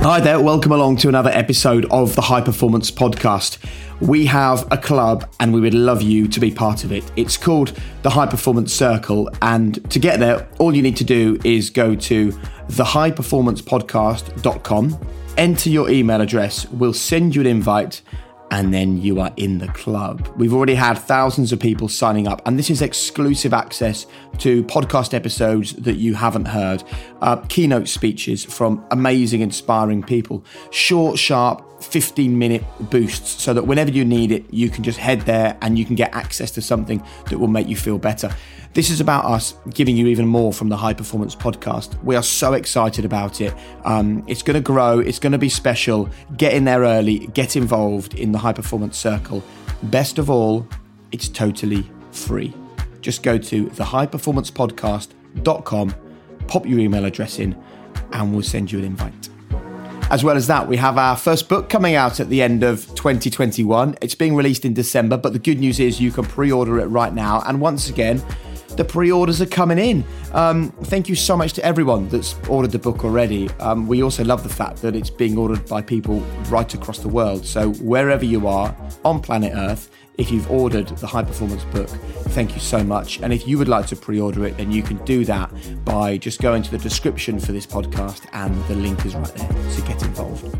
Hi 0.00 0.20
there, 0.20 0.40
welcome 0.40 0.70
along 0.72 0.96
to 0.98 1.08
another 1.08 1.30
episode 1.30 1.84
of 1.90 2.14
the 2.14 2.22
High 2.22 2.40
Performance 2.40 2.88
Podcast. 2.90 3.58
We 4.00 4.24
have 4.26 4.66
a 4.70 4.78
club 4.78 5.28
and 5.40 5.52
we 5.52 5.60
would 5.60 5.74
love 5.74 6.02
you 6.02 6.28
to 6.28 6.38
be 6.40 6.52
part 6.52 6.84
of 6.84 6.92
it. 6.92 7.02
It's 7.16 7.36
called 7.36 7.76
the 8.02 8.10
High 8.10 8.26
Performance 8.26 8.72
Circle, 8.72 9.28
and 9.42 9.90
to 9.90 9.98
get 9.98 10.20
there, 10.20 10.48
all 10.58 10.72
you 10.74 10.82
need 10.82 10.96
to 10.98 11.04
do 11.04 11.36
is 11.44 11.68
go 11.68 11.96
to 11.96 12.30
thehighperformancepodcast.com, 12.68 14.98
enter 15.36 15.68
your 15.68 15.90
email 15.90 16.20
address, 16.20 16.68
we'll 16.70 16.94
send 16.94 17.34
you 17.34 17.40
an 17.40 17.48
invite 17.48 18.02
and 18.50 18.72
then 18.72 19.00
you 19.00 19.20
are 19.20 19.32
in 19.36 19.58
the 19.58 19.68
club. 19.68 20.26
We've 20.36 20.54
already 20.54 20.74
had 20.74 20.94
thousands 20.94 21.52
of 21.52 21.60
people 21.60 21.88
signing 21.88 22.26
up, 22.26 22.42
and 22.46 22.58
this 22.58 22.70
is 22.70 22.82
exclusive 22.82 23.52
access 23.52 24.06
to 24.38 24.64
podcast 24.64 25.14
episodes 25.14 25.74
that 25.74 25.96
you 25.96 26.14
haven't 26.14 26.46
heard, 26.46 26.82
uh, 27.20 27.36
keynote 27.48 27.88
speeches 27.88 28.44
from 28.44 28.84
amazing, 28.90 29.40
inspiring 29.40 30.02
people, 30.02 30.44
short, 30.70 31.18
sharp, 31.18 31.64
15 31.82 32.36
minute 32.36 32.64
boosts 32.90 33.40
so 33.40 33.54
that 33.54 33.66
whenever 33.66 33.90
you 33.90 34.04
need 34.04 34.32
it, 34.32 34.44
you 34.52 34.68
can 34.68 34.82
just 34.82 34.98
head 34.98 35.20
there 35.22 35.56
and 35.62 35.78
you 35.78 35.84
can 35.84 35.94
get 35.94 36.12
access 36.14 36.50
to 36.52 36.62
something 36.62 37.02
that 37.30 37.38
will 37.38 37.48
make 37.48 37.68
you 37.68 37.76
feel 37.76 37.98
better. 37.98 38.34
This 38.78 38.90
is 38.90 39.00
about 39.00 39.24
us 39.24 39.54
giving 39.70 39.96
you 39.96 40.06
even 40.06 40.28
more 40.28 40.52
from 40.52 40.68
the 40.68 40.76
High 40.76 40.94
Performance 40.94 41.34
Podcast. 41.34 42.00
We 42.04 42.14
are 42.14 42.22
so 42.22 42.52
excited 42.52 43.04
about 43.04 43.40
it. 43.40 43.52
Um, 43.84 44.22
it's 44.28 44.40
going 44.40 44.54
to 44.54 44.60
grow, 44.60 45.00
it's 45.00 45.18
going 45.18 45.32
to 45.32 45.38
be 45.38 45.48
special. 45.48 46.08
Get 46.36 46.52
in 46.52 46.62
there 46.62 46.82
early, 46.82 47.26
get 47.26 47.56
involved 47.56 48.14
in 48.14 48.30
the 48.30 48.38
High 48.38 48.52
Performance 48.52 48.96
Circle. 48.96 49.42
Best 49.82 50.20
of 50.20 50.30
all, 50.30 50.64
it's 51.10 51.28
totally 51.28 51.90
free. 52.12 52.54
Just 53.00 53.24
go 53.24 53.36
to 53.36 53.66
thehighperformancepodcast.com, 53.66 55.94
pop 56.46 56.64
your 56.64 56.78
email 56.78 57.04
address 57.04 57.40
in, 57.40 57.60
and 58.12 58.32
we'll 58.32 58.42
send 58.42 58.70
you 58.70 58.78
an 58.78 58.84
invite. 58.84 59.28
As 60.12 60.22
well 60.22 60.36
as 60.36 60.46
that, 60.46 60.68
we 60.68 60.76
have 60.76 60.98
our 60.98 61.16
first 61.16 61.48
book 61.48 61.68
coming 61.68 61.96
out 61.96 62.20
at 62.20 62.28
the 62.28 62.40
end 62.40 62.62
of 62.62 62.86
2021. 62.94 63.98
It's 64.00 64.14
being 64.14 64.36
released 64.36 64.64
in 64.64 64.72
December, 64.72 65.16
but 65.16 65.32
the 65.32 65.40
good 65.40 65.58
news 65.58 65.80
is 65.80 66.00
you 66.00 66.12
can 66.12 66.24
pre 66.24 66.52
order 66.52 66.78
it 66.78 66.86
right 66.86 67.12
now. 67.12 67.42
And 67.44 67.60
once 67.60 67.90
again, 67.90 68.22
the 68.78 68.84
pre-orders 68.84 69.42
are 69.42 69.46
coming 69.46 69.76
in. 69.76 70.04
Um, 70.32 70.70
thank 70.84 71.08
you 71.08 71.16
so 71.16 71.36
much 71.36 71.52
to 71.54 71.64
everyone 71.64 72.08
that's 72.08 72.36
ordered 72.48 72.70
the 72.70 72.78
book 72.78 73.04
already. 73.04 73.50
Um, 73.58 73.88
we 73.88 74.04
also 74.04 74.22
love 74.22 74.44
the 74.44 74.48
fact 74.48 74.80
that 74.82 74.94
it's 74.94 75.10
being 75.10 75.36
ordered 75.36 75.66
by 75.66 75.82
people 75.82 76.20
right 76.48 76.72
across 76.72 77.00
the 77.00 77.08
world. 77.08 77.44
So 77.44 77.72
wherever 77.72 78.24
you 78.24 78.46
are 78.46 78.74
on 79.04 79.20
planet 79.20 79.52
Earth, 79.52 79.90
if 80.16 80.30
you've 80.30 80.48
ordered 80.48 80.86
the 80.88 81.08
high 81.08 81.24
performance 81.24 81.64
book, 81.64 81.88
thank 82.30 82.54
you 82.54 82.60
so 82.60 82.84
much. 82.84 83.20
And 83.20 83.32
if 83.32 83.48
you 83.48 83.58
would 83.58 83.68
like 83.68 83.86
to 83.88 83.96
pre 83.96 84.20
order 84.20 84.46
it, 84.46 84.56
then 84.56 84.70
you 84.70 84.84
can 84.84 85.04
do 85.04 85.24
that 85.24 85.50
by 85.84 86.16
just 86.16 86.40
going 86.40 86.62
to 86.62 86.70
the 86.70 86.78
description 86.78 87.40
for 87.40 87.50
this 87.50 87.66
podcast, 87.66 88.26
and 88.32 88.54
the 88.66 88.76
link 88.76 89.04
is 89.04 89.16
right 89.16 89.34
there. 89.34 89.70
So 89.70 89.84
get 89.86 90.00
involved. 90.04 90.56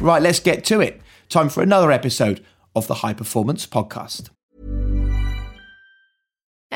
Right, 0.00 0.22
let's 0.22 0.40
get 0.40 0.64
to 0.66 0.80
it. 0.80 1.02
Time 1.28 1.50
for 1.50 1.62
another 1.62 1.92
episode 1.92 2.42
of 2.74 2.86
the 2.86 2.94
High 2.94 3.14
Performance 3.14 3.66
Podcast. 3.66 4.30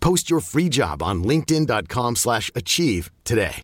Post 0.00 0.30
your 0.30 0.40
free 0.40 0.68
job 0.68 1.02
on 1.02 1.24
linkedin.com/achieve 1.24 2.16
slash 2.16 2.50
achieve 2.54 3.10
today. 3.24 3.62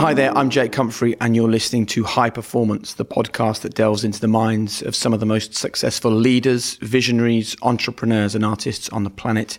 Hi 0.00 0.14
there, 0.14 0.36
I'm 0.36 0.48
Jake 0.48 0.74
Humphrey, 0.74 1.14
and 1.20 1.36
you're 1.36 1.50
listening 1.50 1.84
to 1.86 2.04
High 2.04 2.30
Performance, 2.30 2.94
the 2.94 3.04
podcast 3.04 3.60
that 3.60 3.74
delves 3.74 4.02
into 4.02 4.18
the 4.18 4.28
minds 4.28 4.80
of 4.80 4.96
some 4.96 5.12
of 5.12 5.20
the 5.20 5.26
most 5.26 5.54
successful 5.54 6.10
leaders, 6.10 6.76
visionaries, 6.76 7.54
entrepreneurs, 7.60 8.34
and 8.34 8.42
artists 8.44 8.88
on 8.88 9.04
the 9.04 9.10
planet 9.10 9.58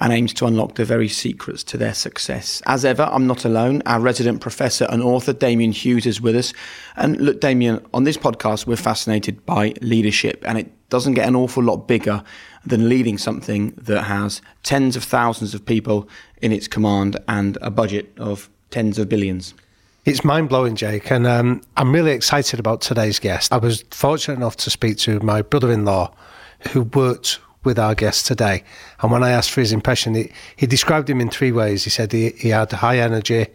and 0.00 0.12
aims 0.12 0.32
to 0.34 0.46
unlock 0.46 0.76
the 0.76 0.84
very 0.84 1.08
secrets 1.08 1.64
to 1.64 1.76
their 1.76 1.94
success. 1.94 2.62
As 2.66 2.84
ever, 2.84 3.08
I'm 3.10 3.26
not 3.26 3.44
alone. 3.44 3.82
Our 3.86 4.00
resident 4.00 4.40
professor 4.40 4.86
and 4.90 5.02
author, 5.02 5.32
Damian 5.32 5.72
Hughes, 5.72 6.06
is 6.06 6.20
with 6.20 6.36
us. 6.36 6.52
And 6.96 7.20
look, 7.20 7.40
Damian, 7.40 7.84
on 7.92 8.04
this 8.04 8.16
podcast, 8.16 8.66
we're 8.66 8.76
fascinated 8.76 9.44
by 9.44 9.74
leadership, 9.80 10.44
and 10.46 10.58
it 10.58 10.70
doesn't 10.88 11.14
get 11.14 11.26
an 11.26 11.36
awful 11.36 11.62
lot 11.62 11.88
bigger 11.88 12.22
than 12.64 12.88
leading 12.88 13.18
something 13.18 13.72
that 13.76 14.02
has 14.02 14.40
tens 14.62 14.96
of 14.96 15.04
thousands 15.04 15.54
of 15.54 15.64
people 15.64 16.08
in 16.42 16.52
its 16.52 16.68
command 16.68 17.16
and 17.28 17.58
a 17.60 17.70
budget 17.70 18.12
of 18.18 18.48
tens 18.70 18.98
of 18.98 19.08
billions. 19.08 19.54
It's 20.04 20.24
mind 20.24 20.48
blowing, 20.48 20.76
Jake, 20.76 21.10
and 21.10 21.26
um, 21.26 21.60
I'm 21.76 21.92
really 21.92 22.12
excited 22.12 22.58
about 22.58 22.80
today's 22.80 23.18
guest. 23.18 23.52
I 23.52 23.58
was 23.58 23.84
fortunate 23.90 24.36
enough 24.36 24.56
to 24.58 24.70
speak 24.70 24.96
to 24.98 25.20
my 25.20 25.42
brother 25.42 25.70
in 25.70 25.84
law 25.84 26.14
who 26.70 26.82
worked 26.82 27.40
with 27.64 27.78
our 27.78 27.94
guest 27.94 28.26
today. 28.26 28.62
And 29.00 29.10
when 29.10 29.22
I 29.22 29.30
asked 29.30 29.50
for 29.50 29.60
his 29.60 29.72
impression, 29.72 30.14
he, 30.14 30.32
he 30.56 30.66
described 30.66 31.10
him 31.10 31.20
in 31.20 31.30
three 31.30 31.52
ways. 31.52 31.84
He 31.84 31.90
said 31.90 32.12
he, 32.12 32.30
he 32.30 32.50
had 32.50 32.70
high 32.72 32.98
energy, 32.98 33.46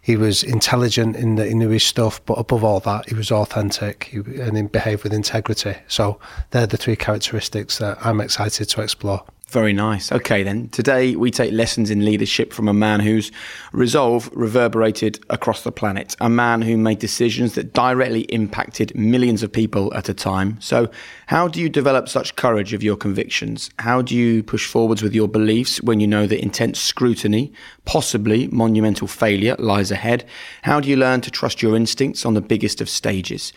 he 0.00 0.16
was 0.16 0.42
intelligent 0.42 1.16
in 1.16 1.34
that 1.36 1.48
he 1.48 1.54
knew 1.54 1.68
his 1.68 1.82
stuff, 1.82 2.24
but 2.24 2.34
above 2.34 2.64
all 2.64 2.80
that, 2.80 3.08
he 3.08 3.14
was 3.14 3.30
authentic 3.30 4.04
he, 4.04 4.18
and 4.40 4.56
he 4.56 4.62
behaved 4.62 5.02
with 5.02 5.12
integrity. 5.12 5.76
So 5.86 6.18
they're 6.50 6.66
the 6.66 6.76
three 6.78 6.96
characteristics 6.96 7.78
that 7.78 7.98
I'm 8.04 8.20
excited 8.20 8.70
to 8.70 8.80
explore. 8.80 9.24
Very 9.48 9.72
nice. 9.72 10.12
Okay, 10.12 10.42
then. 10.42 10.68
Today 10.68 11.16
we 11.16 11.30
take 11.30 11.52
lessons 11.52 11.90
in 11.90 12.04
leadership 12.04 12.52
from 12.52 12.68
a 12.68 12.74
man 12.74 13.00
whose 13.00 13.32
resolve 13.72 14.28
reverberated 14.34 15.24
across 15.30 15.62
the 15.62 15.72
planet, 15.72 16.14
a 16.20 16.28
man 16.28 16.60
who 16.60 16.76
made 16.76 16.98
decisions 16.98 17.54
that 17.54 17.72
directly 17.72 18.22
impacted 18.22 18.94
millions 18.94 19.42
of 19.42 19.50
people 19.50 19.92
at 19.94 20.10
a 20.10 20.12
time. 20.12 20.60
So, 20.60 20.90
how 21.28 21.48
do 21.48 21.62
you 21.62 21.70
develop 21.70 22.10
such 22.10 22.36
courage 22.36 22.74
of 22.74 22.82
your 22.82 22.96
convictions? 22.96 23.70
How 23.78 24.02
do 24.02 24.14
you 24.14 24.42
push 24.42 24.66
forwards 24.66 25.02
with 25.02 25.14
your 25.14 25.28
beliefs 25.28 25.80
when 25.80 25.98
you 25.98 26.06
know 26.06 26.26
that 26.26 26.42
intense 26.42 26.78
scrutiny, 26.78 27.50
possibly 27.86 28.48
monumental 28.48 29.08
failure, 29.08 29.56
lies 29.58 29.90
ahead? 29.90 30.26
How 30.60 30.78
do 30.78 30.90
you 30.90 30.96
learn 30.96 31.22
to 31.22 31.30
trust 31.30 31.62
your 31.62 31.74
instincts 31.74 32.26
on 32.26 32.34
the 32.34 32.42
biggest 32.42 32.82
of 32.82 32.90
stages? 32.90 33.54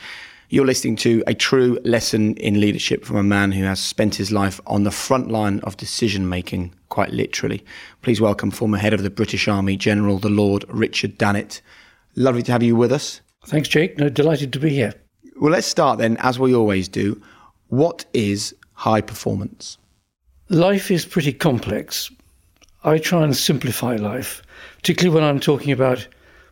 You're 0.53 0.66
listening 0.66 0.97
to 0.97 1.23
a 1.28 1.34
true 1.34 1.79
lesson 1.85 2.35
in 2.35 2.59
leadership 2.59 3.06
from 3.06 3.16
a 3.16 3.23
man 3.23 3.53
who 3.53 3.63
has 3.63 3.79
spent 3.79 4.16
his 4.16 4.34
life 4.34 4.59
on 4.67 4.84
the 4.84 4.91
front 4.91 5.31
line 5.31 5.62
of 5.62 5.78
decision 5.78 6.28
making, 6.28 6.75
quite 6.89 7.12
literally. 7.12 7.63
Please 8.01 8.19
welcome 8.19 8.51
former 8.51 8.78
head 8.78 8.94
of 8.94 9.01
the 9.01 9.09
British 9.09 9.47
Army, 9.47 9.78
General 9.78 10.19
the 10.19 10.28
Lord 10.28 10.66
Richard 10.67 11.17
Dannatt. 11.17 11.62
Lovely 12.18 12.44
to 12.44 12.51
have 12.51 12.63
you 12.63 12.75
with 12.75 12.92
us. 12.92 13.21
Thanks, 13.45 13.69
Jake. 13.69 13.98
No, 13.98 14.09
delighted 14.09 14.51
to 14.51 14.59
be 14.59 14.71
here. 14.71 14.94
Well, 15.39 15.53
let's 15.53 15.68
start 15.68 16.00
then, 16.00 16.18
as 16.18 16.38
we 16.38 16.54
always 16.54 16.89
do. 16.89 17.21
What 17.69 18.04
is 18.13 18.54
high 18.74 19.00
performance? 19.00 19.77
Life 20.50 20.92
is 20.92 21.06
pretty 21.06 21.31
complex. 21.31 22.12
I 22.83 22.97
try 22.97 23.24
and 23.24 23.38
simplify 23.38 23.95
life, 23.95 24.42
particularly 24.75 25.15
when 25.15 25.24
I'm 25.24 25.39
talking 25.39 25.71
about 25.71 26.06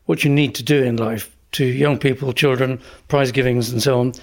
what 0.06 0.24
you 0.24 0.30
need 0.30 0.56
to 0.56 0.64
do 0.64 0.82
in 0.82 0.96
life 0.96 1.36
to 1.54 1.66
young 1.66 1.98
people, 1.98 2.34
children, 2.34 2.80
prize 3.08 3.32
givings, 3.32 3.72
and 3.72 3.82
so 3.82 4.00
on. 4.00 4.14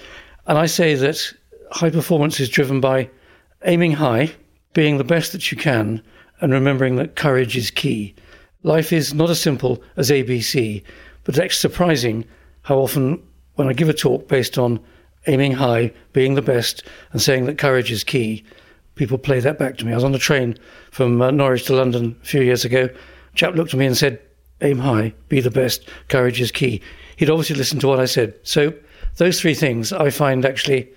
And 0.47 0.57
I 0.57 0.65
say 0.65 0.95
that 0.95 1.33
high 1.71 1.89
performance 1.89 2.39
is 2.39 2.49
driven 2.49 2.79
by 2.79 3.09
aiming 3.65 3.93
high, 3.93 4.31
being 4.73 4.97
the 4.97 5.03
best 5.03 5.31
that 5.31 5.51
you 5.51 5.57
can, 5.57 6.01
and 6.39 6.53
remembering 6.53 6.95
that 6.95 7.15
courage 7.15 7.57
is 7.57 7.71
key. 7.71 8.15
Life 8.63 8.93
is 8.93 9.13
not 9.13 9.29
as 9.29 9.41
simple 9.41 9.81
as 9.95 10.09
ABC, 10.09 10.83
but 11.23 11.37
it's 11.37 11.57
surprising 11.57 12.25
how 12.63 12.77
often, 12.77 13.21
when 13.55 13.67
I 13.67 13.73
give 13.73 13.89
a 13.89 13.93
talk 13.93 14.27
based 14.27 14.57
on 14.57 14.79
aiming 15.25 15.53
high, 15.53 15.91
being 16.13 16.35
the 16.35 16.41
best, 16.41 16.83
and 17.11 17.21
saying 17.21 17.45
that 17.45 17.57
courage 17.57 17.91
is 17.91 18.03
key, 18.03 18.43
people 18.95 19.17
play 19.17 19.39
that 19.39 19.59
back 19.59 19.77
to 19.77 19.85
me. 19.85 19.91
I 19.91 19.95
was 19.95 20.03
on 20.03 20.11
the 20.11 20.19
train 20.19 20.57
from 20.91 21.21
uh, 21.21 21.31
Norwich 21.31 21.65
to 21.65 21.75
London 21.75 22.15
a 22.21 22.25
few 22.25 22.41
years 22.41 22.65
ago. 22.65 22.85
A 22.85 23.35
chap 23.35 23.55
looked 23.55 23.73
at 23.73 23.79
me 23.79 23.85
and 23.85 23.97
said, 23.97 24.19
aim 24.61 24.79
high, 24.79 25.13
be 25.29 25.39
the 25.39 25.51
best, 25.51 25.87
courage 26.07 26.41
is 26.41 26.51
key. 26.51 26.81
He'd 27.17 27.29
obviously 27.29 27.55
listened 27.55 27.81
to 27.81 27.87
what 27.87 27.99
I 27.99 28.05
said. 28.05 28.35
So 28.43 28.73
those 29.17 29.41
three 29.41 29.53
things 29.53 29.91
I 29.91 30.09
find 30.09 30.45
actually 30.45 30.89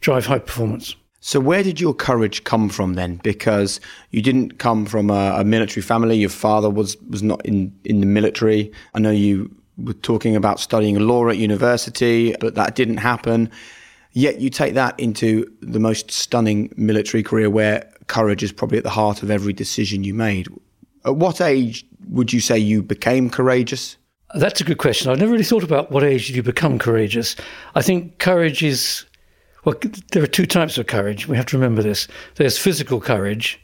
drive 0.00 0.26
high 0.26 0.38
performance. 0.38 0.94
So, 1.24 1.38
where 1.38 1.62
did 1.62 1.80
your 1.80 1.94
courage 1.94 2.42
come 2.42 2.68
from 2.68 2.94
then? 2.94 3.20
Because 3.22 3.80
you 4.10 4.22
didn't 4.22 4.58
come 4.58 4.86
from 4.86 5.08
a, 5.08 5.36
a, 5.38 5.44
military 5.44 5.80
family. 5.80 6.16
Your 6.16 6.30
father 6.30 6.68
was 6.68 6.96
was 7.08 7.22
not 7.22 7.44
in 7.46 7.72
in 7.84 8.00
the 8.00 8.06
military. 8.06 8.72
I 8.94 8.98
know 8.98 9.12
you 9.12 9.54
were 9.78 9.92
talking 9.92 10.34
about 10.34 10.58
studying 10.58 10.98
law 10.98 11.28
at 11.28 11.38
university, 11.38 12.34
but 12.40 12.56
that 12.56 12.74
didn't 12.74 12.96
happen. 12.96 13.50
Yet 14.10 14.40
you 14.40 14.50
take 14.50 14.74
that 14.74 14.98
into 14.98 15.50
the 15.60 15.78
most 15.78 16.10
stunning 16.10 16.74
military 16.76 17.22
career, 17.22 17.48
where 17.48 17.88
courage 18.08 18.42
is 18.42 18.50
probably 18.50 18.78
at 18.78 18.84
the 18.84 18.90
heart 18.90 19.22
of 19.22 19.30
every 19.30 19.52
decision 19.52 20.02
you 20.02 20.14
made. 20.14 20.48
At 21.04 21.16
what 21.16 21.40
age 21.40 21.86
would 22.08 22.32
you 22.32 22.40
say 22.40 22.58
you 22.58 22.82
became 22.82 23.30
courageous? 23.30 23.96
That's 24.34 24.60
a 24.60 24.64
good 24.64 24.78
question. 24.78 25.10
I've 25.10 25.18
never 25.18 25.32
really 25.32 25.44
thought 25.44 25.62
about 25.62 25.90
what 25.90 26.02
age 26.02 26.26
did 26.26 26.36
you 26.36 26.42
become 26.42 26.78
courageous. 26.78 27.36
I 27.74 27.82
think 27.82 28.18
courage 28.18 28.62
is 28.62 29.04
well, 29.64 29.76
there 30.10 30.22
are 30.22 30.28
two 30.28 30.46
types 30.46 30.76
of 30.78 30.88
courage. 30.88 31.28
We 31.28 31.36
have 31.36 31.46
to 31.46 31.56
remember 31.56 31.82
this. 31.82 32.08
There's 32.34 32.58
physical 32.58 33.00
courage, 33.00 33.60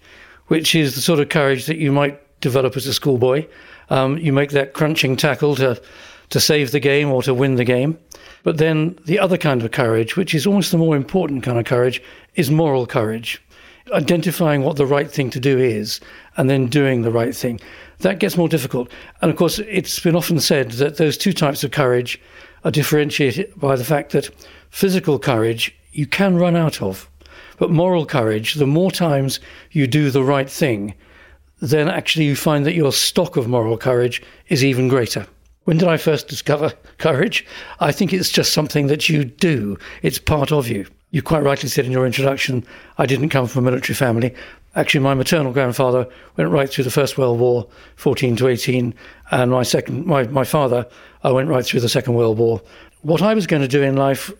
which 0.46 0.74
is 0.74 0.94
the 0.94 1.00
sort 1.00 1.18
of 1.18 1.28
courage 1.28 1.66
that 1.66 1.78
you 1.78 1.90
might 1.90 2.20
develop 2.40 2.76
as 2.76 2.86
a 2.86 2.94
schoolboy. 2.94 3.46
Um, 3.90 4.16
you 4.18 4.32
make 4.32 4.50
that 4.50 4.74
crunching 4.74 5.16
tackle 5.16 5.56
to 5.56 5.80
to 6.30 6.40
save 6.40 6.72
the 6.72 6.80
game 6.80 7.10
or 7.10 7.22
to 7.22 7.32
win 7.32 7.54
the 7.54 7.64
game. 7.64 7.98
But 8.42 8.58
then 8.58 8.98
the 9.06 9.18
other 9.18 9.38
kind 9.38 9.62
of 9.62 9.70
courage, 9.70 10.14
which 10.14 10.34
is 10.34 10.46
almost 10.46 10.70
the 10.70 10.78
more 10.78 10.94
important 10.94 11.42
kind 11.42 11.58
of 11.58 11.64
courage, 11.64 12.02
is 12.34 12.50
moral 12.50 12.86
courage. 12.86 13.42
Identifying 13.92 14.62
what 14.62 14.76
the 14.76 14.84
right 14.84 15.10
thing 15.10 15.30
to 15.30 15.40
do 15.40 15.58
is 15.58 16.00
and 16.36 16.50
then 16.50 16.66
doing 16.66 17.00
the 17.00 17.10
right 17.10 17.34
thing. 17.34 17.58
That 18.00 18.20
gets 18.20 18.36
more 18.36 18.48
difficult. 18.48 18.90
And 19.20 19.30
of 19.30 19.36
course, 19.36 19.58
it's 19.58 19.98
been 20.00 20.16
often 20.16 20.40
said 20.40 20.72
that 20.72 20.96
those 20.96 21.16
two 21.16 21.32
types 21.32 21.64
of 21.64 21.70
courage 21.70 22.20
are 22.64 22.70
differentiated 22.70 23.52
by 23.56 23.76
the 23.76 23.84
fact 23.84 24.12
that 24.12 24.30
physical 24.70 25.18
courage 25.18 25.74
you 25.92 26.06
can 26.06 26.36
run 26.36 26.56
out 26.56 26.80
of. 26.80 27.08
But 27.58 27.70
moral 27.70 28.06
courage, 28.06 28.54
the 28.54 28.66
more 28.66 28.90
times 28.90 29.40
you 29.72 29.86
do 29.86 30.10
the 30.10 30.22
right 30.22 30.48
thing, 30.48 30.94
then 31.60 31.88
actually 31.88 32.26
you 32.26 32.36
find 32.36 32.64
that 32.66 32.74
your 32.74 32.92
stock 32.92 33.36
of 33.36 33.48
moral 33.48 33.76
courage 33.76 34.22
is 34.48 34.64
even 34.64 34.88
greater. 34.88 35.26
When 35.64 35.76
did 35.76 35.88
I 35.88 35.96
first 35.96 36.28
discover 36.28 36.72
courage? 36.98 37.44
I 37.80 37.92
think 37.92 38.12
it's 38.12 38.30
just 38.30 38.52
something 38.52 38.86
that 38.86 39.08
you 39.08 39.24
do, 39.24 39.76
it's 40.02 40.18
part 40.18 40.52
of 40.52 40.68
you. 40.68 40.86
You 41.10 41.22
quite 41.22 41.42
rightly 41.42 41.68
said 41.70 41.86
in 41.86 41.92
your 41.92 42.06
introduction, 42.06 42.64
I 42.98 43.06
didn't 43.06 43.30
come 43.30 43.46
from 43.46 43.66
a 43.66 43.70
military 43.70 43.94
family. 43.94 44.34
Actually, 44.74 45.00
my 45.00 45.14
maternal 45.14 45.52
grandfather 45.52 46.06
went 46.36 46.50
right 46.50 46.68
through 46.68 46.84
the 46.84 46.90
First 46.90 47.18
World 47.18 47.40
War, 47.40 47.66
14 47.96 48.36
to 48.36 48.48
18, 48.48 48.94
and 49.30 49.50
my 49.50 49.62
second, 49.62 50.06
my, 50.06 50.24
my 50.24 50.44
father, 50.44 50.86
I 51.24 51.32
went 51.32 51.48
right 51.48 51.64
through 51.64 51.80
the 51.80 51.88
Second 51.88 52.14
World 52.14 52.38
War. 52.38 52.60
What 53.02 53.22
I 53.22 53.34
was 53.34 53.46
going 53.46 53.62
to 53.62 53.68
do 53.68 53.82
in 53.82 53.96
life, 53.96 54.30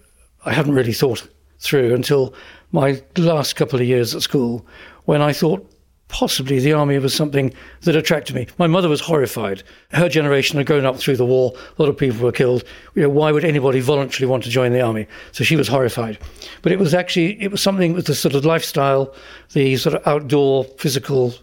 I 0.45 0.53
hadn't 0.53 0.75
really 0.75 0.93
thought 0.93 1.27
through 1.59 1.95
until 1.95 2.35
my 2.73 3.03
last 3.17 3.57
couple 3.57 3.81
of 3.81 3.87
years 3.87 4.15
at 4.15 4.23
school 4.23 4.67
when 5.07 5.23
I 5.23 5.33
thought 5.33 5.69
possibly 6.09 6.59
the 6.59 6.73
army 6.73 6.99
was 6.99 7.15
something 7.15 7.53
that 7.83 7.95
attracted 7.95 8.35
me. 8.35 8.47
My 8.59 8.67
mother 8.67 8.89
was 8.89 9.01
horrified. 9.01 9.63
Her 9.91 10.09
generation 10.09 10.57
had 10.57 10.67
grown 10.67 10.87
up 10.87 10.97
through 10.97 11.17
the 11.17 11.27
war. 11.27 11.53
A 11.79 11.83
lot 11.83 11.89
of 11.89 11.97
people 11.97 12.21
were 12.21 12.33
killed. 12.33 12.65
You 12.95 13.03
know, 13.03 13.11
why 13.11 13.31
would 13.31 13.45
anybody 13.45 13.81
voluntarily 13.81 14.31
want 14.31 14.45
to 14.45 14.51
join 14.51 14.73
the 14.73 14.81
army? 14.81 15.07
So 15.33 15.45
she 15.45 15.57
was 15.57 15.69
horrified. 15.69 16.19
But 16.63 16.73
it 16.73 16.79
was 16.79 16.95
actually 16.95 17.41
it 17.43 17.51
was 17.51 17.63
something 17.63 17.93
with 17.93 18.07
the 18.07 18.15
sort 18.15 18.35
of 18.35 18.45
lifestyle, 18.45 19.15
the 19.53 19.77
sort 19.77 19.95
of 19.95 20.07
outdoor 20.07 20.65
physical 20.65 21.35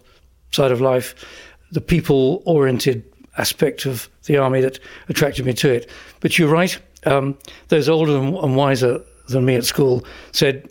side 0.50 0.72
of 0.72 0.80
life, 0.80 1.14
the 1.70 1.80
people 1.80 2.42
oriented 2.44 3.04
aspect 3.38 3.86
of 3.86 4.08
the 4.24 4.36
army 4.36 4.60
that 4.60 4.78
attracted 5.08 5.46
me 5.46 5.52
to 5.54 5.72
it. 5.72 5.90
But 6.20 6.38
you're 6.38 6.50
right. 6.50 6.78
Um, 7.04 7.38
those 7.68 7.88
older 7.88 8.16
and 8.16 8.56
wiser 8.56 9.00
than 9.28 9.44
me 9.44 9.54
at 9.54 9.64
school 9.64 10.04
said, 10.32 10.68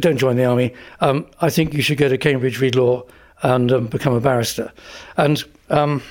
"Don't 0.00 0.18
join 0.18 0.36
the 0.36 0.44
army. 0.44 0.74
Um, 1.00 1.26
I 1.40 1.50
think 1.50 1.74
you 1.74 1.82
should 1.82 1.98
go 1.98 2.08
to 2.08 2.18
Cambridge, 2.18 2.60
read 2.60 2.74
law, 2.74 3.04
and 3.42 3.70
um, 3.72 3.86
become 3.86 4.14
a 4.14 4.20
barrister." 4.20 4.72
And 5.16 5.44
um, 5.70 6.02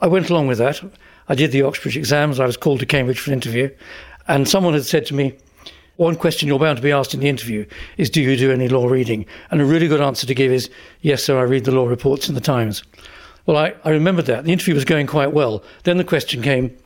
I 0.00 0.06
went 0.06 0.30
along 0.30 0.46
with 0.46 0.58
that. 0.58 0.82
I 1.28 1.34
did 1.34 1.52
the 1.52 1.62
Oxbridge 1.62 1.96
exams. 1.96 2.40
I 2.40 2.46
was 2.46 2.56
called 2.56 2.80
to 2.80 2.86
Cambridge 2.86 3.20
for 3.20 3.30
an 3.30 3.34
interview, 3.34 3.70
and 4.28 4.48
someone 4.48 4.74
had 4.74 4.84
said 4.84 5.06
to 5.06 5.14
me, 5.14 5.34
"One 5.96 6.16
question 6.16 6.48
you're 6.48 6.58
bound 6.58 6.76
to 6.76 6.82
be 6.82 6.92
asked 6.92 7.14
in 7.14 7.20
the 7.20 7.28
interview 7.28 7.66
is, 7.96 8.10
do 8.10 8.20
you 8.20 8.36
do 8.36 8.52
any 8.52 8.68
law 8.68 8.86
reading?" 8.86 9.26
And 9.50 9.60
a 9.60 9.64
really 9.64 9.88
good 9.88 10.00
answer 10.00 10.26
to 10.26 10.34
give 10.34 10.52
is, 10.52 10.70
"Yes, 11.00 11.24
sir. 11.24 11.38
I 11.38 11.42
read 11.42 11.64
the 11.64 11.72
law 11.72 11.86
reports 11.86 12.28
in 12.28 12.34
the 12.34 12.40
Times." 12.40 12.82
Well, 13.46 13.56
I, 13.56 13.74
I 13.84 13.90
remembered 13.90 14.26
that. 14.26 14.44
The 14.44 14.52
interview 14.52 14.74
was 14.74 14.84
going 14.84 15.06
quite 15.06 15.32
well. 15.32 15.64
Then 15.82 15.96
the 15.96 16.04
question 16.04 16.42
came, 16.42 16.76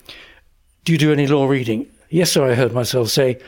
Do 0.85 0.93
you 0.93 0.99
do 0.99 1.13
any 1.13 1.27
law 1.27 1.47
reading? 1.47 1.87
Yes, 2.09 2.33
sir, 2.33 2.51
I 2.51 2.55
heard 2.55 2.73
myself 2.73 3.09
say. 3.09 3.39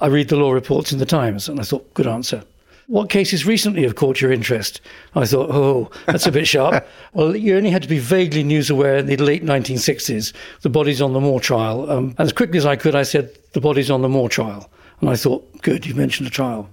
I 0.00 0.06
read 0.06 0.28
the 0.28 0.36
law 0.36 0.52
reports 0.52 0.92
in 0.92 0.98
the 0.98 1.06
Times, 1.06 1.48
and 1.48 1.60
I 1.60 1.62
thought, 1.62 1.92
good 1.94 2.06
answer. 2.06 2.42
What 2.88 3.10
cases 3.10 3.44
recently 3.44 3.82
have 3.82 3.96
caught 3.96 4.22
your 4.22 4.32
interest? 4.32 4.80
I 5.14 5.26
thought, 5.26 5.50
oh, 5.50 5.90
that's 6.06 6.26
a 6.26 6.32
bit 6.32 6.48
sharp. 6.48 6.88
well, 7.12 7.36
you 7.36 7.54
only 7.54 7.68
had 7.68 7.82
to 7.82 7.88
be 7.88 7.98
vaguely 7.98 8.42
news 8.42 8.70
aware 8.70 8.96
in 8.96 9.04
the 9.04 9.18
late 9.18 9.44
1960s, 9.44 10.32
the 10.62 10.70
Bodies 10.70 11.02
on 11.02 11.12
the 11.12 11.20
Moor 11.20 11.38
trial. 11.38 11.90
Um, 11.90 12.14
and 12.16 12.20
as 12.20 12.32
quickly 12.32 12.56
as 12.56 12.64
I 12.64 12.76
could, 12.76 12.94
I 12.94 13.02
said, 13.02 13.36
the 13.52 13.60
Bodies 13.60 13.90
on 13.90 14.00
the 14.00 14.08
Moor 14.08 14.30
trial. 14.30 14.70
And 15.02 15.10
I 15.10 15.16
thought, 15.16 15.60
good, 15.60 15.84
you 15.84 15.94
mentioned 15.94 16.28
a 16.28 16.30
trial. 16.30 16.70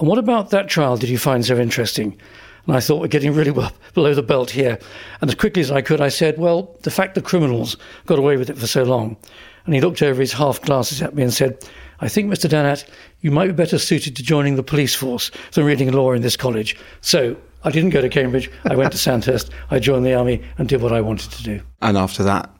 And 0.00 0.08
what 0.08 0.18
about 0.18 0.50
that 0.50 0.66
trial 0.66 0.96
did 0.96 1.08
you 1.08 1.18
find 1.18 1.46
so 1.46 1.56
interesting? 1.56 2.20
And 2.68 2.76
I 2.76 2.80
thought, 2.80 3.00
we're 3.00 3.08
getting 3.08 3.32
really 3.32 3.50
well 3.50 3.72
below 3.94 4.14
the 4.14 4.22
belt 4.22 4.50
here. 4.50 4.78
And 5.20 5.28
as 5.28 5.34
quickly 5.34 5.62
as 5.62 5.70
I 5.70 5.80
could, 5.80 6.00
I 6.00 6.10
said, 6.10 6.38
well, 6.38 6.76
the 6.82 6.90
fact 6.90 7.14
the 7.14 7.22
criminals 7.22 7.76
got 8.06 8.18
away 8.18 8.36
with 8.36 8.50
it 8.50 8.58
for 8.58 8.66
so 8.66 8.84
long. 8.84 9.16
And 9.64 9.74
he 9.74 9.80
looked 9.80 10.02
over 10.02 10.20
his 10.20 10.34
half 10.34 10.60
glasses 10.62 11.02
at 11.02 11.14
me 11.14 11.22
and 11.22 11.32
said, 11.32 11.58
I 12.00 12.08
think, 12.08 12.30
Mr. 12.30 12.48
Dannatt, 12.48 12.88
you 13.22 13.30
might 13.30 13.48
be 13.48 13.52
better 13.54 13.78
suited 13.78 14.14
to 14.16 14.22
joining 14.22 14.56
the 14.56 14.62
police 14.62 14.94
force 14.94 15.30
than 15.52 15.64
reading 15.64 15.90
law 15.92 16.12
in 16.12 16.22
this 16.22 16.36
college. 16.36 16.76
So 17.00 17.36
I 17.64 17.70
didn't 17.70 17.90
go 17.90 18.02
to 18.02 18.08
Cambridge. 18.08 18.50
I 18.66 18.76
went 18.76 18.92
to 18.92 18.98
Sandhurst. 18.98 19.50
I 19.70 19.78
joined 19.78 20.04
the 20.04 20.14
army 20.14 20.42
and 20.58 20.68
did 20.68 20.82
what 20.82 20.92
I 20.92 21.00
wanted 21.00 21.32
to 21.32 21.42
do. 21.42 21.60
And 21.80 21.96
after 21.96 22.22
that, 22.22 22.50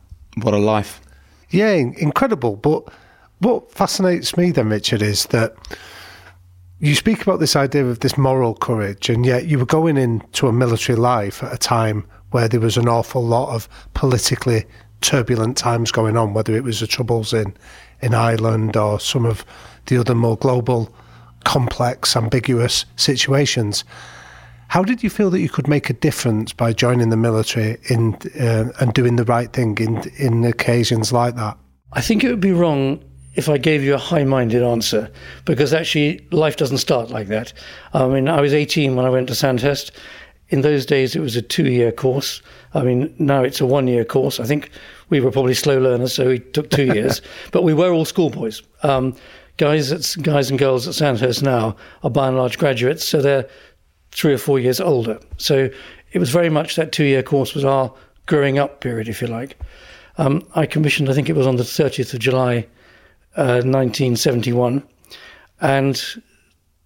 what 0.42 0.54
a 0.54 0.58
life. 0.58 1.00
Yeah, 1.50 1.70
incredible. 1.72 2.56
But 2.56 2.84
what 3.40 3.70
fascinates 3.72 4.36
me 4.36 4.52
then, 4.52 4.70
Richard, 4.70 5.02
is 5.02 5.26
that 5.26 5.54
you 6.80 6.94
speak 6.94 7.22
about 7.22 7.40
this 7.40 7.56
idea 7.56 7.84
of 7.86 8.00
this 8.00 8.16
moral 8.16 8.54
courage, 8.54 9.08
and 9.08 9.26
yet 9.26 9.46
you 9.46 9.58
were 9.58 9.66
going 9.66 9.96
into 9.96 10.46
a 10.46 10.52
military 10.52 10.96
life 10.96 11.42
at 11.42 11.52
a 11.52 11.58
time 11.58 12.06
where 12.30 12.48
there 12.48 12.60
was 12.60 12.76
an 12.76 12.88
awful 12.88 13.24
lot 13.24 13.54
of 13.54 13.68
politically 13.94 14.64
turbulent 15.00 15.56
times 15.56 15.90
going 15.90 16.16
on, 16.16 16.34
whether 16.34 16.54
it 16.54 16.64
was 16.64 16.80
the 16.80 16.86
troubles 16.86 17.32
in, 17.32 17.54
in 18.00 18.14
Ireland 18.14 18.76
or 18.76 19.00
some 19.00 19.24
of 19.24 19.44
the 19.86 19.98
other 19.98 20.14
more 20.14 20.36
global, 20.36 20.94
complex, 21.44 22.16
ambiguous 22.16 22.84
situations. 22.96 23.84
How 24.68 24.82
did 24.82 25.02
you 25.02 25.10
feel 25.10 25.30
that 25.30 25.40
you 25.40 25.48
could 25.48 25.66
make 25.66 25.88
a 25.88 25.94
difference 25.94 26.52
by 26.52 26.72
joining 26.72 27.08
the 27.08 27.16
military 27.16 27.78
in 27.88 28.14
uh, 28.38 28.70
and 28.80 28.92
doing 28.92 29.16
the 29.16 29.24
right 29.24 29.52
thing 29.52 29.78
in 29.78 30.02
in 30.18 30.44
occasions 30.44 31.10
like 31.10 31.36
that? 31.36 31.56
I 31.92 32.02
think 32.02 32.22
it 32.22 32.28
would 32.28 32.40
be 32.40 32.52
wrong 32.52 33.02
if 33.38 33.48
I 33.48 33.56
gave 33.56 33.84
you 33.84 33.94
a 33.94 33.98
high-minded 33.98 34.64
answer 34.64 35.08
because 35.44 35.72
actually 35.72 36.26
life 36.32 36.56
doesn't 36.56 36.78
start 36.78 37.08
like 37.08 37.28
that. 37.28 37.52
I 37.94 38.08
mean, 38.08 38.28
I 38.28 38.40
was 38.40 38.52
18 38.52 38.96
when 38.96 39.06
I 39.06 39.10
went 39.10 39.28
to 39.28 39.34
Sandhurst. 39.36 39.92
In 40.48 40.62
those 40.62 40.84
days, 40.84 41.14
it 41.14 41.20
was 41.20 41.36
a 41.36 41.42
two-year 41.42 41.92
course. 41.92 42.42
I 42.74 42.82
mean, 42.82 43.14
now 43.20 43.44
it's 43.44 43.60
a 43.60 43.66
one-year 43.66 44.04
course. 44.04 44.40
I 44.40 44.44
think 44.44 44.70
we 45.08 45.20
were 45.20 45.30
probably 45.30 45.54
slow 45.54 45.78
learners, 45.78 46.12
so 46.12 46.30
it 46.30 46.52
took 46.52 46.68
two 46.70 46.86
years. 46.86 47.22
but 47.52 47.62
we 47.62 47.74
were 47.74 47.92
all 47.92 48.04
schoolboys. 48.04 48.60
Um, 48.82 49.14
guys, 49.56 49.92
at, 49.92 50.20
guys 50.24 50.50
and 50.50 50.58
girls 50.58 50.88
at 50.88 50.94
Sandhurst 50.94 51.40
now 51.40 51.76
are 52.02 52.10
by 52.10 52.26
and 52.26 52.36
large 52.36 52.58
graduates, 52.58 53.04
so 53.04 53.22
they're 53.22 53.48
three 54.10 54.32
or 54.32 54.38
four 54.38 54.58
years 54.58 54.80
older. 54.80 55.20
So 55.36 55.70
it 56.10 56.18
was 56.18 56.30
very 56.30 56.50
much 56.50 56.74
that 56.74 56.90
two-year 56.90 57.22
course 57.22 57.54
was 57.54 57.64
our 57.64 57.94
growing 58.26 58.58
up 58.58 58.80
period, 58.80 59.06
if 59.06 59.22
you 59.22 59.28
like. 59.28 59.56
Um, 60.16 60.44
I 60.56 60.66
commissioned, 60.66 61.08
I 61.08 61.12
think 61.12 61.28
it 61.28 61.36
was 61.36 61.46
on 61.46 61.54
the 61.54 61.62
30th 61.62 62.14
of 62.14 62.18
July, 62.18 62.66
uh, 63.38 63.62
1971, 63.64 64.82
and 65.60 66.02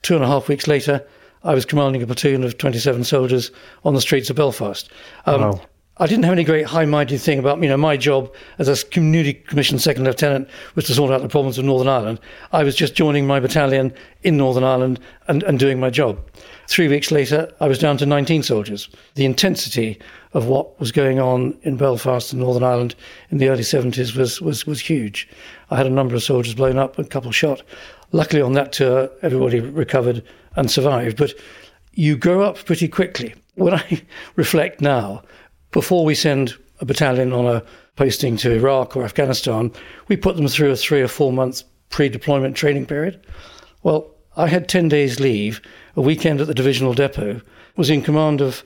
two 0.03 0.15
and 0.15 0.23
a 0.23 0.27
half 0.27 0.49
weeks 0.49 0.67
later, 0.67 1.05
I 1.45 1.55
was 1.55 1.65
commanding 1.65 2.03
a 2.03 2.07
platoon 2.07 2.45
of 2.45 2.59
27 2.59 3.05
soldiers 3.05 3.51
on 3.85 3.95
the 3.95 4.01
streets 4.01 4.31
of 4.31 4.37
Belfast. 4.37 4.91
Um, 5.27 5.41
wow. 5.41 5.61
I 5.99 6.07
didn't 6.07 6.25
have 6.25 6.33
any 6.33 6.45
great 6.45 6.67
high-minded 6.67 7.21
thing 7.21 7.39
about, 7.39 7.63
you 7.63 7.69
know, 7.69 7.77
my 7.77 7.97
job 7.97 8.33
as 8.59 8.69
a 8.69 8.87
community 8.87 9.35
commissioned 9.35 9.83
second 9.83 10.05
lieutenant 10.05 10.49
was 10.75 10.87
to 10.87 10.95
sort 10.95 11.13
out 11.13 11.21
the 11.21 11.29
problems 11.29 11.59
of 11.59 11.65
Northern 11.65 11.89
Ireland. 11.89 12.19
I 12.53 12.65
was 12.65 12.75
just 12.75 12.95
joining 12.95 13.27
my 13.27 13.41
battalion 13.41 13.93
in 14.23 14.37
Northern 14.37 14.65
Ireland 14.65 15.01
and, 15.29 15.43
and 15.43 15.59
doing 15.59 15.79
my 15.79 15.91
job. 15.91 16.19
Three 16.73 16.88
weeks 16.88 17.11
later, 17.11 17.52
I 17.61 17.69
was 17.69 17.79
down 17.79 17.99
to 17.99 18.07
19 18.07 18.45
soldiers. 18.45 18.88
The 19.14 19.26
intensity 19.26 20.00
of 20.33 20.47
what 20.47 20.81
was 20.81 20.91
going 20.91 21.21
on 21.21 21.55
in 21.64 21.76
Belfast 21.76 22.33
and 22.33 22.41
Northern 22.41 22.62
Ireland 22.62 22.95
in 23.29 23.37
the 23.37 23.50
early 23.50 23.62
70s 23.62 24.17
was, 24.17 24.41
was, 24.41 24.67
was 24.67 24.81
huge. 24.81 25.29
I 25.69 25.76
had 25.76 25.85
a 25.85 25.91
number 25.91 26.14
of 26.14 26.23
soldiers 26.23 26.55
blown 26.55 26.79
up, 26.79 26.99
a 26.99 27.05
couple 27.05 27.31
shot. 27.31 27.61
Luckily, 28.12 28.41
on 28.41 28.55
that 28.55 28.73
tour, 28.73 29.11
everybody 29.21 29.61
recovered 29.61 30.25
and 30.57 30.71
survived. 30.71 31.19
But 31.19 31.35
you 31.93 32.17
grow 32.17 32.41
up 32.41 32.64
pretty 32.64 32.88
quickly. 32.88 33.35
When 33.57 33.75
I 33.75 34.00
reflect 34.37 34.81
now, 34.81 35.25
before 35.73 36.07
we 36.07 36.14
send 36.14 36.55
a 36.81 36.87
battalion 36.87 37.35
on 37.35 37.45
a 37.45 37.62
posting 37.97 38.38
to 38.38 38.50
Iraq 38.50 38.97
or 38.97 39.05
Afghanistan, 39.05 39.73
we 40.09 40.17
put 40.17 40.37
them 40.37 40.49
through 40.49 40.71
a 40.71 40.76
three 40.76 41.02
or 41.02 41.09
four 41.09 41.35
months 41.35 41.64
pre 41.91 42.09
deployment 42.09 42.57
training 42.57 42.87
period. 42.87 43.23
Well, 43.83 44.12
I 44.37 44.49
had 44.49 44.69
10 44.69 44.89
days 44.89 45.21
leave, 45.21 45.61
a 45.95 46.01
weekend 46.01 46.41
at 46.41 46.47
the 46.47 46.55
divisional 46.55 46.95
depot, 46.95 47.43
was 47.77 47.91
in 47.91 48.03
command 48.03 48.41
of 48.41 48.65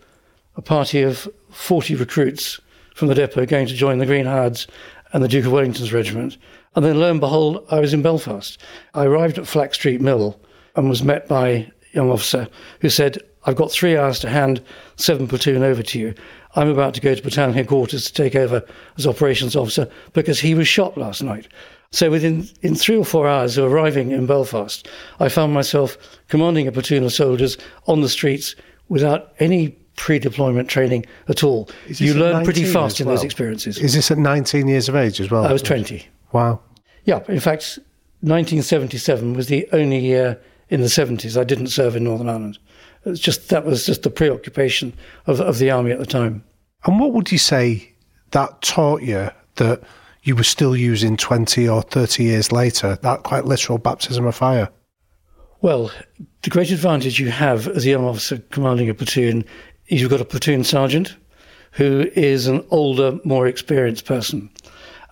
a 0.54 0.62
party 0.62 1.02
of 1.02 1.28
40 1.50 1.96
recruits 1.96 2.60
from 2.94 3.08
the 3.08 3.14
depot 3.14 3.46
going 3.46 3.66
to 3.66 3.74
join 3.74 3.98
the 3.98 4.06
Green 4.06 4.26
Howards 4.26 4.68
and 5.12 5.24
the 5.24 5.28
Duke 5.28 5.44
of 5.44 5.52
Wellington's 5.52 5.92
regiment. 5.92 6.38
And 6.74 6.84
then 6.84 7.00
lo 7.00 7.10
and 7.10 7.20
behold, 7.20 7.66
I 7.70 7.80
was 7.80 7.92
in 7.92 8.02
Belfast. 8.02 8.58
I 8.94 9.06
arrived 9.06 9.38
at 9.38 9.46
Flax 9.46 9.76
Street 9.76 10.00
Mill 10.00 10.38
and 10.76 10.88
was 10.88 11.02
met 11.02 11.26
by 11.26 11.48
a 11.48 11.72
young 11.92 12.10
officer 12.10 12.48
who 12.80 12.88
said, 12.88 13.18
I've 13.44 13.56
got 13.56 13.72
three 13.72 13.96
hours 13.96 14.18
to 14.20 14.28
hand 14.28 14.62
seven 14.96 15.26
platoon 15.26 15.62
over 15.62 15.82
to 15.82 15.98
you. 15.98 16.14
I'm 16.54 16.68
about 16.68 16.94
to 16.94 17.00
go 17.00 17.14
to 17.14 17.22
battalion 17.22 17.54
headquarters 17.54 18.04
to 18.06 18.12
take 18.12 18.34
over 18.34 18.64
as 18.98 19.06
operations 19.06 19.56
officer 19.56 19.88
because 20.12 20.40
he 20.40 20.54
was 20.54 20.68
shot 20.68 20.96
last 20.96 21.22
night. 21.22 21.48
So 21.90 22.10
within 22.10 22.48
in 22.62 22.74
three 22.74 22.96
or 22.96 23.04
four 23.04 23.28
hours 23.28 23.56
of 23.56 23.72
arriving 23.72 24.10
in 24.10 24.26
Belfast, 24.26 24.88
I 25.20 25.28
found 25.28 25.52
myself 25.52 25.96
commanding 26.28 26.66
a 26.66 26.72
platoon 26.72 27.04
of 27.04 27.12
soldiers 27.12 27.56
on 27.86 28.00
the 28.00 28.08
streets 28.08 28.54
without 28.88 29.32
any 29.38 29.76
pre-deployment 29.96 30.68
training 30.68 31.06
at 31.28 31.42
all. 31.42 31.68
You 31.88 32.14
learn 32.14 32.44
pretty 32.44 32.64
fast 32.64 33.00
in 33.00 33.06
those 33.06 33.24
experiences. 33.24 33.78
Is 33.78 33.94
this 33.94 34.10
at 34.10 34.18
19 34.18 34.68
years 34.68 34.88
of 34.88 34.96
age 34.96 35.20
as 35.20 35.30
well? 35.30 35.44
I 35.44 35.52
was 35.52 35.62
20. 35.62 36.06
Wow. 36.32 36.60
Yeah, 37.04 37.22
in 37.28 37.40
fact, 37.40 37.78
1977 38.20 39.34
was 39.34 39.46
the 39.46 39.68
only 39.72 39.98
year 39.98 40.40
in 40.68 40.80
the 40.80 40.88
70s 40.88 41.40
I 41.40 41.44
didn't 41.44 41.68
serve 41.68 41.96
in 41.96 42.04
Northern 42.04 42.28
Ireland. 42.28 42.58
It 43.04 43.10
was 43.10 43.20
just 43.20 43.48
that 43.50 43.64
was 43.64 43.86
just 43.86 44.02
the 44.02 44.10
preoccupation 44.10 44.92
of, 45.26 45.40
of 45.40 45.58
the 45.58 45.70
army 45.70 45.92
at 45.92 45.98
the 45.98 46.06
time. 46.06 46.44
And 46.84 46.98
what 46.98 47.12
would 47.12 47.30
you 47.30 47.38
say 47.38 47.92
that 48.32 48.62
taught 48.62 49.02
you 49.02 49.30
that 49.56 49.82
you 50.26 50.34
were 50.34 50.44
still 50.44 50.76
using 50.76 51.16
20 51.16 51.68
or 51.68 51.82
30 51.82 52.24
years 52.24 52.50
later, 52.50 52.98
that 53.02 53.22
quite 53.22 53.44
literal 53.44 53.78
baptism 53.78 54.26
of 54.26 54.34
fire? 54.34 54.68
Well, 55.62 55.90
the 56.42 56.50
great 56.50 56.70
advantage 56.70 57.20
you 57.20 57.30
have 57.30 57.68
as 57.68 57.86
a 57.86 57.90
young 57.90 58.04
officer 58.04 58.38
commanding 58.50 58.90
a 58.90 58.94
platoon 58.94 59.44
is 59.86 60.00
you've 60.00 60.10
got 60.10 60.20
a 60.20 60.24
platoon 60.24 60.64
sergeant 60.64 61.16
who 61.72 62.10
is 62.14 62.48
an 62.48 62.64
older, 62.70 63.18
more 63.24 63.46
experienced 63.46 64.04
person. 64.04 64.50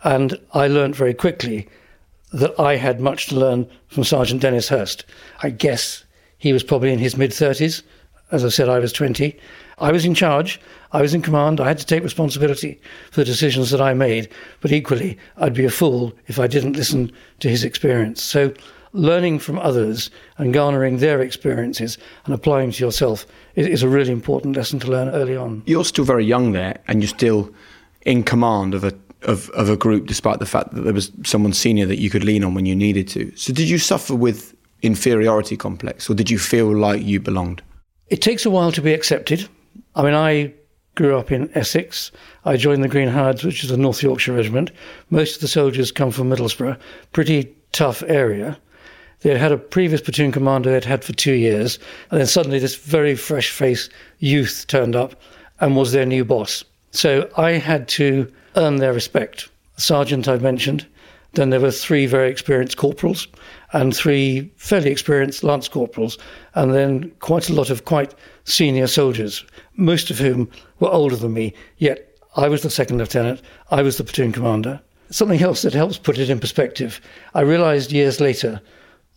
And 0.02 0.38
I 0.52 0.66
learned 0.66 0.96
very 0.96 1.14
quickly 1.14 1.68
that 2.32 2.58
I 2.58 2.76
had 2.76 3.00
much 3.00 3.28
to 3.28 3.36
learn 3.36 3.68
from 3.86 4.02
Sergeant 4.02 4.42
Dennis 4.42 4.68
Hurst. 4.68 5.04
I 5.42 5.50
guess 5.50 6.04
he 6.38 6.52
was 6.52 6.64
probably 6.64 6.92
in 6.92 6.98
his 6.98 7.16
mid 7.16 7.30
30s. 7.30 7.82
As 8.32 8.44
I 8.44 8.48
said, 8.48 8.68
I 8.68 8.80
was 8.80 8.92
20. 8.92 9.38
I 9.78 9.92
was 9.92 10.04
in 10.04 10.14
charge, 10.14 10.60
I 10.94 11.02
was 11.02 11.12
in 11.12 11.22
command, 11.22 11.60
I 11.60 11.66
had 11.66 11.78
to 11.78 11.86
take 11.86 12.04
responsibility 12.04 12.80
for 13.10 13.20
the 13.20 13.24
decisions 13.24 13.70
that 13.72 13.80
I 13.80 13.94
made, 13.94 14.28
but 14.60 14.70
equally, 14.70 15.18
I'd 15.38 15.52
be 15.52 15.64
a 15.64 15.70
fool 15.70 16.12
if 16.28 16.38
I 16.38 16.46
didn't 16.46 16.76
listen 16.76 17.10
to 17.40 17.48
his 17.48 17.64
experience. 17.64 18.22
So, 18.22 18.54
learning 18.92 19.40
from 19.40 19.58
others 19.58 20.08
and 20.38 20.54
garnering 20.54 20.98
their 20.98 21.20
experiences 21.20 21.98
and 22.26 22.32
applying 22.32 22.70
to 22.70 22.84
yourself 22.84 23.26
is, 23.56 23.66
is 23.66 23.82
a 23.82 23.88
really 23.88 24.12
important 24.12 24.54
lesson 24.54 24.78
to 24.78 24.86
learn 24.86 25.08
early 25.08 25.36
on. 25.36 25.64
You're 25.66 25.84
still 25.84 26.04
very 26.04 26.24
young 26.24 26.52
there, 26.52 26.78
and 26.86 27.02
you're 27.02 27.08
still 27.08 27.52
in 28.02 28.22
command 28.22 28.72
of 28.72 28.84
a 28.84 28.94
of, 29.22 29.50
of 29.50 29.68
a 29.68 29.76
group, 29.76 30.06
despite 30.06 30.38
the 30.38 30.46
fact 30.46 30.74
that 30.74 30.82
there 30.82 30.92
was 30.92 31.10
someone 31.24 31.54
senior 31.54 31.86
that 31.86 31.98
you 31.98 32.10
could 32.10 32.22
lean 32.22 32.44
on 32.44 32.54
when 32.54 32.66
you 32.66 32.76
needed 32.76 33.08
to. 33.08 33.32
So, 33.34 33.52
did 33.52 33.68
you 33.68 33.78
suffer 33.78 34.14
with 34.14 34.54
inferiority 34.82 35.56
complex, 35.56 36.08
or 36.08 36.14
did 36.14 36.30
you 36.30 36.38
feel 36.38 36.72
like 36.72 37.02
you 37.02 37.18
belonged? 37.18 37.62
It 38.10 38.22
takes 38.22 38.46
a 38.46 38.50
while 38.50 38.70
to 38.70 38.80
be 38.80 38.94
accepted. 38.94 39.48
I 39.96 40.02
mean, 40.04 40.14
I 40.14 40.54
grew 40.94 41.16
up 41.16 41.32
in 41.32 41.50
Essex. 41.54 42.10
I 42.44 42.56
joined 42.56 42.82
the 42.84 42.88
Green 42.88 43.08
Howards, 43.08 43.44
which 43.44 43.64
is 43.64 43.70
a 43.70 43.76
North 43.76 44.02
Yorkshire 44.02 44.32
regiment. 44.32 44.70
Most 45.10 45.36
of 45.36 45.40
the 45.40 45.48
soldiers 45.48 45.92
come 45.92 46.10
from 46.10 46.30
Middlesbrough, 46.30 46.78
pretty 47.12 47.54
tough 47.72 48.02
area. 48.06 48.58
They 49.20 49.30
had 49.30 49.40
had 49.40 49.52
a 49.52 49.58
previous 49.58 50.00
platoon 50.00 50.32
commander 50.32 50.70
they'd 50.70 50.84
had 50.84 51.04
for 51.04 51.12
two 51.12 51.32
years, 51.32 51.78
and 52.10 52.20
then 52.20 52.26
suddenly 52.26 52.58
this 52.58 52.76
very 52.76 53.16
fresh 53.16 53.50
faced 53.50 53.90
youth 54.18 54.66
turned 54.68 54.94
up 54.94 55.20
and 55.60 55.76
was 55.76 55.92
their 55.92 56.06
new 56.06 56.24
boss. 56.24 56.64
So 56.90 57.30
I 57.36 57.52
had 57.52 57.88
to 57.88 58.30
earn 58.56 58.76
their 58.76 58.92
respect. 58.92 59.48
The 59.76 59.82
Sergeant, 59.82 60.28
I 60.28 60.36
mentioned. 60.36 60.86
Then 61.32 61.50
there 61.50 61.60
were 61.60 61.70
three 61.72 62.06
very 62.06 62.30
experienced 62.30 62.76
corporals 62.76 63.26
and 63.74 63.94
three 63.94 64.50
fairly 64.56 64.90
experienced 64.90 65.42
lance 65.42 65.68
corporals, 65.68 66.16
and 66.54 66.72
then 66.72 67.10
quite 67.18 67.50
a 67.50 67.52
lot 67.52 67.70
of 67.70 67.84
quite 67.84 68.14
senior 68.44 68.86
soldiers, 68.86 69.44
most 69.76 70.10
of 70.10 70.18
whom 70.18 70.48
were 70.78 70.88
older 70.88 71.16
than 71.16 71.34
me, 71.34 71.52
yet 71.78 72.16
I 72.36 72.48
was 72.48 72.62
the 72.62 72.70
second 72.70 72.98
lieutenant, 72.98 73.42
I 73.70 73.82
was 73.82 73.96
the 73.96 74.04
platoon 74.04 74.30
commander. 74.30 74.80
Something 75.10 75.42
else 75.42 75.62
that 75.62 75.74
helps 75.74 75.98
put 75.98 76.18
it 76.18 76.30
in 76.30 76.38
perspective. 76.38 77.00
I 77.34 77.40
realized 77.40 77.90
years 77.90 78.20
later 78.20 78.60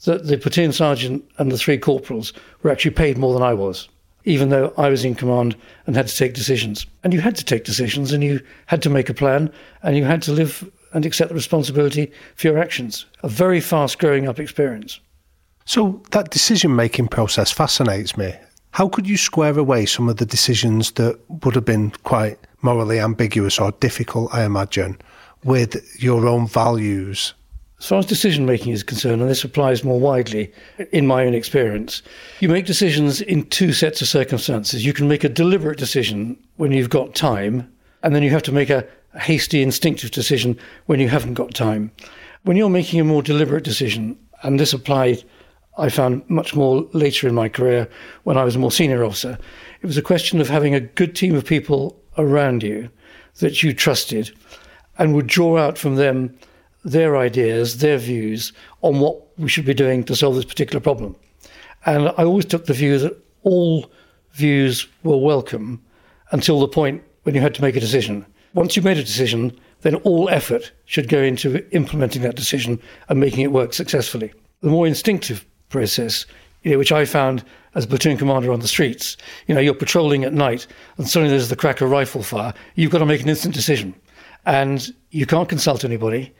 that 0.06 0.26
the 0.26 0.38
platoon 0.38 0.74
sergeant 0.74 1.24
and 1.38 1.52
the 1.52 1.58
three 1.58 1.78
corporals 1.78 2.34
were 2.64 2.72
actually 2.72 2.92
paid 2.92 3.18
more 3.18 3.34
than 3.34 3.44
I 3.44 3.54
was, 3.54 3.88
even 4.26 4.50
though 4.50 4.74
I 4.76 4.90
was 4.90 5.06
in 5.06 5.14
command 5.14 5.56
and 5.86 5.96
had 5.96 6.08
to 6.08 6.16
take 6.16 6.34
decisions. 6.34 6.88
And 7.04 7.14
you 7.14 7.22
had 7.22 7.36
to 7.36 7.46
take 7.46 7.64
decisions 7.64 8.12
and 8.12 8.24
you 8.24 8.42
had 8.66 8.82
to 8.82 8.90
make 8.90 9.10
a 9.10 9.14
plan 9.14 9.52
and 9.84 9.96
you 9.96 10.04
had 10.04 10.24
to 10.24 10.32
live 10.32 10.68
and 10.98 11.06
accept 11.06 11.30
the 11.30 11.36
responsibility 11.36 12.12
for 12.36 12.48
your 12.48 12.58
actions. 12.58 13.06
A 13.22 13.30
very 13.30 13.62
fast 13.62 14.00
growing 14.00 14.28
up 14.28 14.40
experience. 14.40 15.00
So, 15.66 16.02
that 16.12 16.32
decision 16.32 16.76
making 16.76 17.10
process 17.10 17.52
fascinates 17.52 18.18
me. 18.18 18.34
How 18.72 18.90
could 18.90 19.08
you 19.08 19.16
square 19.16 19.58
away 19.58 19.86
some 19.86 20.10
of 20.10 20.18
the 20.18 20.26
decisions 20.26 20.92
that 20.94 21.20
would 21.44 21.56
have 21.56 21.66
been 21.66 21.92
quite 22.04 22.40
morally 22.62 23.00
ambiguous 23.00 23.60
or 23.60 23.72
difficult, 23.74 24.34
I 24.34 24.44
imagine, 24.44 24.98
with 25.44 26.02
your 26.02 26.28
own 26.28 26.48
values? 26.48 27.34
As 27.80 27.86
far 27.86 28.00
as 28.00 28.08
decision 28.08 28.48
making 28.48 28.74
is 28.74 28.82
concerned, 28.82 29.22
and 29.22 29.30
this 29.30 29.44
applies 29.44 29.84
more 29.84 30.00
widely 30.00 30.52
in 30.92 31.06
my 31.06 31.26
own 31.28 31.36
experience, 31.36 32.02
you 32.40 32.50
make 32.50 32.66
decisions 32.66 33.22
in 33.22 33.44
two 33.46 33.72
sets 33.72 34.02
of 34.02 34.08
circumstances. 34.08 34.84
You 34.84 34.94
can 34.94 35.08
make 35.08 35.24
a 35.24 35.30
deliberate 35.30 35.78
decision 35.78 36.38
when 36.56 36.72
you've 36.72 36.90
got 36.90 37.14
time, 37.14 37.72
and 38.02 38.16
then 38.16 38.24
you 38.24 38.32
have 38.32 38.44
to 38.44 38.52
make 38.52 38.72
a 38.72 38.88
hasty, 39.18 39.62
instinctive 39.62 40.12
decision 40.12 40.58
when 40.86 41.00
you 41.00 41.10
haven't 41.10 41.34
got 41.34 41.54
time. 41.54 41.92
When 42.44 42.58
you're 42.58 42.70
making 42.70 43.00
a 43.00 43.04
more 43.04 43.22
deliberate 43.22 43.64
decision, 43.64 44.18
and 44.44 44.60
this 44.60 44.74
applied, 44.74 45.24
I 45.78 45.90
found 45.90 46.28
much 46.30 46.56
more 46.56 46.88
later 46.94 47.28
in 47.28 47.36
my 47.36 47.50
career 47.50 47.90
when 48.24 48.38
I 48.38 48.44
was 48.44 48.56
a 48.56 48.60
more 48.60 48.72
senior 48.72 49.04
officer, 49.04 49.38
it 49.82 49.86
was 49.86 49.98
a 49.98 50.02
question 50.02 50.42
of 50.42 50.50
having 50.50 50.74
a 50.74 50.80
good 50.80 51.16
team 51.16 51.36
of 51.36 51.46
people 51.46 52.02
around 52.18 52.64
you 52.64 52.90
that 53.40 53.62
you 53.62 53.74
trusted 53.74 54.32
and 54.98 55.14
would 55.14 55.28
draw 55.28 55.58
out 55.58 55.78
from 55.78 55.96
them 55.96 56.36
their 56.84 57.18
ideas, 57.18 57.80
their 57.80 57.98
views 57.98 58.54
on 58.82 59.00
what 59.00 59.22
we 59.38 59.50
should 59.50 59.66
be 59.66 59.74
doing 59.74 60.04
to 60.06 60.16
solve 60.16 60.36
this 60.36 60.46
particular 60.46 60.80
problem. 60.80 61.16
And 61.86 62.10
I 62.10 62.24
always 62.24 62.46
took 62.46 62.66
the 62.66 62.74
view 62.74 62.98
that 63.00 63.18
all 63.44 63.92
views 64.34 64.88
were 65.04 65.18
welcome 65.18 65.84
until 66.32 66.60
the 66.60 66.68
point 66.68 67.04
when 67.24 67.36
you 67.36 67.42
had 67.42 67.54
to 67.56 67.62
make 67.62 67.76
a 67.76 67.80
decision. 67.80 68.26
Once 68.58 68.76
you've 68.76 68.84
made 68.84 68.98
a 68.98 69.04
decision, 69.04 69.56
then 69.82 69.94
all 69.98 70.28
effort 70.30 70.72
should 70.86 71.08
go 71.08 71.22
into 71.22 71.64
implementing 71.76 72.24
that 72.24 72.36
decision 72.36 72.82
and 73.08 73.20
making 73.20 73.42
it 73.42 73.52
work 73.52 73.72
successfully. 73.72 74.34
The 74.62 74.70
more 74.72 74.88
instinctive 74.88 75.46
process, 75.70 76.26
you 76.64 76.72
know, 76.72 76.80
which 76.80 76.92
I 76.92 77.06
found 77.06 77.44
as 77.76 77.86
a 77.86 77.88
platoon 77.88 78.18
commander 78.18 78.52
on 78.52 78.60
the 78.60 78.68
streets, 78.68 79.16
you 79.46 79.54
know, 79.54 79.62
you're 79.62 79.76
patrolling 79.76 80.24
at 80.24 80.34
night 80.34 80.66
and 80.98 81.08
suddenly 81.08 81.30
there's 81.30 81.50
the 81.50 81.56
crack 81.56 81.82
of 81.82 81.92
rifle 81.92 82.24
fire. 82.24 82.52
You've 82.74 82.90
got 82.90 82.98
to 82.98 83.06
make 83.06 83.22
an 83.22 83.30
instant 83.30 83.54
decision. 83.54 83.94
And 84.48 84.92
you 85.12 85.28
can't 85.28 85.48
consult 85.48 85.86
anybody. 85.86 86.34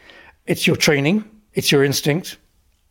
It's 0.48 0.66
your 0.66 0.76
training, 0.76 1.24
it's 1.54 1.72
your 1.72 1.84
instinct, 1.84 2.40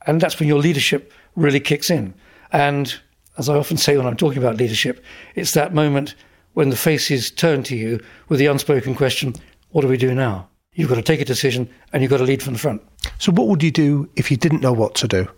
and 0.06 0.20
that's 0.20 0.38
when 0.38 0.48
your 0.48 0.60
leadership 0.60 1.12
really 1.34 1.58
kicks 1.58 1.90
in. 1.90 2.14
And 2.52 2.94
as 3.38 3.48
I 3.48 3.56
often 3.56 3.76
say 3.76 3.96
when 3.96 4.06
I'm 4.06 4.16
talking 4.16 4.38
about 4.38 4.58
leadership, 4.58 5.04
it's 5.34 5.52
that 5.54 5.74
moment 5.74 6.14
when 6.56 6.70
the 6.70 6.76
faces 6.76 7.30
turn 7.30 7.62
to 7.62 7.76
you 7.76 8.00
with 8.30 8.38
the 8.38 8.46
unspoken 8.46 8.94
question, 8.94 9.34
What 9.72 9.82
do 9.82 9.88
we 9.88 9.98
do 9.98 10.14
now? 10.14 10.48
You've 10.72 10.88
got 10.88 10.94
to 10.94 11.02
take 11.02 11.20
a 11.20 11.24
decision 11.26 11.68
and 11.92 12.02
you've 12.02 12.08
got 12.08 12.16
to 12.16 12.24
lead 12.24 12.42
from 12.42 12.54
the 12.54 12.58
front. 12.58 12.80
So, 13.18 13.30
what 13.30 13.48
would 13.48 13.62
you 13.62 13.70
do 13.70 14.08
if 14.16 14.30
you 14.30 14.38
didn't 14.38 14.62
know 14.62 14.72
what 14.72 14.94
to 14.94 15.06
do 15.06 15.28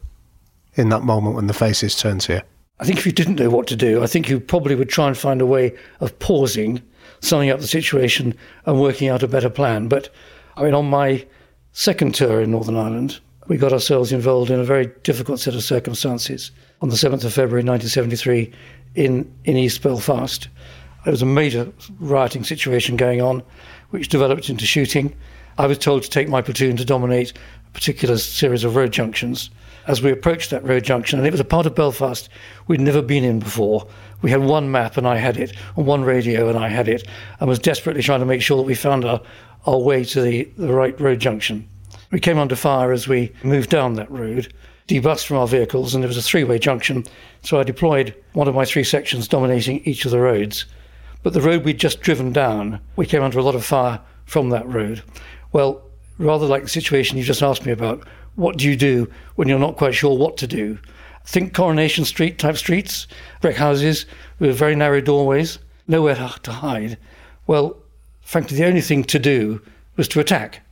in 0.74 0.90
that 0.90 1.02
moment 1.02 1.34
when 1.34 1.48
the 1.48 1.54
faces 1.54 1.96
turn 1.96 2.20
to 2.20 2.34
you? 2.34 2.40
I 2.78 2.84
think 2.84 3.00
if 3.00 3.06
you 3.06 3.10
didn't 3.10 3.40
know 3.40 3.50
what 3.50 3.66
to 3.66 3.74
do, 3.74 4.00
I 4.00 4.06
think 4.06 4.28
you 4.28 4.38
probably 4.38 4.76
would 4.76 4.90
try 4.90 5.08
and 5.08 5.18
find 5.18 5.40
a 5.40 5.46
way 5.46 5.76
of 5.98 6.16
pausing, 6.20 6.80
summing 7.18 7.50
up 7.50 7.58
the 7.58 7.66
situation, 7.66 8.32
and 8.64 8.80
working 8.80 9.08
out 9.08 9.24
a 9.24 9.28
better 9.28 9.50
plan. 9.50 9.88
But 9.88 10.10
I 10.56 10.62
mean, 10.62 10.74
on 10.74 10.88
my 10.88 11.26
second 11.72 12.14
tour 12.14 12.40
in 12.40 12.52
Northern 12.52 12.76
Ireland, 12.76 13.18
we 13.48 13.56
got 13.56 13.72
ourselves 13.72 14.12
involved 14.12 14.52
in 14.52 14.60
a 14.60 14.64
very 14.64 14.86
difficult 15.02 15.40
set 15.40 15.56
of 15.56 15.64
circumstances. 15.64 16.52
On 16.80 16.90
the 16.90 16.94
7th 16.94 17.24
of 17.24 17.34
February 17.34 17.64
1973, 17.64 18.52
in, 18.94 19.32
in 19.44 19.56
East 19.56 19.82
Belfast, 19.82 20.48
there 21.04 21.12
was 21.12 21.22
a 21.22 21.26
major 21.26 21.72
rioting 22.00 22.44
situation 22.44 22.96
going 22.96 23.20
on, 23.20 23.42
which 23.90 24.08
developed 24.08 24.48
into 24.50 24.66
shooting. 24.66 25.14
I 25.56 25.66
was 25.66 25.78
told 25.78 26.02
to 26.02 26.10
take 26.10 26.28
my 26.28 26.42
platoon 26.42 26.76
to 26.76 26.84
dominate 26.84 27.32
a 27.32 27.70
particular 27.72 28.18
series 28.18 28.64
of 28.64 28.76
road 28.76 28.92
junctions. 28.92 29.50
As 29.86 30.02
we 30.02 30.12
approached 30.12 30.50
that 30.50 30.64
road 30.64 30.84
junction, 30.84 31.18
and 31.18 31.26
it 31.26 31.30
was 31.30 31.40
a 31.40 31.44
part 31.44 31.66
of 31.66 31.74
Belfast 31.74 32.28
we'd 32.66 32.80
never 32.80 33.00
been 33.00 33.24
in 33.24 33.38
before, 33.38 33.86
we 34.20 34.30
had 34.30 34.42
one 34.42 34.70
map 34.70 34.96
and 34.96 35.06
I 35.06 35.16
had 35.16 35.36
it, 35.36 35.54
and 35.76 35.86
one 35.86 36.04
radio 36.04 36.48
and 36.48 36.58
I 36.58 36.68
had 36.68 36.88
it, 36.88 37.06
and 37.40 37.48
was 37.48 37.58
desperately 37.58 38.02
trying 38.02 38.20
to 38.20 38.26
make 38.26 38.42
sure 38.42 38.56
that 38.56 38.64
we 38.64 38.74
found 38.74 39.04
our, 39.04 39.20
our 39.66 39.78
way 39.78 40.04
to 40.04 40.20
the, 40.20 40.44
the 40.58 40.72
right 40.72 40.98
road 41.00 41.20
junction. 41.20 41.66
We 42.10 42.20
came 42.20 42.38
under 42.38 42.56
fire 42.56 42.92
as 42.92 43.08
we 43.08 43.32
moved 43.42 43.70
down 43.70 43.94
that 43.94 44.10
road, 44.10 44.52
debussed 44.86 45.26
from 45.26 45.36
our 45.38 45.48
vehicles, 45.48 45.94
and 45.94 46.02
there 46.02 46.08
was 46.08 46.16
a 46.16 46.22
three 46.22 46.44
way 46.44 46.58
junction. 46.58 47.04
So 47.42 47.58
I 47.58 47.62
deployed 47.62 48.14
one 48.32 48.48
of 48.48 48.54
my 48.54 48.64
three 48.64 48.84
sections 48.84 49.28
dominating 49.28 49.80
each 49.84 50.04
of 50.04 50.10
the 50.10 50.20
roads. 50.20 50.66
But 51.28 51.34
the 51.34 51.42
road 51.42 51.66
we'd 51.66 51.78
just 51.78 52.00
driven 52.00 52.32
down, 52.32 52.80
we 52.96 53.04
came 53.04 53.22
under 53.22 53.38
a 53.38 53.42
lot 53.42 53.54
of 53.54 53.62
fire 53.62 54.00
from 54.24 54.48
that 54.48 54.66
road. 54.66 55.02
Well, 55.52 55.82
rather 56.16 56.46
like 56.46 56.62
the 56.62 56.70
situation 56.70 57.18
you 57.18 57.22
just 57.22 57.42
asked 57.42 57.66
me 57.66 57.72
about, 57.72 58.08
what 58.36 58.56
do 58.56 58.66
you 58.66 58.74
do 58.74 59.12
when 59.34 59.46
you're 59.46 59.58
not 59.58 59.76
quite 59.76 59.94
sure 59.94 60.16
what 60.16 60.38
to 60.38 60.46
do? 60.46 60.78
Think 61.26 61.52
Coronation 61.52 62.06
Street 62.06 62.38
type 62.38 62.56
streets, 62.56 63.06
brick 63.42 63.56
houses 63.56 64.06
with 64.38 64.56
very 64.56 64.74
narrow 64.74 65.02
doorways, 65.02 65.58
nowhere 65.86 66.14
to 66.14 66.50
hide. 66.50 66.96
Well, 67.46 67.76
frankly, 68.22 68.56
the 68.56 68.64
only 68.64 68.80
thing 68.80 69.04
to 69.04 69.18
do 69.18 69.60
was 69.96 70.08
to 70.08 70.20
attack. 70.20 70.62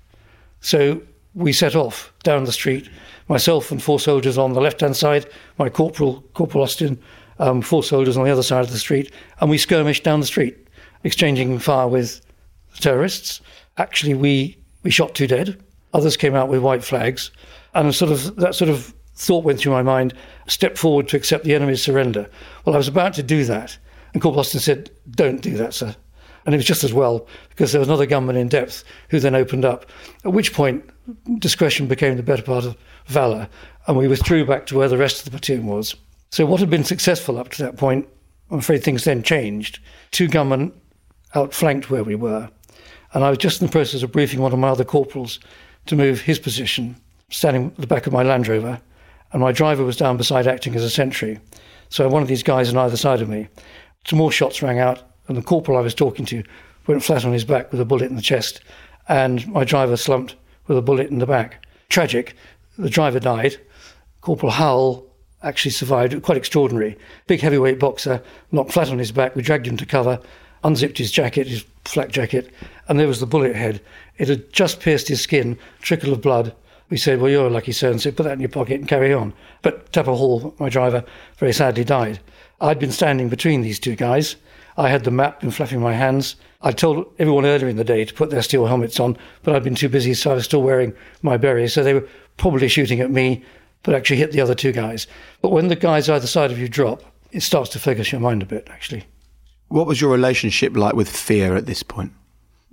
So 0.62 1.02
we 1.34 1.52
set 1.52 1.76
off 1.76 2.14
down 2.22 2.44
the 2.44 2.50
street, 2.50 2.88
myself 3.28 3.70
and 3.70 3.82
four 3.82 4.00
soldiers 4.00 4.38
on 4.38 4.54
the 4.54 4.62
left 4.62 4.80
hand 4.80 4.96
side, 4.96 5.26
my 5.58 5.68
corporal, 5.68 6.22
Corporal 6.32 6.64
Austin, 6.64 6.98
um, 7.38 7.62
four 7.62 7.82
soldiers 7.82 8.16
on 8.16 8.24
the 8.24 8.30
other 8.30 8.42
side 8.42 8.64
of 8.64 8.70
the 8.70 8.78
street, 8.78 9.12
and 9.40 9.50
we 9.50 9.58
skirmished 9.58 10.04
down 10.04 10.20
the 10.20 10.26
street, 10.26 10.68
exchanging 11.04 11.58
fire 11.58 11.88
with 11.88 12.20
the 12.74 12.80
terrorists. 12.80 13.40
Actually, 13.78 14.14
we, 14.14 14.56
we 14.82 14.90
shot 14.90 15.14
two 15.14 15.26
dead. 15.26 15.62
Others 15.92 16.16
came 16.16 16.34
out 16.34 16.48
with 16.48 16.62
white 16.62 16.84
flags, 16.84 17.30
and 17.74 17.94
sort 17.94 18.10
of 18.10 18.36
that 18.36 18.54
sort 18.54 18.70
of 18.70 18.94
thought 19.14 19.44
went 19.44 19.58
through 19.58 19.72
my 19.72 19.82
mind: 19.82 20.14
step 20.46 20.76
forward 20.76 21.08
to 21.08 21.16
accept 21.16 21.44
the 21.44 21.54
enemy's 21.54 21.82
surrender. 21.82 22.28
Well, 22.64 22.74
I 22.74 22.78
was 22.78 22.88
about 22.88 23.14
to 23.14 23.22
do 23.22 23.44
that, 23.44 23.78
and 24.12 24.22
Corporal 24.22 24.40
Austin 24.40 24.60
said, 24.60 24.90
"Don't 25.10 25.40
do 25.40 25.56
that, 25.56 25.74
sir." 25.74 25.94
And 26.44 26.54
it 26.54 26.58
was 26.58 26.66
just 26.66 26.84
as 26.84 26.94
well 26.94 27.26
because 27.48 27.72
there 27.72 27.80
was 27.80 27.88
another 27.88 28.06
gunman 28.06 28.36
in 28.36 28.46
depth 28.46 28.84
who 29.08 29.18
then 29.18 29.34
opened 29.34 29.64
up. 29.64 29.86
At 30.24 30.32
which 30.32 30.54
point, 30.54 30.88
discretion 31.40 31.88
became 31.88 32.16
the 32.16 32.22
better 32.22 32.42
part 32.42 32.64
of 32.64 32.76
valour, 33.06 33.48
and 33.86 33.96
we 33.96 34.06
withdrew 34.06 34.44
back 34.44 34.66
to 34.66 34.76
where 34.76 34.88
the 34.88 34.96
rest 34.96 35.18
of 35.18 35.24
the 35.24 35.30
platoon 35.32 35.66
was. 35.66 35.96
So, 36.30 36.44
what 36.44 36.60
had 36.60 36.70
been 36.70 36.84
successful 36.84 37.38
up 37.38 37.50
to 37.50 37.62
that 37.62 37.76
point, 37.76 38.08
I'm 38.50 38.58
afraid 38.58 38.82
things 38.82 39.04
then 39.04 39.22
changed. 39.22 39.78
Two 40.10 40.28
gunmen 40.28 40.72
outflanked 41.34 41.90
where 41.90 42.04
we 42.04 42.14
were, 42.14 42.50
and 43.12 43.24
I 43.24 43.30
was 43.30 43.38
just 43.38 43.60
in 43.60 43.66
the 43.66 43.72
process 43.72 44.02
of 44.02 44.12
briefing 44.12 44.40
one 44.40 44.52
of 44.52 44.58
my 44.58 44.68
other 44.68 44.84
corporals 44.84 45.38
to 45.86 45.96
move 45.96 46.20
his 46.20 46.38
position, 46.38 46.96
standing 47.30 47.66
at 47.66 47.76
the 47.76 47.86
back 47.86 48.06
of 48.06 48.12
my 48.12 48.22
Land 48.22 48.48
Rover, 48.48 48.80
and 49.32 49.40
my 49.40 49.52
driver 49.52 49.84
was 49.84 49.96
down 49.96 50.16
beside 50.16 50.46
acting 50.46 50.74
as 50.74 50.82
a 50.82 50.90
sentry. 50.90 51.38
So, 51.88 52.08
one 52.08 52.22
of 52.22 52.28
these 52.28 52.42
guys 52.42 52.68
on 52.68 52.76
either 52.76 52.96
side 52.96 53.20
of 53.20 53.28
me. 53.28 53.48
Some 54.06 54.18
more 54.18 54.32
shots 54.32 54.62
rang 54.62 54.78
out, 54.78 55.02
and 55.28 55.36
the 55.36 55.42
corporal 55.42 55.78
I 55.78 55.82
was 55.82 55.94
talking 55.94 56.26
to 56.26 56.42
went 56.86 57.02
flat 57.02 57.24
on 57.24 57.32
his 57.32 57.44
back 57.44 57.72
with 57.72 57.80
a 57.80 57.84
bullet 57.84 58.10
in 58.10 58.16
the 58.16 58.22
chest, 58.22 58.60
and 59.08 59.46
my 59.48 59.64
driver 59.64 59.96
slumped 59.96 60.36
with 60.66 60.78
a 60.78 60.82
bullet 60.82 61.10
in 61.10 61.18
the 61.18 61.26
back. 61.26 61.64
Tragic. 61.88 62.34
The 62.78 62.90
driver 62.90 63.20
died. 63.20 63.56
Corporal 64.20 64.52
Howell 64.52 65.06
actually 65.46 65.70
survived. 65.70 66.20
Quite 66.22 66.36
extraordinary. 66.36 66.98
Big 67.26 67.40
heavyweight 67.40 67.78
boxer, 67.78 68.22
knocked 68.52 68.72
flat 68.72 68.90
on 68.90 68.98
his 68.98 69.12
back. 69.12 69.36
We 69.36 69.42
dragged 69.42 69.66
him 69.66 69.76
to 69.76 69.86
cover, 69.86 70.20
unzipped 70.64 70.98
his 70.98 71.12
jacket, 71.12 71.46
his 71.46 71.64
flak 71.84 72.10
jacket, 72.10 72.50
and 72.88 72.98
there 72.98 73.06
was 73.06 73.20
the 73.20 73.26
bullet 73.26 73.54
head. 73.54 73.80
It 74.18 74.28
had 74.28 74.52
just 74.52 74.80
pierced 74.80 75.08
his 75.08 75.20
skin, 75.20 75.58
trickle 75.80 76.12
of 76.12 76.20
blood. 76.20 76.54
We 76.90 76.96
said, 76.96 77.20
Well, 77.20 77.30
you're 77.30 77.46
a 77.46 77.50
lucky 77.50 77.72
sir, 77.72 77.90
and 77.90 78.00
said, 78.00 78.16
Put 78.16 78.24
that 78.24 78.32
in 78.32 78.40
your 78.40 78.48
pocket 78.48 78.80
and 78.80 78.88
carry 78.88 79.12
on. 79.12 79.32
But 79.62 79.92
Tupper 79.92 80.14
Hall, 80.14 80.54
my 80.58 80.68
driver, 80.68 81.04
very 81.38 81.52
sadly 81.52 81.84
died. 81.84 82.20
I'd 82.60 82.78
been 82.78 82.92
standing 82.92 83.28
between 83.28 83.62
these 83.62 83.78
two 83.78 83.96
guys. 83.96 84.36
I 84.76 84.88
had 84.88 85.04
the 85.04 85.10
map 85.10 85.40
been 85.40 85.50
flapping 85.50 85.80
my 85.80 85.94
hands. 85.94 86.36
I 86.62 86.72
told 86.72 87.06
everyone 87.18 87.46
earlier 87.46 87.68
in 87.68 87.76
the 87.76 87.84
day 87.84 88.04
to 88.04 88.14
put 88.14 88.30
their 88.30 88.42
steel 88.42 88.66
helmets 88.66 89.00
on, 89.00 89.16
but 89.42 89.54
I'd 89.54 89.64
been 89.64 89.74
too 89.74 89.88
busy, 89.88 90.14
so 90.14 90.32
I 90.32 90.34
was 90.34 90.44
still 90.44 90.62
wearing 90.62 90.94
my 91.22 91.36
berets. 91.36 91.74
So 91.74 91.82
they 91.82 91.94
were 91.94 92.08
probably 92.36 92.68
shooting 92.68 93.00
at 93.00 93.10
me, 93.10 93.44
but 93.86 93.94
actually 93.94 94.16
hit 94.16 94.32
the 94.32 94.40
other 94.40 94.54
two 94.54 94.72
guys. 94.72 95.06
But 95.40 95.52
when 95.52 95.68
the 95.68 95.76
guys 95.76 96.10
either 96.10 96.26
side 96.26 96.50
of 96.50 96.58
you 96.58 96.68
drop, 96.68 97.04
it 97.30 97.40
starts 97.42 97.70
to 97.70 97.78
focus 97.78 98.10
your 98.10 98.20
mind 98.20 98.42
a 98.42 98.46
bit, 98.46 98.66
actually. 98.68 99.04
What 99.68 99.86
was 99.86 100.00
your 100.00 100.10
relationship 100.10 100.76
like 100.76 100.94
with 100.94 101.08
fear 101.08 101.54
at 101.54 101.66
this 101.66 101.84
point? 101.84 102.12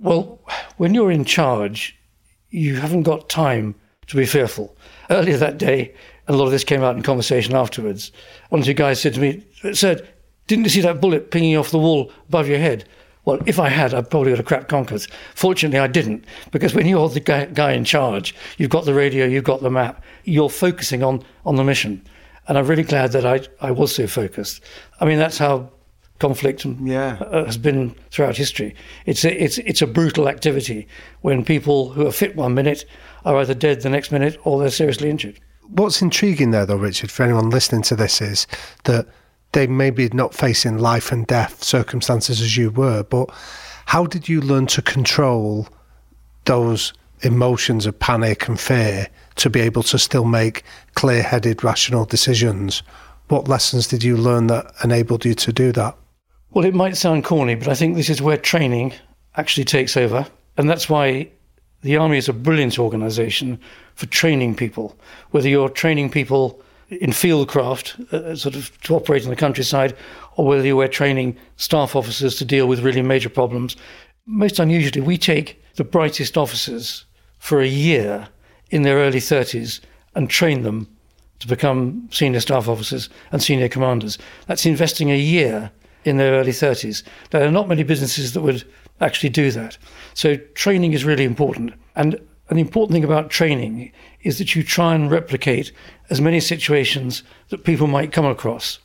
Well, 0.00 0.40
when 0.76 0.92
you're 0.92 1.12
in 1.12 1.24
charge, 1.24 1.96
you 2.50 2.76
haven't 2.76 3.04
got 3.04 3.28
time 3.28 3.76
to 4.08 4.16
be 4.16 4.26
fearful. 4.26 4.76
Earlier 5.08 5.36
that 5.36 5.56
day, 5.56 5.94
and 6.26 6.34
a 6.34 6.38
lot 6.38 6.46
of 6.46 6.50
this 6.50 6.64
came 6.64 6.82
out 6.82 6.96
in 6.96 7.02
conversation 7.02 7.54
afterwards, 7.54 8.10
one 8.48 8.60
of 8.60 8.66
the 8.66 8.74
guys 8.74 9.00
said 9.00 9.14
to 9.14 9.20
me, 9.20 9.46
Sir, 9.72 10.04
didn't 10.48 10.64
you 10.64 10.70
see 10.70 10.80
that 10.80 11.00
bullet 11.00 11.30
pinging 11.30 11.56
off 11.56 11.70
the 11.70 11.78
wall 11.78 12.10
above 12.28 12.48
your 12.48 12.58
head? 12.58 12.88
Well, 13.24 13.40
if 13.46 13.58
I 13.58 13.68
had, 13.68 13.94
I'd 13.94 14.10
probably 14.10 14.32
would 14.32 14.38
have 14.38 14.46
cracked 14.46 14.68
conkers. 14.68 15.08
Fortunately, 15.34 15.78
I 15.78 15.86
didn't, 15.86 16.24
because 16.50 16.74
when 16.74 16.86
you're 16.86 17.08
the 17.08 17.20
guy, 17.20 17.46
guy, 17.46 17.72
in 17.72 17.84
charge, 17.84 18.34
you've 18.58 18.70
got 18.70 18.84
the 18.84 18.94
radio, 18.94 19.24
you've 19.24 19.44
got 19.44 19.62
the 19.62 19.70
map, 19.70 20.02
you're 20.24 20.50
focusing 20.50 21.02
on, 21.02 21.22
on 21.46 21.56
the 21.56 21.64
mission. 21.64 22.02
And 22.48 22.58
I'm 22.58 22.66
really 22.66 22.82
glad 22.82 23.12
that 23.12 23.24
I, 23.24 23.40
I 23.66 23.70
was 23.70 23.94
so 23.94 24.06
focused. 24.06 24.62
I 25.00 25.06
mean, 25.06 25.18
that's 25.18 25.38
how 25.38 25.70
conflict 26.18 26.64
yeah. 26.82 27.16
Uh, 27.20 27.44
has 27.46 27.56
been 27.56 27.94
throughout 28.10 28.36
history. 28.36 28.74
It's 29.06 29.24
a, 29.24 29.42
it's, 29.42 29.58
it's 29.58 29.82
a 29.82 29.86
brutal 29.86 30.28
activity 30.28 30.86
when 31.22 31.44
people 31.44 31.90
who 31.90 32.06
are 32.06 32.12
fit 32.12 32.36
one 32.36 32.54
minute 32.54 32.84
are 33.24 33.36
either 33.36 33.54
dead 33.54 33.80
the 33.80 33.88
next 33.88 34.12
minute 34.12 34.38
or 34.44 34.60
they're 34.60 34.70
seriously 34.70 35.08
injured. 35.08 35.40
What's 35.68 36.02
intriguing 36.02 36.50
there, 36.50 36.66
though, 36.66 36.76
Richard, 36.76 37.10
for 37.10 37.22
anyone 37.22 37.48
listening 37.48 37.82
to 37.82 37.96
this, 37.96 38.20
is 38.20 38.46
that 38.84 39.06
they 39.54 39.66
maybe 39.66 40.08
not 40.12 40.34
facing 40.34 40.78
life 40.78 41.10
and 41.10 41.26
death 41.26 41.62
circumstances 41.62 42.40
as 42.40 42.56
you 42.56 42.70
were, 42.70 43.02
but 43.04 43.30
how 43.86 44.06
did 44.06 44.28
you 44.28 44.40
learn 44.40 44.66
to 44.66 44.82
control 44.82 45.68
those 46.44 46.92
emotions 47.22 47.86
of 47.86 47.98
panic 47.98 48.48
and 48.48 48.60
fear 48.60 49.08
to 49.36 49.48
be 49.48 49.60
able 49.60 49.82
to 49.82 49.98
still 49.98 50.24
make 50.24 50.62
clear 50.94 51.22
headed, 51.22 51.64
rational 51.64 52.04
decisions? 52.04 52.82
What 53.28 53.48
lessons 53.48 53.86
did 53.86 54.02
you 54.02 54.16
learn 54.16 54.48
that 54.48 54.72
enabled 54.82 55.24
you 55.24 55.34
to 55.34 55.52
do 55.52 55.72
that? 55.72 55.96
Well, 56.50 56.64
it 56.64 56.74
might 56.74 56.96
sound 56.96 57.24
corny, 57.24 57.54
but 57.54 57.68
I 57.68 57.74
think 57.74 57.96
this 57.96 58.10
is 58.10 58.20
where 58.20 58.36
training 58.36 58.92
actually 59.36 59.64
takes 59.64 59.96
over. 59.96 60.26
And 60.56 60.68
that's 60.68 60.88
why 60.88 61.30
the 61.82 61.96
Army 61.96 62.18
is 62.18 62.28
a 62.28 62.32
brilliant 62.32 62.78
organisation 62.78 63.58
for 63.94 64.06
training 64.06 64.54
people, 64.54 64.96
whether 65.30 65.48
you're 65.48 65.68
training 65.68 66.10
people 66.10 66.62
in 66.90 67.10
fieldcraft, 67.10 68.12
uh, 68.12 68.36
sort 68.36 68.54
of 68.54 68.80
to 68.82 68.94
operate 68.94 69.24
in 69.24 69.30
the 69.30 69.36
countryside, 69.36 69.96
or 70.36 70.46
whether 70.46 70.66
you 70.66 70.76
were 70.76 70.88
training 70.88 71.36
staff 71.56 71.96
officers 71.96 72.36
to 72.36 72.44
deal 72.44 72.66
with 72.66 72.80
really 72.80 73.02
major 73.02 73.28
problems. 73.28 73.76
Most 74.26 74.58
unusually, 74.58 75.00
we 75.00 75.18
take 75.18 75.62
the 75.76 75.84
brightest 75.84 76.36
officers 76.36 77.04
for 77.38 77.60
a 77.60 77.66
year 77.66 78.28
in 78.70 78.82
their 78.82 78.96
early 78.96 79.20
30s 79.20 79.80
and 80.14 80.30
train 80.30 80.62
them 80.62 80.88
to 81.40 81.48
become 81.48 82.08
senior 82.10 82.40
staff 82.40 82.68
officers 82.68 83.08
and 83.32 83.42
senior 83.42 83.68
commanders. 83.68 84.18
That's 84.46 84.66
investing 84.66 85.10
a 85.10 85.16
year 85.16 85.70
in 86.04 86.16
their 86.16 86.34
early 86.34 86.52
30s. 86.52 87.02
There 87.30 87.46
are 87.46 87.50
not 87.50 87.68
many 87.68 87.82
businesses 87.82 88.32
that 88.32 88.42
would 88.42 88.64
actually 89.00 89.30
do 89.30 89.50
that. 89.50 89.76
So 90.14 90.36
training 90.54 90.92
is 90.92 91.04
really 91.04 91.24
important. 91.24 91.74
And 91.96 92.18
an 92.50 92.58
important 92.58 92.92
thing 92.92 93.04
about 93.04 93.30
training 93.30 93.92
is 94.22 94.38
that 94.38 94.54
you 94.54 94.62
try 94.62 94.94
and 94.94 95.10
replicate 95.10 95.72
as 96.10 96.20
many 96.20 96.40
situations 96.40 97.22
that 97.48 97.64
people 97.64 97.86
might 97.86 98.12
come 98.12 98.26
across 98.26 98.78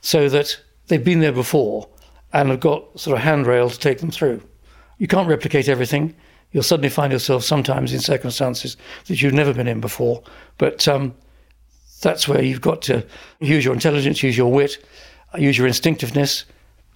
so 0.00 0.28
that 0.28 0.60
they've 0.86 1.04
been 1.04 1.20
there 1.20 1.32
before 1.32 1.88
and 2.32 2.50
have 2.50 2.60
got 2.60 2.98
sort 2.98 3.16
of 3.16 3.24
handrail 3.24 3.68
to 3.68 3.78
take 3.78 3.98
them 3.98 4.10
through. 4.10 4.40
You 4.98 5.08
can't 5.08 5.28
replicate 5.28 5.68
everything. 5.68 6.14
You'll 6.52 6.62
suddenly 6.62 6.88
find 6.88 7.12
yourself 7.12 7.42
sometimes 7.44 7.92
in 7.92 8.00
circumstances 8.00 8.76
that 9.06 9.20
you've 9.20 9.34
never 9.34 9.54
been 9.54 9.68
in 9.68 9.80
before. 9.80 10.22
But 10.58 10.86
um, 10.86 11.14
that's 12.02 12.28
where 12.28 12.42
you've 12.42 12.60
got 12.60 12.82
to 12.82 13.04
use 13.40 13.64
your 13.64 13.74
intelligence, 13.74 14.22
use 14.22 14.36
your 14.36 14.52
wit, 14.52 14.84
use 15.36 15.58
your 15.58 15.66
instinctiveness. 15.66 16.44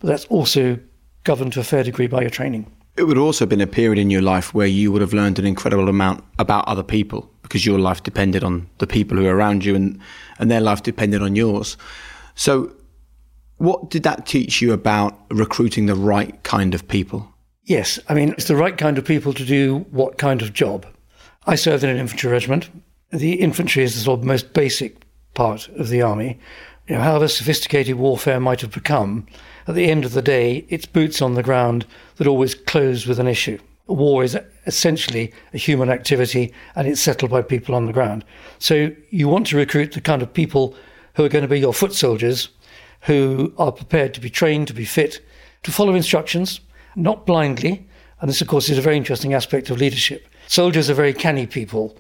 But 0.00 0.08
that's 0.08 0.24
also 0.26 0.78
governed 1.24 1.54
to 1.54 1.60
a 1.60 1.64
fair 1.64 1.82
degree 1.82 2.06
by 2.06 2.20
your 2.20 2.30
training. 2.30 2.70
It 2.96 3.04
would 3.04 3.18
also 3.18 3.44
have 3.44 3.48
been 3.48 3.60
a 3.60 3.66
period 3.66 3.98
in 3.98 4.10
your 4.10 4.22
life 4.22 4.54
where 4.54 4.68
you 4.68 4.92
would 4.92 5.00
have 5.00 5.12
learned 5.12 5.38
an 5.38 5.46
incredible 5.46 5.88
amount 5.88 6.22
about 6.38 6.66
other 6.68 6.84
people 6.84 7.28
because 7.42 7.66
your 7.66 7.78
life 7.78 8.02
depended 8.02 8.44
on 8.44 8.68
the 8.78 8.86
people 8.86 9.16
who 9.16 9.26
are 9.26 9.36
around 9.36 9.64
you 9.64 9.74
and, 9.74 9.98
and 10.38 10.50
their 10.50 10.60
life 10.60 10.82
depended 10.82 11.20
on 11.20 11.34
yours. 11.34 11.76
So, 12.36 12.72
what 13.58 13.90
did 13.90 14.02
that 14.04 14.26
teach 14.26 14.60
you 14.60 14.72
about 14.72 15.18
recruiting 15.30 15.86
the 15.86 15.94
right 15.94 16.40
kind 16.42 16.74
of 16.74 16.86
people? 16.86 17.28
Yes, 17.64 17.98
I 18.08 18.14
mean, 18.14 18.30
it's 18.30 18.48
the 18.48 18.56
right 18.56 18.76
kind 18.76 18.98
of 18.98 19.04
people 19.04 19.32
to 19.32 19.44
do 19.44 19.86
what 19.90 20.18
kind 20.18 20.42
of 20.42 20.52
job. 20.52 20.86
I 21.46 21.54
served 21.54 21.82
in 21.82 21.90
an 21.90 21.96
infantry 21.96 22.30
regiment. 22.30 22.68
The 23.10 23.34
infantry 23.34 23.82
is 23.82 23.94
the 23.94 24.00
sort 24.00 24.20
of 24.20 24.26
most 24.26 24.52
basic 24.52 24.96
part 25.34 25.68
of 25.68 25.88
the 25.88 26.02
army. 26.02 26.38
You 26.88 26.96
know, 26.96 27.02
however 27.02 27.28
sophisticated 27.28 27.96
warfare 27.96 28.40
might 28.40 28.60
have 28.60 28.72
become, 28.72 29.26
at 29.66 29.74
the 29.74 29.90
end 29.90 30.04
of 30.04 30.12
the 30.12 30.22
day, 30.22 30.66
it's 30.68 30.86
boots 30.86 31.22
on 31.22 31.34
the 31.34 31.42
ground 31.42 31.86
that 32.16 32.26
always 32.26 32.54
close 32.54 33.06
with 33.06 33.18
an 33.18 33.28
issue. 33.28 33.58
War 33.86 34.24
is 34.24 34.38
essentially 34.66 35.32
a 35.52 35.58
human 35.58 35.90
activity 35.90 36.52
and 36.74 36.88
it's 36.88 37.00
settled 37.00 37.30
by 37.30 37.42
people 37.42 37.74
on 37.74 37.86
the 37.86 37.92
ground. 37.92 38.24
So 38.58 38.90
you 39.10 39.28
want 39.28 39.46
to 39.48 39.56
recruit 39.56 39.92
the 39.92 40.00
kind 40.00 40.22
of 40.22 40.32
people 40.32 40.74
who 41.14 41.24
are 41.24 41.28
going 41.28 41.42
to 41.42 41.48
be 41.48 41.60
your 41.60 41.74
foot 41.74 41.92
soldiers, 41.92 42.48
who 43.02 43.52
are 43.58 43.72
prepared 43.72 44.14
to 44.14 44.20
be 44.20 44.30
trained, 44.30 44.68
to 44.68 44.74
be 44.74 44.84
fit, 44.84 45.24
to 45.62 45.72
follow 45.72 45.94
instructions, 45.94 46.60
not 46.96 47.26
blindly. 47.26 47.86
And 48.20 48.28
this, 48.28 48.40
of 48.40 48.48
course, 48.48 48.68
is 48.68 48.78
a 48.78 48.82
very 48.82 48.96
interesting 48.96 49.34
aspect 49.34 49.70
of 49.70 49.78
leadership. 49.78 50.26
Soldiers 50.46 50.88
are 50.88 50.94
very 50.94 51.12
canny 51.12 51.46
people. 51.46 51.96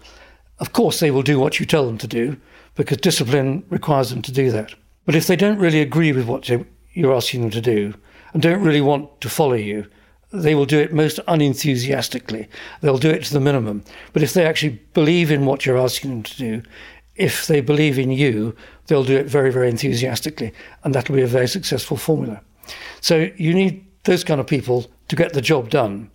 Of 0.58 0.72
course, 0.72 1.00
they 1.00 1.10
will 1.10 1.22
do 1.22 1.38
what 1.38 1.60
you 1.60 1.66
tell 1.66 1.86
them 1.86 1.98
to 1.98 2.06
do 2.06 2.36
because 2.74 2.98
discipline 2.98 3.64
requires 3.68 4.10
them 4.10 4.22
to 4.22 4.32
do 4.32 4.50
that. 4.50 4.74
But 5.04 5.14
if 5.14 5.26
they 5.26 5.36
don't 5.36 5.58
really 5.58 5.80
agree 5.80 6.12
with 6.12 6.26
what 6.26 6.42
you're 6.94 7.14
asking 7.14 7.42
them 7.42 7.50
to 7.50 7.60
do 7.60 7.94
and 8.32 8.42
don't 8.42 8.62
really 8.62 8.80
want 8.80 9.20
to 9.20 9.28
follow 9.28 9.54
you, 9.54 9.86
they 10.32 10.54
will 10.54 10.66
do 10.66 10.80
it 10.80 10.92
most 10.92 11.20
unenthusiastically. 11.28 12.48
They'll 12.80 12.98
do 12.98 13.10
it 13.10 13.24
to 13.24 13.32
the 13.32 13.40
minimum. 13.40 13.84
But 14.12 14.22
if 14.22 14.32
they 14.32 14.44
actually 14.44 14.80
believe 14.92 15.30
in 15.30 15.46
what 15.46 15.64
you're 15.64 15.78
asking 15.78 16.10
them 16.10 16.22
to 16.24 16.36
do, 16.36 16.62
if 17.14 17.46
they 17.46 17.60
believe 17.60 17.98
in 17.98 18.10
you, 18.10 18.56
they'll 18.86 19.04
do 19.04 19.16
it 19.16 19.26
very, 19.26 19.52
very 19.52 19.68
enthusiastically. 19.68 20.52
And 20.82 20.94
that'll 20.94 21.14
be 21.14 21.22
a 21.22 21.28
very 21.28 21.46
successful 21.46 21.96
formula. 21.96 22.40
So 23.00 23.30
you 23.36 23.54
need 23.54 23.86
those 24.04 24.24
kind 24.24 24.40
of 24.40 24.46
people 24.46 24.90
to 25.08 25.16
get 25.16 25.32
the 25.32 25.40
job 25.40 25.70
done. 25.70 26.10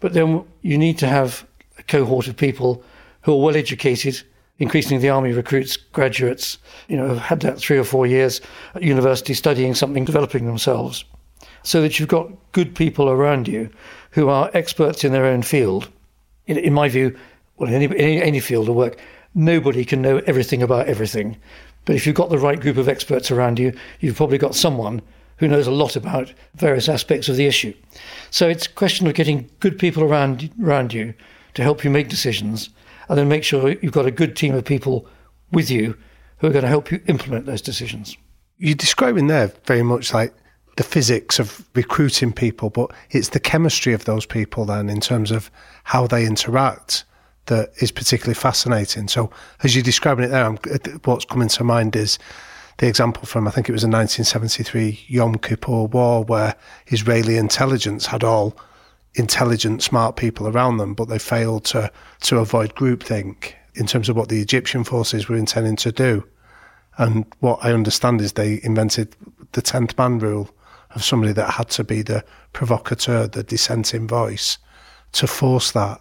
But 0.00 0.12
then 0.12 0.44
you 0.60 0.76
need 0.76 0.98
to 0.98 1.06
have 1.06 1.46
a 1.78 1.82
cohort 1.82 2.28
of 2.28 2.36
people 2.36 2.84
who 3.22 3.32
are 3.32 3.42
well 3.42 3.56
educated. 3.56 4.22
Increasingly, 4.58 5.00
the 5.00 5.08
army 5.08 5.32
recruits 5.32 5.76
graduates, 5.76 6.58
you 6.88 6.96
know, 6.96 7.08
have 7.08 7.18
had 7.18 7.40
that 7.40 7.58
three 7.58 7.78
or 7.78 7.84
four 7.84 8.06
years 8.06 8.40
at 8.74 8.82
university 8.82 9.34
studying 9.34 9.74
something, 9.74 10.04
developing 10.04 10.46
themselves 10.46 11.04
so 11.62 11.80
that 11.80 11.98
you've 11.98 12.08
got 12.08 12.30
good 12.52 12.74
people 12.74 13.08
around 13.08 13.48
you 13.48 13.70
who 14.10 14.28
are 14.28 14.50
experts 14.54 15.04
in 15.04 15.12
their 15.12 15.26
own 15.26 15.42
field. 15.42 15.88
In, 16.46 16.56
in 16.58 16.72
my 16.72 16.88
view, 16.88 17.16
well, 17.56 17.68
in 17.68 17.74
any, 17.74 17.84
in 17.84 18.22
any 18.22 18.40
field 18.40 18.68
of 18.68 18.74
work, 18.74 18.98
nobody 19.34 19.84
can 19.84 20.02
know 20.02 20.18
everything 20.26 20.62
about 20.62 20.88
everything. 20.88 21.36
But 21.84 21.96
if 21.96 22.06
you've 22.06 22.16
got 22.16 22.30
the 22.30 22.38
right 22.38 22.60
group 22.60 22.76
of 22.76 22.88
experts 22.88 23.30
around 23.30 23.58
you, 23.58 23.72
you've 24.00 24.16
probably 24.16 24.38
got 24.38 24.54
someone 24.54 25.02
who 25.38 25.48
knows 25.48 25.66
a 25.66 25.72
lot 25.72 25.96
about 25.96 26.32
various 26.54 26.88
aspects 26.88 27.28
of 27.28 27.36
the 27.36 27.46
issue. 27.46 27.74
So 28.30 28.48
it's 28.48 28.66
a 28.66 28.70
question 28.70 29.06
of 29.06 29.14
getting 29.14 29.50
good 29.60 29.78
people 29.78 30.04
around 30.04 30.50
around 30.62 30.92
you 30.92 31.14
to 31.54 31.62
help 31.62 31.84
you 31.84 31.90
make 31.90 32.08
decisions, 32.08 32.70
and 33.12 33.18
then 33.18 33.28
make 33.28 33.44
sure 33.44 33.68
you've 33.82 33.92
got 33.92 34.06
a 34.06 34.10
good 34.10 34.34
team 34.34 34.54
of 34.54 34.64
people 34.64 35.06
with 35.52 35.70
you 35.70 35.94
who 36.38 36.46
are 36.46 36.50
going 36.50 36.62
to 36.62 36.68
help 36.68 36.90
you 36.90 36.98
implement 37.08 37.44
those 37.44 37.60
decisions. 37.60 38.16
You're 38.56 38.74
describing 38.74 39.26
there 39.26 39.52
very 39.66 39.82
much 39.82 40.14
like 40.14 40.32
the 40.78 40.82
physics 40.82 41.38
of 41.38 41.68
recruiting 41.74 42.32
people, 42.32 42.70
but 42.70 42.90
it's 43.10 43.28
the 43.28 43.38
chemistry 43.38 43.92
of 43.92 44.06
those 44.06 44.24
people 44.24 44.64
then 44.64 44.88
in 44.88 44.98
terms 44.98 45.30
of 45.30 45.50
how 45.84 46.06
they 46.06 46.24
interact 46.24 47.04
that 47.46 47.72
is 47.82 47.92
particularly 47.92 48.32
fascinating. 48.32 49.08
So, 49.08 49.30
as 49.62 49.76
you're 49.76 49.82
describing 49.82 50.24
it 50.24 50.28
there, 50.28 50.46
I'm, 50.46 50.56
what's 51.04 51.26
coming 51.26 51.48
to 51.48 51.64
mind 51.64 51.94
is 51.94 52.18
the 52.78 52.88
example 52.88 53.26
from 53.26 53.46
I 53.46 53.50
think 53.50 53.68
it 53.68 53.72
was 53.72 53.84
a 53.84 53.88
1973 53.88 55.04
Yom 55.08 55.36
Kippur 55.36 55.84
War 55.84 56.24
where 56.24 56.56
Israeli 56.86 57.36
intelligence 57.36 58.06
had 58.06 58.24
all 58.24 58.56
intelligent, 59.14 59.82
smart 59.82 60.16
people 60.16 60.48
around 60.48 60.78
them, 60.78 60.94
but 60.94 61.08
they 61.08 61.18
failed 61.18 61.64
to 61.66 61.90
to 62.20 62.38
avoid 62.38 62.74
groupthink 62.74 63.52
in 63.74 63.86
terms 63.86 64.08
of 64.08 64.16
what 64.16 64.28
the 64.28 64.40
Egyptian 64.40 64.84
forces 64.84 65.28
were 65.28 65.36
intending 65.36 65.76
to 65.76 65.92
do. 65.92 66.26
And 66.98 67.24
what 67.40 67.58
I 67.62 67.72
understand 67.72 68.20
is 68.20 68.32
they 68.32 68.60
invented 68.62 69.16
the 69.52 69.62
tenth 69.62 69.96
man 69.96 70.18
rule, 70.18 70.50
of 70.94 71.04
somebody 71.04 71.32
that 71.32 71.50
had 71.50 71.68
to 71.70 71.84
be 71.84 72.02
the 72.02 72.24
provocateur, 72.52 73.26
the 73.26 73.42
dissenting 73.42 74.06
voice, 74.06 74.58
to 75.12 75.26
force 75.26 75.72
that, 75.72 76.00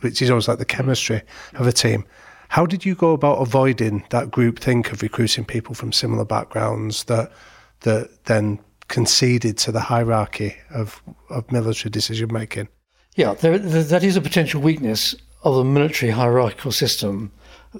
which 0.00 0.20
is 0.20 0.30
almost 0.30 0.48
like 0.48 0.58
the 0.58 0.64
chemistry 0.64 1.22
of 1.54 1.66
a 1.66 1.72
team. 1.72 2.04
How 2.48 2.66
did 2.66 2.84
you 2.84 2.94
go 2.94 3.12
about 3.12 3.36
avoiding 3.36 4.04
that 4.10 4.30
group 4.30 4.60
think 4.60 4.92
of 4.92 5.02
recruiting 5.02 5.44
people 5.44 5.74
from 5.74 5.92
similar 5.92 6.24
backgrounds 6.24 7.04
that 7.04 7.32
that 7.80 8.24
then 8.24 8.58
conceded 8.88 9.58
to 9.58 9.72
the 9.72 9.80
hierarchy 9.80 10.56
of, 10.70 11.02
of 11.30 11.50
military 11.50 11.90
decision 11.90 12.32
making? 12.32 12.68
Yeah, 13.16 13.34
there, 13.34 13.58
that 13.58 14.04
is 14.04 14.16
a 14.16 14.20
potential 14.20 14.60
weakness 14.60 15.14
of 15.42 15.56
a 15.56 15.64
military 15.64 16.12
hierarchical 16.12 16.72
system 16.72 17.32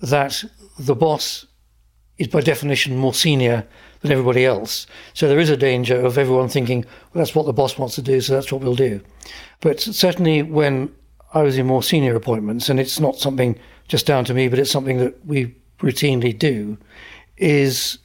that 0.03 0.45
the 0.79 0.95
boss 0.95 1.47
is 2.19 2.29
by 2.29 2.41
definition 2.41 2.97
more 2.97 3.15
senior 3.15 3.67
than 4.01 4.13
everybody 4.13 4.45
else. 4.45 4.87
So 5.15 5.29
there 5.29 5.39
is 5.39 5.51
a 5.51 5.57
danger 5.57 5.99
of 6.01 6.17
everyone 6.17 6.49
thinking, 6.49 6.85
well, 7.13 7.23
that's 7.23 7.35
what 7.35 7.47
the 7.47 7.53
boss 7.53 7.79
wants 7.79 7.95
to 7.97 8.03
do, 8.03 8.21
so 8.21 8.35
that's 8.35 8.53
what 8.53 8.63
we'll 8.63 8.75
do. 8.75 9.01
But 9.61 9.81
certainly 9.81 10.43
when 10.43 10.95
I 11.35 11.43
was 11.43 11.59
in 11.59 11.67
more 11.67 11.83
senior 11.83 12.15
appointments, 12.15 12.69
and 12.69 12.81
it's 12.81 13.01
not 13.01 13.17
something 13.17 13.59
just 13.89 14.07
down 14.07 14.25
to 14.27 14.35
me, 14.35 14.49
but 14.49 14.59
it's 14.59 14.71
something 14.71 14.99
that 14.99 15.27
we 15.27 15.55
routinely 15.81 16.37
do, 16.37 16.79
is 17.37 17.99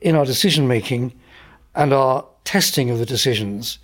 in 0.00 0.16
our 0.16 0.24
decision 0.24 0.66
making 0.66 1.12
and 1.76 1.92
our 1.92 2.26
testing 2.44 2.90
of 2.90 2.98
the 2.98 3.06
decisions, 3.06 3.78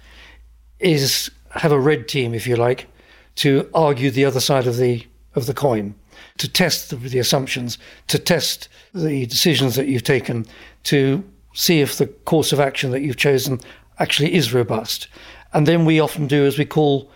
is 0.80 1.30
have 1.50 1.72
a 1.72 1.78
red 1.78 2.08
team, 2.08 2.34
if 2.34 2.46
you 2.46 2.56
like, 2.56 2.88
to 3.36 3.68
argue 3.72 4.10
the 4.10 4.24
other 4.24 4.40
side 4.40 4.66
of 4.66 4.76
the 4.76 5.06
of 5.34 5.46
the 5.46 5.54
coin 5.54 5.94
to 6.38 6.48
test 6.48 6.90
the, 6.90 6.96
the 6.96 7.18
assumptions, 7.18 7.78
to 8.08 8.18
test 8.18 8.68
the 8.94 9.26
decisions 9.26 9.76
that 9.76 9.86
you've 9.86 10.02
taken, 10.02 10.46
to 10.84 11.22
see 11.54 11.80
if 11.80 11.98
the 11.98 12.06
course 12.06 12.52
of 12.52 12.60
action 12.60 12.90
that 12.90 13.02
you've 13.02 13.16
chosen 13.16 13.60
actually 13.98 14.34
is 14.34 14.52
robust. 14.52 15.08
And 15.52 15.66
then 15.66 15.84
we 15.84 16.00
often 16.00 16.26
do, 16.26 16.46
as 16.46 16.58
we 16.58 16.64
call, 16.64 17.10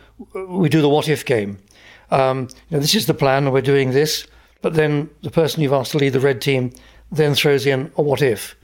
we 0.49 0.69
do 0.69 0.83
the 0.83 0.89
what 0.89 1.09
if 1.09 1.25
game. 1.25 1.59
Um, 2.11 2.49
you 2.69 2.77
know, 2.77 2.81
this 2.81 2.95
is 2.95 3.07
the 3.07 3.15
plan, 3.15 3.45
and 3.45 3.53
we're 3.53 3.63
doing 3.63 3.91
this. 3.91 4.27
But 4.63 4.75
then 4.75 5.11
the 5.23 5.31
person 5.31 5.63
you've 5.63 5.73
asked 5.73 5.93
to 5.93 5.99
lead 5.99 6.13
the 6.13 6.21
red 6.21 6.41
team 6.41 6.73
then 7.11 7.35
throws 7.35 7.67
in 7.67 7.93
a 7.97 8.03
what 8.03 8.21
if. 8.21 8.57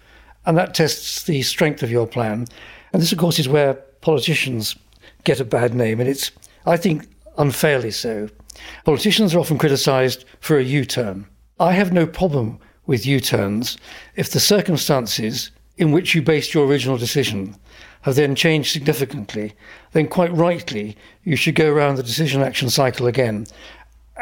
And 0.44 0.56
that 0.58 0.74
tests 0.74 1.22
the 1.22 1.42
strength 1.42 1.82
of 1.82 1.90
your 1.90 2.06
plan. 2.06 2.46
And 2.92 3.00
this, 3.00 3.12
of 3.12 3.18
course, 3.18 3.38
is 3.38 3.48
where 3.48 3.74
politicians 4.00 4.76
get 5.24 5.40
a 5.40 5.44
bad 5.44 5.74
name. 5.74 6.00
And 6.00 6.08
it's, 6.08 6.30
I 6.66 6.76
think, 6.76 7.06
unfairly 7.38 7.90
so. 7.90 8.28
Politicians 8.84 9.34
are 9.34 9.38
often 9.38 9.58
criticised 9.58 10.24
for 10.40 10.58
a 10.58 10.64
U 10.64 10.84
turn. 10.84 11.26
I 11.58 11.72
have 11.72 11.92
no 11.92 12.06
problem 12.06 12.58
with 12.86 13.06
U 13.06 13.20
turns 13.20 13.78
if 14.16 14.30
the 14.30 14.40
circumstances 14.40 15.50
in 15.76 15.92
which 15.92 16.14
you 16.14 16.22
based 16.22 16.54
your 16.54 16.66
original 16.66 16.98
decision 16.98 17.56
have 18.02 18.16
then 18.16 18.34
changed 18.34 18.72
significantly, 18.72 19.52
then 19.92 20.08
quite 20.08 20.32
rightly 20.32 20.96
you 21.22 21.36
should 21.36 21.54
go 21.54 21.72
around 21.72 21.96
the 21.96 22.02
decision 22.02 22.42
action 22.42 22.68
cycle 22.68 23.06
again 23.06 23.46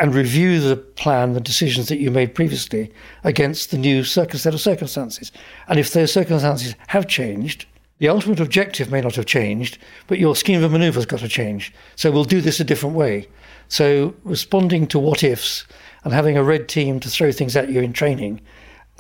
and 0.01 0.15
review 0.15 0.61
the 0.61 0.77
plan, 0.77 1.35
the 1.35 1.41
decisions 1.41 1.89
that 1.89 1.99
you 1.99 2.11
made 2.11 2.35
previously 2.35 2.91
against 3.23 3.71
the 3.71 3.77
new 3.77 4.03
set 4.03 4.35
of 4.35 4.61
circumstances. 4.61 5.31
And 5.69 5.79
if 5.79 5.93
those 5.93 6.11
circumstances 6.11 6.75
have 6.87 7.07
changed, 7.07 7.67
the 7.99 8.09
ultimate 8.09 8.41
objective 8.41 8.91
may 8.91 9.03
not 9.03 9.17
have 9.17 9.27
changed, 9.27 9.77
but 10.07 10.19
your 10.19 10.35
scheme 10.35 10.65
of 10.65 10.73
manoeuvre 10.73 10.99
has 10.99 11.05
got 11.05 11.21
to 11.21 11.29
change. 11.29 11.73
So 11.97 12.11
we'll 12.11 12.25
do 12.25 12.41
this 12.41 12.59
a 12.59 12.65
different 12.65 12.97
way. 12.97 13.29
So 13.69 14.15
responding 14.25 14.87
to 14.89 14.99
what 14.99 15.23
ifs 15.23 15.67
and 16.03 16.15
having 16.15 16.39
a 16.39 16.43
red 16.43 16.67
team 16.67 16.99
to 17.01 17.11
throw 17.11 17.31
things 17.31 17.55
at 17.55 17.69
you 17.69 17.83
in 17.83 17.93
training 17.93 18.41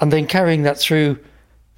and 0.00 0.12
then 0.12 0.26
carrying 0.26 0.64
that 0.64 0.78
through 0.78 1.18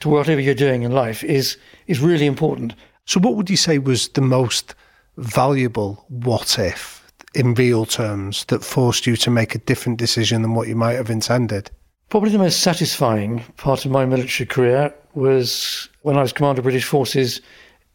to 0.00 0.08
whatever 0.08 0.40
you're 0.40 0.54
doing 0.54 0.82
in 0.82 0.90
life 0.90 1.22
is 1.22 1.56
is 1.86 2.00
really 2.00 2.26
important. 2.26 2.74
So 3.04 3.20
what 3.20 3.36
would 3.36 3.48
you 3.48 3.56
say 3.56 3.78
was 3.78 4.08
the 4.08 4.20
most 4.20 4.74
valuable 5.16 6.04
what 6.08 6.58
if 6.58 7.01
in 7.34 7.54
real 7.54 7.86
terms 7.86 8.44
that 8.46 8.64
forced 8.64 9.06
you 9.06 9.16
to 9.16 9.30
make 9.30 9.54
a 9.54 9.58
different 9.58 9.98
decision 9.98 10.42
than 10.42 10.54
what 10.54 10.68
you 10.68 10.76
might 10.76 10.94
have 10.94 11.10
intended? 11.10 11.70
Probably 12.08 12.30
the 12.30 12.38
most 12.38 12.60
satisfying 12.60 13.42
part 13.56 13.84
of 13.84 13.90
my 13.90 14.04
military 14.04 14.46
career 14.46 14.94
was 15.14 15.88
when 16.02 16.16
I 16.16 16.22
was 16.22 16.32
Commander 16.32 16.60
of 16.60 16.64
British 16.64 16.84
Forces 16.84 17.40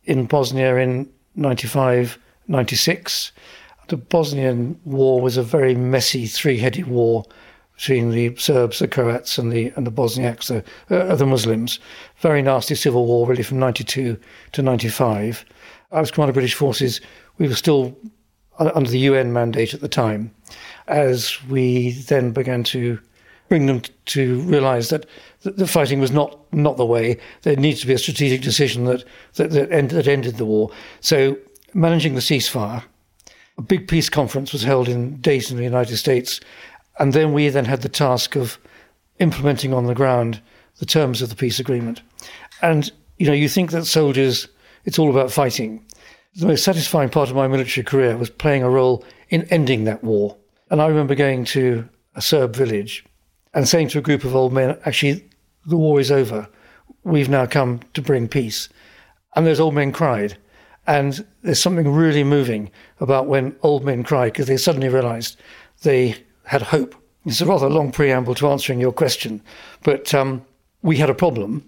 in 0.06 0.26
Bosnia 0.26 0.78
in 0.78 1.10
95, 1.36 2.18
96 2.48 3.32
the 3.88 3.98
Bosnian 3.98 4.80
War 4.86 5.22
was 5.22 5.38
a 5.38 5.44
very 5.44 5.76
messy 5.76 6.28
three-headed 6.28 6.88
war 6.88 7.26
between 7.76 8.12
the 8.12 8.36
Serbs, 8.36 8.80
the 8.80 8.88
Croats, 8.88 9.38
and 9.38 9.52
the 9.52 9.72
and 9.76 9.86
the 9.86 9.92
Bosniaks, 9.92 10.48
the, 10.48 10.64
uh, 10.96 11.16
the 11.16 11.26
Muslims. 11.26 11.80
Very 12.18 12.42
nasty 12.42 12.76
civil 12.76 13.06
war, 13.06 13.28
really, 13.28 13.44
from 13.44 13.60
'92 13.60 14.18
to 14.54 14.62
'95. 14.62 15.46
I 15.92 16.00
was 16.00 16.12
commander 16.12 16.32
of 16.32 16.36
British 16.36 16.56
forces. 16.56 17.00
We 17.38 17.48
were 17.48 17.56
still 17.56 17.98
under 18.60 18.90
the 18.90 19.00
UN 19.00 19.34
mandate 19.34 19.74
at 19.74 19.82
the 19.82 19.88
time, 19.88 20.32
as 20.88 21.44
we 21.46 21.92
then 21.92 22.32
began 22.32 22.64
to 22.66 23.00
bring 23.50 23.66
them 23.66 23.82
to 24.06 24.42
realise 24.42 24.90
that 24.90 25.06
the 25.44 25.68
fighting 25.68 26.00
was 26.00 26.12
not 26.12 26.38
not 26.54 26.78
the 26.78 26.86
way. 26.86 27.18
There 27.44 27.56
needs 27.56 27.82
to 27.82 27.88
be 27.88 27.94
a 27.94 27.98
strategic 27.98 28.42
decision 28.42 28.86
that 28.86 29.04
that 29.36 29.52
that, 29.52 29.72
end, 29.72 29.92
that 29.92 30.08
ended 30.08 30.38
the 30.38 30.46
war. 30.46 30.72
So 31.02 31.38
managing 31.74 32.16
the 32.16 32.22
ceasefire 32.22 32.84
a 33.58 33.62
big 33.62 33.88
peace 33.88 34.10
conference 34.10 34.54
was 34.54 34.64
held 34.64 34.88
in 34.88 35.18
Dayton, 35.18 35.58
the 35.58 35.64
United 35.64 35.98
States, 35.98 36.40
and 37.00 37.14
then 37.14 37.34
we 37.34 37.50
then 37.50 37.66
had 37.66 37.82
the 37.82 37.90
task 37.90 38.36
of 38.36 38.60
implementing 39.20 39.74
on 39.74 39.86
the 39.86 39.96
ground 39.96 40.42
the 40.78 40.86
terms 40.86 41.22
of 41.22 41.30
the 41.30 41.36
peace 41.36 41.60
agreement. 41.60 42.02
And 42.62 42.92
you 43.18 43.26
know, 43.26 43.34
you 43.34 43.50
think 43.50 43.72
that 43.72 43.86
soldiers, 43.86 44.48
it's 44.86 45.00
all 45.00 45.10
about 45.10 45.32
fighting. 45.32 45.84
The 46.38 46.46
most 46.46 46.64
satisfying 46.64 47.10
part 47.10 47.30
of 47.30 47.36
my 47.36 47.48
military 47.48 47.84
career 47.84 48.16
was 48.16 48.30
playing 48.30 48.62
a 48.62 48.70
role 48.70 49.04
in 49.30 49.44
ending 49.46 49.86
that 49.86 50.04
war. 50.04 50.38
And 50.70 50.80
I 50.80 50.86
remember 50.86 51.16
going 51.16 51.46
to 51.46 51.90
a 52.14 52.22
Serb 52.22 52.56
village 52.56 53.04
and 53.56 53.68
saying 53.68 53.88
to 53.90 53.98
a 53.98 54.04
group 54.04 54.24
of 54.24 54.36
old 54.36 54.54
men, 54.54 54.78
actually, 54.86 55.28
the 55.66 55.78
war 55.78 56.00
is 56.00 56.12
over. 56.12 56.48
We've 57.04 57.30
now 57.30 57.48
come 57.48 57.80
to 57.96 58.04
bring 58.04 58.28
peace. 58.28 58.70
And 59.36 59.48
those 59.48 59.60
old 59.60 59.74
men 59.74 59.92
cried. 59.92 60.38
And 60.86 61.26
there's 61.42 61.62
something 61.62 61.92
really 61.92 62.24
moving 62.24 62.72
about 63.00 63.26
when 63.26 63.56
old 63.64 63.84
men 63.84 64.04
cry 64.04 64.26
because 64.28 64.46
they 64.46 64.58
suddenly 64.58 64.90
realized 64.90 65.38
they 65.82 66.16
had 66.46 66.62
hope. 66.62 66.94
It's 67.26 67.42
a 67.42 67.46
rather 67.48 67.68
long 67.68 67.92
preamble 67.92 68.36
to 68.36 68.48
answering 68.48 68.80
your 68.80 68.94
question, 68.94 69.42
but 69.84 70.14
um, 70.14 70.46
we 70.82 70.98
had 70.98 71.10
a 71.10 71.16
problem 71.16 71.68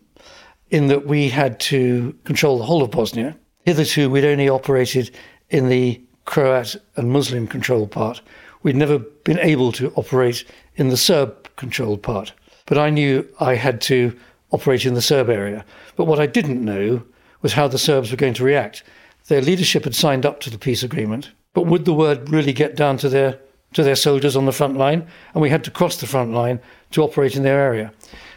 in 0.70 0.88
that 0.88 1.06
we 1.06 1.30
had 1.30 1.60
to 1.60 2.16
control 2.24 2.60
the 2.60 2.66
whole 2.66 2.82
of 2.82 2.92
Bosnia. 2.92 3.36
Hitherto, 3.70 4.10
we'd 4.10 4.26
only 4.26 4.50
operated 4.50 5.12
in 5.52 5.70
the 5.70 6.02
Croat 6.26 6.76
and 6.96 7.12
Muslim 7.12 7.46
controlled 7.46 7.92
part. 7.92 8.20
We'd 8.64 8.76
never 8.76 8.98
been 8.98 9.38
able 9.38 9.72
to 9.74 9.92
operate 9.92 10.44
in 10.78 10.90
the 10.90 10.98
Serb 10.98 11.56
controlled 11.56 12.02
part. 12.02 12.34
But 12.66 12.80
I 12.80 12.90
knew 12.90 13.28
I 13.40 13.54
had 13.54 13.80
to 13.82 14.18
operate 14.50 14.88
in 14.88 14.96
the 14.96 15.04
Serb 15.04 15.30
area. 15.30 15.64
But 15.96 16.06
what 16.06 16.20
I 16.20 16.26
didn't 16.26 16.66
know 16.66 17.04
was 17.44 17.54
how 17.54 17.68
the 17.68 17.78
Serbs 17.78 18.10
were 18.10 18.18
going 18.18 18.34
to 18.34 18.44
react. 18.44 18.82
Their 19.28 19.40
leadership 19.40 19.84
had 19.84 19.94
signed 19.94 20.26
up 20.26 20.40
to 20.40 20.50
the 20.50 20.58
peace 20.58 20.82
agreement, 20.82 21.30
but 21.54 21.68
would 21.68 21.86
the 21.86 21.94
word 21.94 22.28
really 22.28 22.54
get 22.54 22.76
down 22.76 22.98
to 22.98 23.08
their 23.08 23.38
to 23.74 23.84
their 23.84 23.96
soldiers 23.96 24.36
on 24.36 24.48
the 24.48 24.52
front 24.52 24.78
line? 24.78 25.08
And 25.36 25.44
we 25.44 25.52
had 25.52 25.64
to 25.66 25.70
cross 25.70 25.98
the 25.98 26.08
front 26.08 26.34
line 26.34 26.60
to 26.90 27.04
operate 27.04 27.36
in 27.36 27.44
their 27.44 27.60
area. 27.60 27.94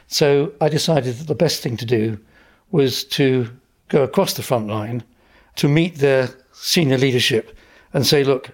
So 0.09 0.53
I 0.61 0.69
decided 0.69 1.15
that 1.17 1.27
the 1.27 1.35
best 1.35 1.63
thing 1.63 1.79
to 1.79 1.87
do 1.87 2.19
was 2.71 3.05
to 3.05 3.49
go 3.89 4.03
across 4.03 4.35
the 4.35 4.43
front 4.43 4.67
line 4.67 5.03
to 5.57 5.69
meet 5.69 5.97
their 5.97 6.31
senior 6.53 6.99
leadership 6.99 7.57
and 7.93 8.07
say, 8.07 8.25
look, 8.25 8.51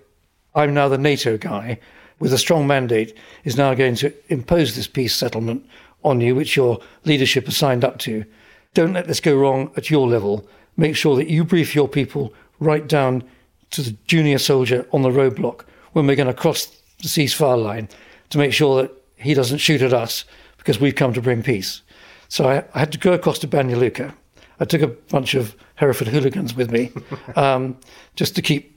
I'm 0.54 0.74
now 0.74 0.88
the 0.88 0.98
NATO 0.98 1.36
guy 1.36 1.78
with 2.18 2.32
a 2.32 2.38
strong 2.38 2.66
mandate, 2.66 3.16
is 3.44 3.56
now 3.56 3.74
going 3.74 3.94
to 3.96 4.12
impose 4.28 4.74
this 4.74 4.88
peace 4.88 5.14
settlement 5.14 5.64
on 6.04 6.20
you, 6.20 6.34
which 6.34 6.56
your 6.56 6.80
leadership 7.04 7.46
has 7.46 7.56
signed 7.56 7.84
up 7.84 7.98
to. 7.98 8.24
Don't 8.74 8.92
let 8.92 9.06
this 9.06 9.20
go 9.20 9.36
wrong 9.36 9.70
at 9.76 9.90
your 9.90 10.06
level. 10.06 10.48
Make 10.76 10.96
sure 10.96 11.16
that 11.16 11.28
you 11.28 11.44
brief 11.44 11.74
your 11.74 11.88
people 11.88 12.32
right 12.60 12.86
down 12.86 13.22
to 13.70 13.82
the 13.82 13.96
junior 14.06 14.38
soldier 14.38 14.86
on 14.92 15.02
the 15.02 15.10
roadblock 15.10 15.62
when 15.92 16.06
we're 16.06 16.16
going 16.16 16.28
to 16.28 16.34
cross 16.34 16.66
the 17.00 17.08
ceasefire 17.08 17.62
line 17.62 17.88
to 18.30 18.38
make 18.38 18.52
sure 18.52 18.82
that 18.82 18.92
he 19.16 19.34
doesn't 19.34 19.58
shoot 19.58 19.82
at 19.82 19.92
us 19.92 20.24
because 20.58 20.80
we've 20.80 20.94
come 20.94 21.12
to 21.12 21.22
bring 21.22 21.42
peace. 21.42 21.82
So 22.28 22.48
I, 22.48 22.64
I 22.74 22.80
had 22.80 22.92
to 22.92 22.98
go 22.98 23.12
across 23.12 23.38
to 23.40 23.48
Banja 23.48 23.76
Luka. 23.76 24.14
I 24.60 24.64
took 24.64 24.82
a 24.82 24.88
bunch 24.88 25.34
of 25.34 25.54
Hereford 25.78 26.08
hooligans 26.08 26.54
with 26.54 26.72
me 26.72 26.90
um, 27.36 27.76
just 28.16 28.34
to 28.34 28.42
keep 28.42 28.76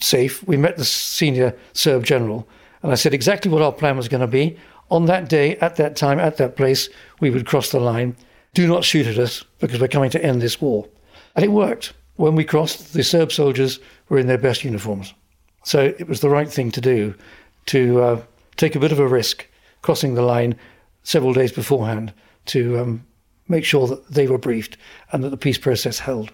safe. 0.00 0.46
We 0.46 0.58
met 0.58 0.76
the 0.76 0.84
senior 0.84 1.56
Serb 1.72 2.04
general, 2.04 2.46
and 2.82 2.92
I 2.92 2.94
said 2.94 3.14
exactly 3.14 3.50
what 3.50 3.62
our 3.62 3.72
plan 3.72 3.96
was 3.96 4.08
going 4.08 4.20
to 4.20 4.26
be. 4.26 4.58
On 4.90 5.06
that 5.06 5.30
day, 5.30 5.56
at 5.56 5.76
that 5.76 5.96
time, 5.96 6.18
at 6.18 6.36
that 6.36 6.56
place, 6.56 6.90
we 7.20 7.30
would 7.30 7.46
cross 7.46 7.70
the 7.70 7.80
line. 7.80 8.14
Do 8.52 8.66
not 8.66 8.84
shoot 8.84 9.06
at 9.06 9.16
us 9.16 9.42
because 9.60 9.80
we're 9.80 9.88
coming 9.88 10.10
to 10.10 10.22
end 10.22 10.42
this 10.42 10.60
war. 10.60 10.86
And 11.34 11.42
it 11.42 11.48
worked. 11.48 11.94
When 12.16 12.34
we 12.34 12.44
crossed, 12.44 12.92
the 12.92 13.02
Serb 13.02 13.32
soldiers 13.32 13.80
were 14.10 14.18
in 14.18 14.26
their 14.26 14.36
best 14.36 14.62
uniforms. 14.62 15.14
So 15.64 15.94
it 15.98 16.06
was 16.06 16.20
the 16.20 16.28
right 16.28 16.50
thing 16.50 16.70
to 16.72 16.80
do 16.82 17.14
to 17.66 18.02
uh, 18.02 18.22
take 18.56 18.74
a 18.74 18.80
bit 18.80 18.92
of 18.92 18.98
a 18.98 19.08
risk 19.08 19.46
crossing 19.80 20.14
the 20.14 20.22
line 20.22 20.56
several 21.02 21.32
days 21.32 21.52
beforehand 21.52 22.12
to 22.46 22.78
um, 22.78 23.06
make 23.48 23.64
sure 23.64 23.86
that 23.86 24.06
they 24.08 24.26
were 24.26 24.38
briefed 24.38 24.76
and 25.12 25.24
that 25.24 25.30
the 25.30 25.36
peace 25.38 25.58
process 25.58 26.00
held. 26.00 26.30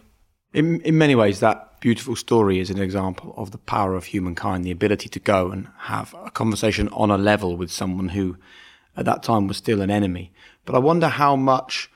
In, 0.52 0.80
in 0.80 0.96
many 0.96 1.14
ways, 1.14 1.40
that 1.40 1.80
beautiful 1.80 2.16
story 2.16 2.58
is 2.58 2.70
an 2.70 2.80
example 2.80 3.34
of 3.37 3.50
the 3.50 3.58
power 3.58 3.94
of 3.94 4.06
humankind, 4.06 4.64
the 4.64 4.70
ability 4.70 5.08
to 5.11 5.20
go 5.20 5.50
and 5.50 5.68
have 5.78 6.14
a 6.24 6.30
conversation 6.30 6.88
on 6.88 7.11
a 7.11 7.18
level 7.18 7.56
with 7.56 7.70
someone 7.70 8.11
who 8.11 8.37
at 8.96 9.04
that 9.04 9.22
time 9.22 9.46
was 9.46 9.58
still 9.58 9.80
an 9.80 9.90
enemy. 9.90 10.32
But 10.64 10.74
I 10.74 10.78
wonder 10.78 11.08
how 11.08 11.37
much 11.37 11.90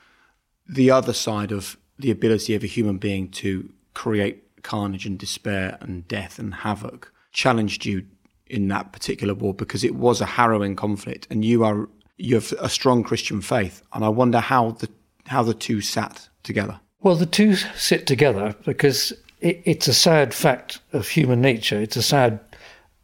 the 0.67 0.91
other 0.91 1.13
side 1.13 1.51
of 1.51 1.77
the 1.99 2.11
ability 2.11 2.55
of 2.55 2.63
a 2.63 2.67
human 2.67 2.97
being 2.97 3.29
to 3.29 3.69
create 3.93 4.61
carnage 4.63 5.05
and 5.05 5.19
despair 5.19 5.77
and 5.81 6.07
death 6.07 6.39
and 6.39 6.53
havoc 6.53 7.11
challenged 7.31 7.85
you 7.85 8.05
in 8.47 8.67
that 8.69 8.93
particular 8.93 9.33
war 9.33 9.53
because 9.53 9.83
it 9.83 9.95
was 9.95 10.21
a 10.21 10.25
harrowing 10.25 10.75
conflict 10.75 11.27
and 11.29 11.43
you 11.43 11.63
are 11.63 11.89
you 12.17 12.35
have 12.35 12.53
a 12.59 12.69
strong 12.69 13.03
Christian 13.03 13.41
faith 13.41 13.81
and 13.91 14.05
I 14.05 14.09
wonder 14.09 14.39
how 14.39 14.71
the 14.71 14.89
how 15.27 15.43
the 15.43 15.53
two 15.53 15.81
sat 15.81 16.29
together. 16.43 16.79
Well, 17.03 17.15
the 17.15 17.25
two 17.25 17.55
sit 17.55 18.07
together 18.07 18.55
because 18.63 19.11
it, 19.41 19.61
it's 19.65 19.89
a 19.89 19.93
sad 19.93 20.33
fact 20.33 20.79
of 20.93 21.09
human 21.09 21.41
nature. 21.41 21.77
It's 21.81 21.97
a 21.97 22.01
sad 22.01 22.39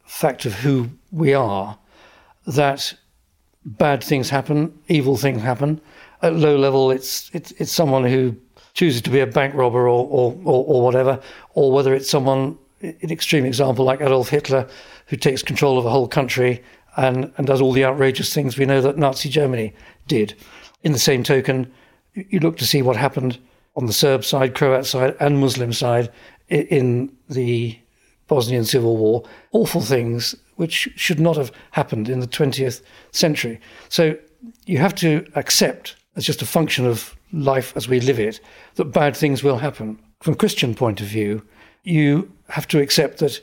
fact 0.06 0.46
of 0.46 0.54
who 0.54 0.88
we 1.12 1.34
are 1.34 1.78
that 2.46 2.94
bad 3.66 4.02
things 4.02 4.30
happen, 4.30 4.72
evil 4.88 5.18
things 5.18 5.42
happen. 5.42 5.82
At 6.22 6.34
low 6.34 6.56
level, 6.56 6.90
it's 6.90 7.30
it's, 7.34 7.52
it's 7.52 7.70
someone 7.70 8.04
who 8.04 8.34
chooses 8.72 9.02
to 9.02 9.10
be 9.10 9.20
a 9.20 9.26
bank 9.26 9.54
robber 9.54 9.86
or, 9.86 10.06
or, 10.06 10.34
or, 10.44 10.64
or 10.64 10.82
whatever, 10.82 11.20
or 11.52 11.70
whether 11.70 11.92
it's 11.92 12.08
someone, 12.08 12.56
an 12.80 13.10
extreme 13.10 13.44
example 13.44 13.84
like 13.84 14.00
Adolf 14.00 14.30
Hitler, 14.30 14.66
who 15.08 15.16
takes 15.16 15.42
control 15.42 15.78
of 15.78 15.84
a 15.84 15.90
whole 15.90 16.08
country 16.08 16.64
and, 16.96 17.30
and 17.36 17.46
does 17.46 17.60
all 17.60 17.72
the 17.72 17.84
outrageous 17.84 18.32
things 18.32 18.56
we 18.56 18.64
know 18.64 18.80
that 18.80 18.96
Nazi 18.96 19.28
Germany 19.28 19.74
did. 20.06 20.34
In 20.84 20.92
the 20.92 20.98
same 20.98 21.22
token, 21.22 21.70
you 22.14 22.40
look 22.40 22.56
to 22.56 22.66
see 22.66 22.80
what 22.80 22.96
happened 22.96 23.38
on 23.76 23.86
the 23.86 23.92
Serb 23.92 24.24
side, 24.24 24.54
Croat 24.54 24.86
side, 24.86 25.16
and 25.20 25.38
Muslim 25.38 25.72
side 25.72 26.10
in 26.48 27.14
the 27.28 27.78
Bosnian 28.26 28.64
Civil 28.64 28.96
War. 28.96 29.24
Awful 29.52 29.80
things 29.80 30.34
which 30.56 30.90
should 30.94 31.20
not 31.20 31.36
have 31.36 31.52
happened 31.70 32.08
in 32.08 32.20
the 32.20 32.26
20th 32.26 32.82
century. 33.12 33.60
So 33.88 34.16
you 34.66 34.78
have 34.78 34.94
to 34.96 35.26
accept, 35.34 35.96
as 36.16 36.24
just 36.24 36.42
a 36.42 36.46
function 36.46 36.86
of 36.86 37.16
life 37.32 37.72
as 37.76 37.88
we 37.88 38.00
live 38.00 38.18
it, 38.18 38.40
that 38.74 38.86
bad 38.86 39.16
things 39.16 39.42
will 39.42 39.58
happen. 39.58 39.98
From 40.20 40.34
a 40.34 40.36
Christian 40.36 40.74
point 40.74 41.00
of 41.00 41.06
view, 41.06 41.42
you 41.84 42.30
have 42.48 42.68
to 42.68 42.80
accept 42.80 43.18
that 43.18 43.40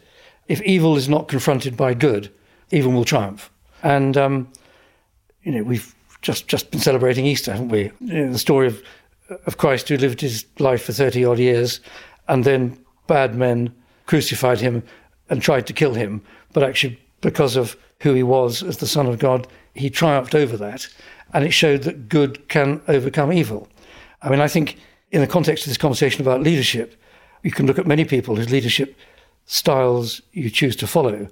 if 0.47 0.61
evil 0.61 0.95
is 0.95 1.09
not 1.09 1.27
confronted 1.27 1.75
by 1.75 1.93
good, 1.93 2.31
evil 2.71 2.91
will 2.91 3.05
triumph. 3.05 3.49
And 3.83 4.17
um, 4.17 4.51
you 5.43 5.51
know 5.51 5.63
we've 5.63 5.95
just 6.21 6.47
just 6.47 6.71
been 6.71 6.79
celebrating 6.79 7.25
Easter, 7.25 7.51
haven't 7.51 7.69
we? 7.69 7.91
You 8.01 8.25
know, 8.25 8.31
the 8.31 8.39
story 8.39 8.67
of 8.67 8.81
of 9.45 9.57
Christ 9.57 9.89
who 9.89 9.97
lived 9.97 10.21
his 10.21 10.45
life 10.59 10.83
for 10.83 10.93
30 10.93 11.25
odd 11.25 11.39
years 11.39 11.79
and 12.27 12.43
then 12.43 12.77
bad 13.07 13.35
men 13.35 13.73
crucified 14.05 14.59
him 14.59 14.83
and 15.29 15.41
tried 15.41 15.67
to 15.67 15.73
kill 15.73 15.93
him. 15.93 16.21
But 16.53 16.63
actually, 16.63 16.99
because 17.21 17.55
of 17.55 17.77
who 18.01 18.13
he 18.13 18.23
was 18.23 18.63
as 18.63 18.77
the 18.77 18.87
Son 18.87 19.07
of 19.07 19.19
God, 19.19 19.47
he 19.73 19.89
triumphed 19.89 20.35
over 20.35 20.57
that. 20.57 20.87
And 21.33 21.43
it 21.43 21.51
showed 21.51 21.83
that 21.83 22.07
good 22.09 22.47
can 22.47 22.81
overcome 22.87 23.33
evil. 23.33 23.67
I 24.21 24.29
mean, 24.29 24.39
I 24.39 24.47
think 24.47 24.77
in 25.11 25.21
the 25.21 25.27
context 25.27 25.65
of 25.65 25.69
this 25.69 25.77
conversation 25.77 26.21
about 26.21 26.41
leadership, 26.41 26.99
you 27.43 27.51
can 27.51 27.67
look 27.67 27.79
at 27.79 27.87
many 27.87 28.05
people 28.05 28.35
whose 28.35 28.49
leadership 28.49 28.97
styles 29.45 30.21
you 30.31 30.49
choose 30.49 30.75
to 30.77 30.87
follow. 30.87 31.27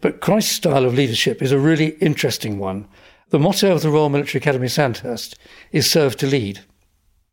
But 0.00 0.20
Christ's 0.20 0.52
style 0.52 0.84
of 0.84 0.94
leadership 0.94 1.42
is 1.42 1.52
a 1.52 1.58
really 1.58 1.90
interesting 2.00 2.58
one. 2.58 2.86
The 3.30 3.38
motto 3.38 3.72
of 3.72 3.82
the 3.82 3.90
Royal 3.90 4.08
Military 4.08 4.40
Academy 4.40 4.68
Sandhurst 4.68 5.36
is 5.72 5.90
serve 5.90 6.16
to 6.16 6.26
lead. 6.26 6.60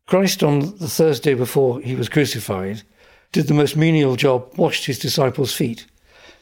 Christ, 0.06 0.42
on 0.44 0.76
the 0.78 0.88
Thursday 0.88 1.34
before 1.34 1.80
he 1.80 1.96
was 1.96 2.08
crucified, 2.08 2.82
did 3.32 3.48
the 3.48 3.54
most 3.54 3.76
menial 3.76 4.14
job, 4.14 4.56
washed 4.56 4.86
his 4.86 5.00
disciples' 5.00 5.52
feet. 5.52 5.84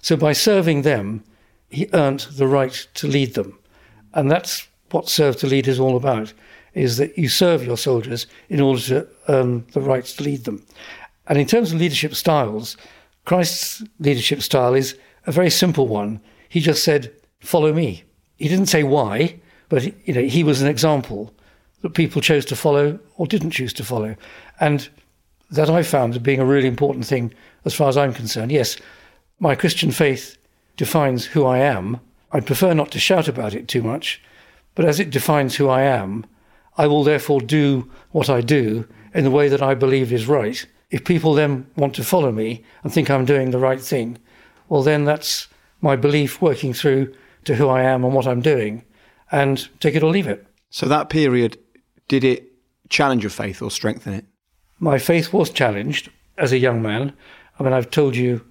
So 0.02 0.16
by 0.16 0.34
serving 0.34 0.82
them, 0.82 1.24
he 1.70 1.88
earned 1.94 2.20
the 2.36 2.46
right 2.46 2.86
to 2.94 3.06
lead 3.06 3.34
them. 3.34 3.58
And 4.12 4.30
that's 4.30 4.68
what 4.90 5.08
serve 5.08 5.36
to 5.38 5.46
lead 5.46 5.66
is 5.66 5.80
all 5.80 5.96
about, 5.96 6.34
is 6.74 6.98
that 6.98 7.16
you 7.16 7.28
serve 7.28 7.64
your 7.64 7.78
soldiers 7.78 8.26
in 8.50 8.60
order 8.60 8.80
to 8.82 9.08
earn 9.28 9.64
the 9.72 9.80
right 9.80 10.04
to 10.04 10.22
lead 10.22 10.44
them. 10.44 10.64
And 11.26 11.38
in 11.38 11.46
terms 11.46 11.72
of 11.72 11.80
leadership 11.80 12.14
styles, 12.14 12.76
Christ's 13.24 13.82
leadership 13.98 14.42
style 14.42 14.74
is 14.74 14.96
a 15.26 15.32
very 15.32 15.50
simple 15.50 15.88
one. 15.88 16.20
He 16.50 16.60
just 16.60 16.84
said, 16.84 17.10
follow 17.40 17.72
me. 17.72 18.04
He 18.36 18.48
didn't 18.48 18.66
say 18.66 18.82
why, 18.82 19.40
but 19.70 19.84
you 20.06 20.12
know, 20.12 20.22
he 20.22 20.44
was 20.44 20.60
an 20.60 20.68
example 20.68 21.32
that 21.84 21.92
people 21.92 22.22
chose 22.22 22.46
to 22.46 22.56
follow 22.56 22.98
or 23.18 23.26
didn't 23.26 23.50
choose 23.50 23.74
to 23.74 23.84
follow. 23.84 24.16
And 24.58 24.88
that 25.50 25.68
I 25.68 25.82
found 25.82 26.22
being 26.22 26.40
a 26.40 26.44
really 26.46 26.66
important 26.66 27.04
thing 27.04 27.34
as 27.66 27.74
far 27.74 27.90
as 27.90 27.98
I'm 27.98 28.14
concerned. 28.14 28.50
Yes, 28.50 28.78
my 29.38 29.54
Christian 29.54 29.90
faith 29.90 30.38
defines 30.78 31.26
who 31.26 31.44
I 31.44 31.58
am. 31.58 32.00
I'd 32.32 32.46
prefer 32.46 32.72
not 32.72 32.90
to 32.92 32.98
shout 32.98 33.28
about 33.28 33.52
it 33.52 33.68
too 33.68 33.82
much, 33.82 34.22
but 34.74 34.86
as 34.86 34.98
it 34.98 35.10
defines 35.10 35.56
who 35.56 35.68
I 35.68 35.82
am, 35.82 36.24
I 36.78 36.86
will 36.86 37.04
therefore 37.04 37.42
do 37.42 37.90
what 38.12 38.30
I 38.30 38.40
do 38.40 38.88
in 39.12 39.24
the 39.24 39.30
way 39.30 39.50
that 39.50 39.62
I 39.62 39.74
believe 39.74 40.10
is 40.10 40.26
right. 40.26 40.64
If 40.90 41.04
people 41.04 41.34
then 41.34 41.66
want 41.76 41.94
to 41.96 42.02
follow 42.02 42.32
me 42.32 42.64
and 42.82 42.90
think 42.90 43.10
I'm 43.10 43.26
doing 43.26 43.50
the 43.50 43.58
right 43.58 43.80
thing, 43.80 44.16
well, 44.70 44.82
then 44.82 45.04
that's 45.04 45.48
my 45.82 45.96
belief 45.96 46.40
working 46.40 46.72
through 46.72 47.14
to 47.44 47.56
who 47.56 47.68
I 47.68 47.82
am 47.82 48.04
and 48.04 48.14
what 48.14 48.26
I'm 48.26 48.40
doing, 48.40 48.84
and 49.30 49.68
take 49.80 49.94
it 49.94 50.02
or 50.02 50.10
leave 50.10 50.26
it. 50.26 50.46
So 50.70 50.86
that 50.86 51.10
period 51.10 51.58
did 52.08 52.24
it 52.24 52.52
challenge 52.88 53.22
your 53.22 53.30
faith 53.30 53.62
or 53.62 53.70
strengthen 53.70 54.12
it? 54.12 54.24
My 54.78 54.98
faith 54.98 55.32
was 55.32 55.50
challenged 55.50 56.10
as 56.36 56.52
a 56.52 56.58
young 56.58 56.82
man, 56.82 57.12
I 57.58 57.62
mean, 57.62 57.72
I've 57.72 57.90
told 57.90 58.16
you 58.16 58.44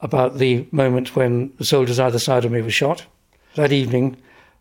about 0.00 0.38
the 0.38 0.66
moment 0.72 1.16
when 1.16 1.52
the 1.58 1.64
soldiers 1.64 1.98
either 1.98 2.18
side 2.18 2.44
of 2.44 2.52
me 2.52 2.60
were 2.60 2.70
shot. 2.70 3.06
That 3.54 3.72
evening, 3.72 4.16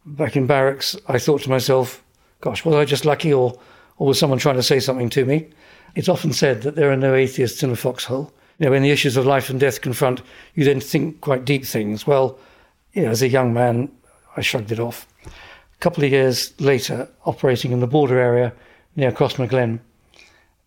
back 0.06 0.36
in 0.36 0.48
barracks, 0.48 0.96
I 1.08 1.18
thought 1.20 1.42
to 1.44 1.50
myself, 1.50 2.04
gosh, 2.42 2.64
was 2.64 2.76
I 2.76 2.86
just 2.86 3.06
lucky 3.06 3.34
or, 3.34 3.60
or 3.98 4.08
was 4.08 4.20
someone 4.20 4.40
trying 4.40 4.56
to 4.56 4.64
say 4.64 4.80
something 4.80 5.10
to 5.12 5.26
me? 5.26 5.50
It's 5.96 6.10
often 6.10 6.32
said 6.32 6.62
that 6.62 6.76
there 6.76 6.92
are 6.92 6.98
no 6.98 7.14
atheists 7.14 7.64
in 7.64 7.72
a 7.72 7.76
foxhole. 7.76 8.32
You 8.60 8.66
know, 8.66 8.72
when 8.72 8.84
the 8.84 8.92
issues 8.92 9.18
of 9.18 9.26
life 9.26 9.50
and 9.50 9.60
death 9.60 9.82
confront, 9.82 10.22
you 10.54 10.64
then 10.64 10.80
think 10.80 11.20
quite 11.22 11.44
deep 11.44 11.66
things. 11.66 12.08
Well, 12.08 12.40
you 12.94 13.04
know, 13.04 13.10
as 13.10 13.22
a 13.22 13.28
young 13.28 13.54
man, 13.54 13.92
I 14.38 14.42
shrugged 14.42 14.72
it 14.72 14.80
off. 14.80 15.08
A 15.82 15.84
couple 15.84 16.04
of 16.04 16.12
years 16.12 16.54
later, 16.62 17.10
operating 17.26 17.72
in 17.72 17.80
the 17.80 17.88
border 17.88 18.20
area 18.20 18.54
near 18.96 19.12
Crossmaglen, 19.12 19.80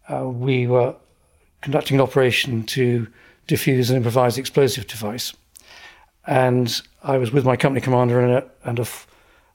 uh, 0.09 0.29
we 0.29 0.66
were 0.66 0.96
conducting 1.61 1.98
an 1.98 2.00
operation 2.00 2.64
to 2.64 3.07
defuse 3.46 3.90
an 3.90 3.96
improvised 3.96 4.38
explosive 4.38 4.88
device. 4.88 5.33
And 6.27 6.83
I 7.05 7.18
was 7.18 7.31
with 7.31 7.44
my 7.44 7.55
company 7.55 7.81
commander 7.81 8.18
and 8.18 8.33
a, 8.33 8.50
and 8.64 8.88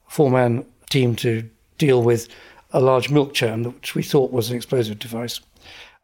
four 0.08 0.30
man 0.30 0.64
team 0.88 1.14
to 1.16 1.46
deal 1.76 2.02
with 2.02 2.28
a 2.70 2.80
large 2.80 3.10
milk 3.10 3.34
churn, 3.34 3.64
which 3.64 3.94
we 3.94 4.02
thought 4.02 4.32
was 4.32 4.48
an 4.48 4.56
explosive 4.56 4.98
device. 4.98 5.42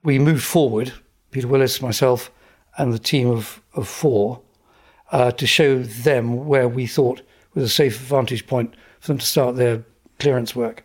We 0.03 0.19
moved 0.19 0.45
forward, 0.45 0.92
Peter 1.31 1.49
Willis, 1.49 1.81
myself, 1.81 2.31
and 2.77 2.92
the 2.92 2.99
team 2.99 3.31
of, 3.31 3.62
of 3.73 3.88
four, 3.88 4.38
uh, 5.12 5.31
to 5.31 5.47
show 5.47 5.83
them 5.83 6.47
where 6.47 6.69
we 6.69 6.87
thought 6.87 7.23
was 7.55 7.64
a 7.64 7.71
safe 7.71 7.97
vantage 7.97 8.47
point 8.47 8.75
for 9.07 9.12
them 9.12 9.19
to 9.19 9.27
start 9.27 9.57
their 9.57 9.85
clearance 10.19 10.55
work. 10.57 10.85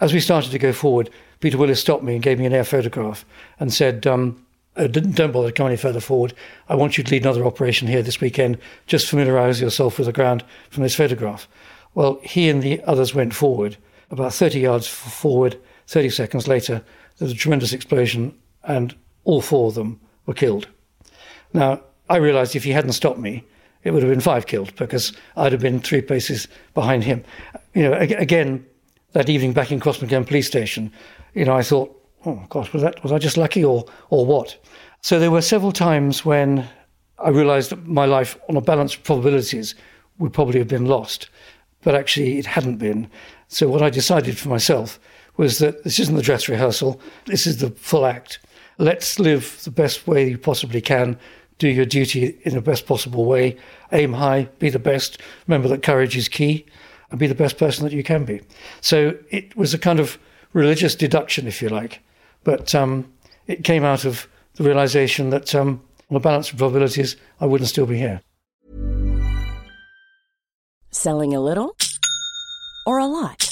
As 0.00 0.12
we 0.12 0.20
started 0.20 0.52
to 0.52 0.58
go 0.58 0.72
forward, 0.72 1.10
Peter 1.40 1.58
Willis 1.58 1.80
stopped 1.80 2.04
me 2.04 2.14
and 2.14 2.22
gave 2.22 2.38
me 2.38 2.46
an 2.46 2.52
air 2.52 2.64
photograph 2.64 3.24
and 3.58 3.72
said, 3.72 4.06
um, 4.06 4.46
uh, 4.76 4.86
don't 4.86 5.32
bother 5.32 5.48
to 5.48 5.52
come 5.52 5.66
any 5.66 5.76
further 5.76 6.00
forward. 6.00 6.34
I 6.68 6.76
want 6.76 6.96
you 6.96 7.04
to 7.04 7.10
lead 7.10 7.22
another 7.22 7.44
operation 7.44 7.88
here 7.88 8.02
this 8.02 8.20
weekend. 8.20 8.58
Just 8.86 9.08
familiarise 9.08 9.60
yourself 9.60 9.98
with 9.98 10.06
the 10.06 10.12
ground 10.12 10.44
from 10.70 10.84
this 10.84 10.94
photograph. 10.94 11.48
Well, 11.94 12.20
he 12.22 12.48
and 12.48 12.62
the 12.62 12.80
others 12.84 13.14
went 13.14 13.34
forward. 13.34 13.76
About 14.10 14.32
30 14.32 14.60
yards 14.60 14.86
forward, 14.86 15.58
30 15.88 16.10
seconds 16.10 16.46
later, 16.46 16.84
there 17.18 17.26
was 17.26 17.32
a 17.32 17.36
tremendous 17.36 17.72
explosion, 17.72 18.34
and 18.62 18.94
all 19.24 19.42
four 19.42 19.68
of 19.68 19.74
them 19.74 20.00
were 20.26 20.34
killed. 20.34 20.68
Now, 21.52 21.82
I 22.08 22.16
realised 22.16 22.54
if 22.54 22.64
he 22.64 22.70
hadn't 22.70 22.92
stopped 22.92 23.18
me, 23.18 23.44
it 23.84 23.90
would 23.90 24.02
have 24.02 24.10
been 24.10 24.20
five 24.20 24.46
killed 24.46 24.74
because 24.76 25.12
I'd 25.36 25.52
have 25.52 25.60
been 25.60 25.80
three 25.80 26.02
paces 26.02 26.48
behind 26.74 27.04
him. 27.04 27.24
You 27.74 27.90
know, 27.90 27.94
again, 27.94 28.64
that 29.12 29.28
evening 29.28 29.52
back 29.52 29.72
in 29.72 29.80
Crossmaglen 29.80 30.26
police 30.26 30.46
station, 30.46 30.92
you 31.34 31.44
know, 31.44 31.54
I 31.54 31.62
thought, 31.62 31.98
oh 32.24 32.44
gosh, 32.48 32.72
was 32.72 32.82
that 32.82 33.02
was 33.02 33.12
I 33.12 33.18
just 33.18 33.36
lucky 33.36 33.64
or 33.64 33.84
or 34.10 34.24
what? 34.26 34.56
So 35.00 35.18
there 35.18 35.30
were 35.30 35.42
several 35.42 35.72
times 35.72 36.24
when 36.24 36.68
I 37.18 37.30
realised 37.30 37.70
that 37.70 37.86
my 37.86 38.04
life, 38.04 38.38
on 38.48 38.56
a 38.56 38.60
balance 38.60 38.94
of 38.94 39.04
probabilities, 39.04 39.74
would 40.18 40.32
probably 40.32 40.58
have 40.58 40.68
been 40.68 40.86
lost, 40.86 41.28
but 41.82 41.94
actually 41.94 42.38
it 42.38 42.46
hadn't 42.46 42.76
been. 42.76 43.10
So 43.48 43.68
what 43.68 43.82
I 43.82 43.90
decided 43.90 44.38
for 44.38 44.48
myself 44.48 44.98
was 45.36 45.58
that 45.58 45.84
this 45.84 45.98
isn't 45.98 46.16
the 46.16 46.22
dress 46.22 46.48
rehearsal. 46.48 47.00
This 47.26 47.46
is 47.46 47.58
the 47.58 47.70
full 47.70 48.06
act. 48.06 48.38
Let's 48.78 49.18
live 49.18 49.60
the 49.64 49.70
best 49.70 50.06
way 50.06 50.30
you 50.30 50.38
possibly 50.38 50.80
can. 50.80 51.18
Do 51.62 51.68
your 51.68 51.86
duty 51.86 52.36
in 52.42 52.56
the 52.56 52.60
best 52.60 52.86
possible 52.86 53.24
way. 53.24 53.56
Aim 53.92 54.14
high. 54.14 54.48
Be 54.58 54.68
the 54.68 54.80
best. 54.80 55.18
Remember 55.46 55.68
that 55.68 55.84
courage 55.84 56.16
is 56.16 56.28
key, 56.28 56.66
and 57.08 57.20
be 57.20 57.28
the 57.28 57.36
best 57.36 57.56
person 57.56 57.84
that 57.84 57.92
you 57.92 58.02
can 58.02 58.24
be. 58.24 58.40
So 58.80 59.16
it 59.30 59.56
was 59.56 59.72
a 59.72 59.78
kind 59.78 60.00
of 60.00 60.18
religious 60.54 60.96
deduction, 60.96 61.46
if 61.46 61.62
you 61.62 61.68
like, 61.68 62.00
but 62.42 62.74
um, 62.74 63.12
it 63.46 63.62
came 63.62 63.84
out 63.84 64.04
of 64.04 64.26
the 64.54 64.64
realization 64.64 65.30
that 65.30 65.54
um, 65.54 65.80
on 66.10 66.16
a 66.16 66.18
balance 66.18 66.50
of 66.50 66.58
probabilities, 66.58 67.14
I 67.40 67.46
wouldn't 67.46 67.70
still 67.70 67.86
be 67.86 67.96
here. 67.96 68.22
Selling 70.90 71.32
a 71.32 71.40
little 71.40 71.76
or 72.88 72.98
a 72.98 73.06
lot? 73.06 73.51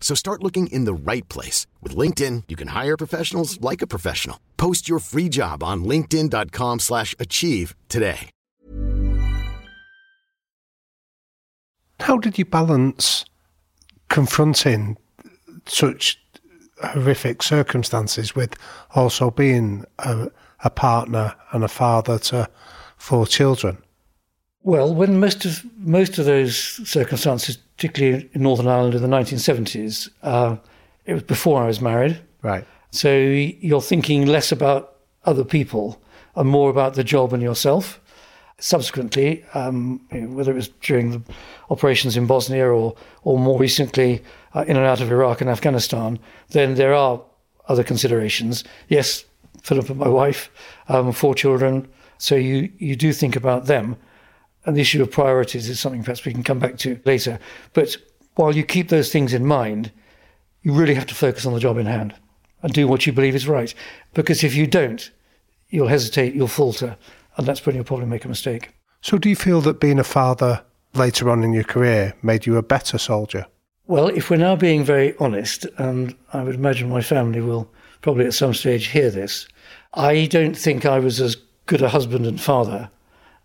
So 0.00 0.16
start 0.16 0.42
looking 0.42 0.66
in 0.66 0.86
the 0.86 0.94
right 0.94 1.28
place. 1.28 1.68
With 1.80 1.94
LinkedIn, 1.94 2.44
you 2.48 2.56
can 2.56 2.68
hire 2.68 2.96
professionals 2.96 3.60
like 3.60 3.80
a 3.80 3.86
professional. 3.86 4.40
Post 4.56 4.88
your 4.88 4.98
free 4.98 5.28
job 5.28 5.62
on 5.62 5.84
linkedin.com 5.84 6.80
slash 6.80 7.14
achieve 7.20 7.76
today. 7.88 8.30
How 12.00 12.16
did 12.16 12.38
you 12.38 12.46
balance 12.46 13.26
confronting 14.08 14.96
such 15.66 16.18
horrific 16.82 17.42
circumstances 17.42 18.34
with 18.34 18.56
also 18.94 19.30
being 19.30 19.84
a, 19.98 20.28
a 20.64 20.70
partner 20.70 21.34
and 21.52 21.62
a 21.62 21.68
father 21.68 22.18
to 22.18 22.48
four 22.96 23.26
children? 23.26 23.78
Well, 24.62 24.94
when 24.94 25.20
most 25.20 25.44
of 25.44 25.64
most 25.78 26.18
of 26.18 26.26
those 26.26 26.56
circumstances, 26.88 27.58
particularly 27.80 28.28
in 28.34 28.42
Northern 28.42 28.68
Ireland 28.68 28.94
in 28.94 29.00
the 29.00 29.08
1970s, 29.08 30.10
uh, 30.22 30.56
it 31.06 31.14
was 31.14 31.22
before 31.22 31.62
I 31.62 31.66
was 31.66 31.80
married. 31.80 32.20
Right. 32.42 32.66
So 32.90 33.16
you're 33.16 33.80
thinking 33.80 34.26
less 34.26 34.52
about 34.52 34.96
other 35.24 35.44
people 35.44 35.98
and 36.36 36.46
more 36.46 36.68
about 36.68 36.92
the 36.92 37.02
job 37.02 37.32
and 37.32 37.42
yourself. 37.42 37.98
Subsequently, 38.58 39.42
um, 39.54 40.06
whether 40.10 40.52
it 40.52 40.56
was 40.56 40.68
during 40.82 41.10
the 41.10 41.22
operations 41.70 42.18
in 42.18 42.26
Bosnia 42.26 42.68
or, 42.68 42.94
or 43.22 43.38
more 43.38 43.58
recently 43.58 44.22
uh, 44.54 44.66
in 44.68 44.76
and 44.76 44.84
out 44.84 45.00
of 45.00 45.10
Iraq 45.10 45.40
and 45.40 45.48
Afghanistan, 45.48 46.18
then 46.50 46.74
there 46.74 46.92
are 46.92 47.22
other 47.66 47.82
considerations. 47.82 48.62
Yes, 48.88 49.24
Philip 49.62 49.88
and 49.88 49.98
my 49.98 50.08
wife, 50.08 50.50
um, 50.88 51.12
four 51.12 51.34
children. 51.34 51.88
So 52.18 52.34
you, 52.34 52.70
you 52.76 52.94
do 52.94 53.14
think 53.14 53.36
about 53.36 53.64
them. 53.64 53.96
And 54.64 54.76
the 54.76 54.80
issue 54.80 55.02
of 55.02 55.10
priorities 55.10 55.68
is 55.68 55.80
something 55.80 56.02
perhaps 56.02 56.24
we 56.24 56.32
can 56.32 56.42
come 56.42 56.58
back 56.58 56.76
to 56.78 57.00
later. 57.04 57.38
But 57.72 57.96
while 58.34 58.54
you 58.54 58.62
keep 58.62 58.88
those 58.88 59.10
things 59.10 59.32
in 59.32 59.46
mind, 59.46 59.90
you 60.62 60.72
really 60.72 60.94
have 60.94 61.06
to 61.06 61.14
focus 61.14 61.46
on 61.46 61.54
the 61.54 61.60
job 61.60 61.78
in 61.78 61.86
hand 61.86 62.14
and 62.62 62.72
do 62.72 62.86
what 62.86 63.06
you 63.06 63.12
believe 63.12 63.34
is 63.34 63.48
right. 63.48 63.74
Because 64.12 64.44
if 64.44 64.54
you 64.54 64.66
don't, 64.66 65.10
you'll 65.70 65.88
hesitate, 65.88 66.34
you'll 66.34 66.48
falter, 66.48 66.96
and 67.36 67.46
that's 67.46 67.64
when 67.64 67.74
you'll 67.74 67.84
probably 67.84 68.06
make 68.06 68.24
a 68.24 68.28
mistake. 68.28 68.74
So, 69.00 69.16
do 69.16 69.30
you 69.30 69.36
feel 69.36 69.62
that 69.62 69.80
being 69.80 69.98
a 69.98 70.04
father 70.04 70.62
later 70.94 71.30
on 71.30 71.42
in 71.42 71.52
your 71.52 71.64
career 71.64 72.14
made 72.22 72.44
you 72.44 72.56
a 72.56 72.62
better 72.62 72.98
soldier? 72.98 73.46
Well, 73.86 74.08
if 74.08 74.30
we're 74.30 74.36
now 74.36 74.56
being 74.56 74.84
very 74.84 75.16
honest, 75.18 75.66
and 75.78 76.14
I 76.32 76.42
would 76.42 76.54
imagine 76.54 76.88
my 76.88 77.00
family 77.00 77.40
will 77.40 77.70
probably 78.02 78.26
at 78.26 78.34
some 78.34 78.54
stage 78.54 78.88
hear 78.88 79.10
this, 79.10 79.48
I 79.94 80.26
don't 80.26 80.56
think 80.56 80.84
I 80.84 80.98
was 80.98 81.20
as 81.20 81.36
good 81.66 81.82
a 81.82 81.88
husband 81.88 82.26
and 82.26 82.40
father 82.40 82.90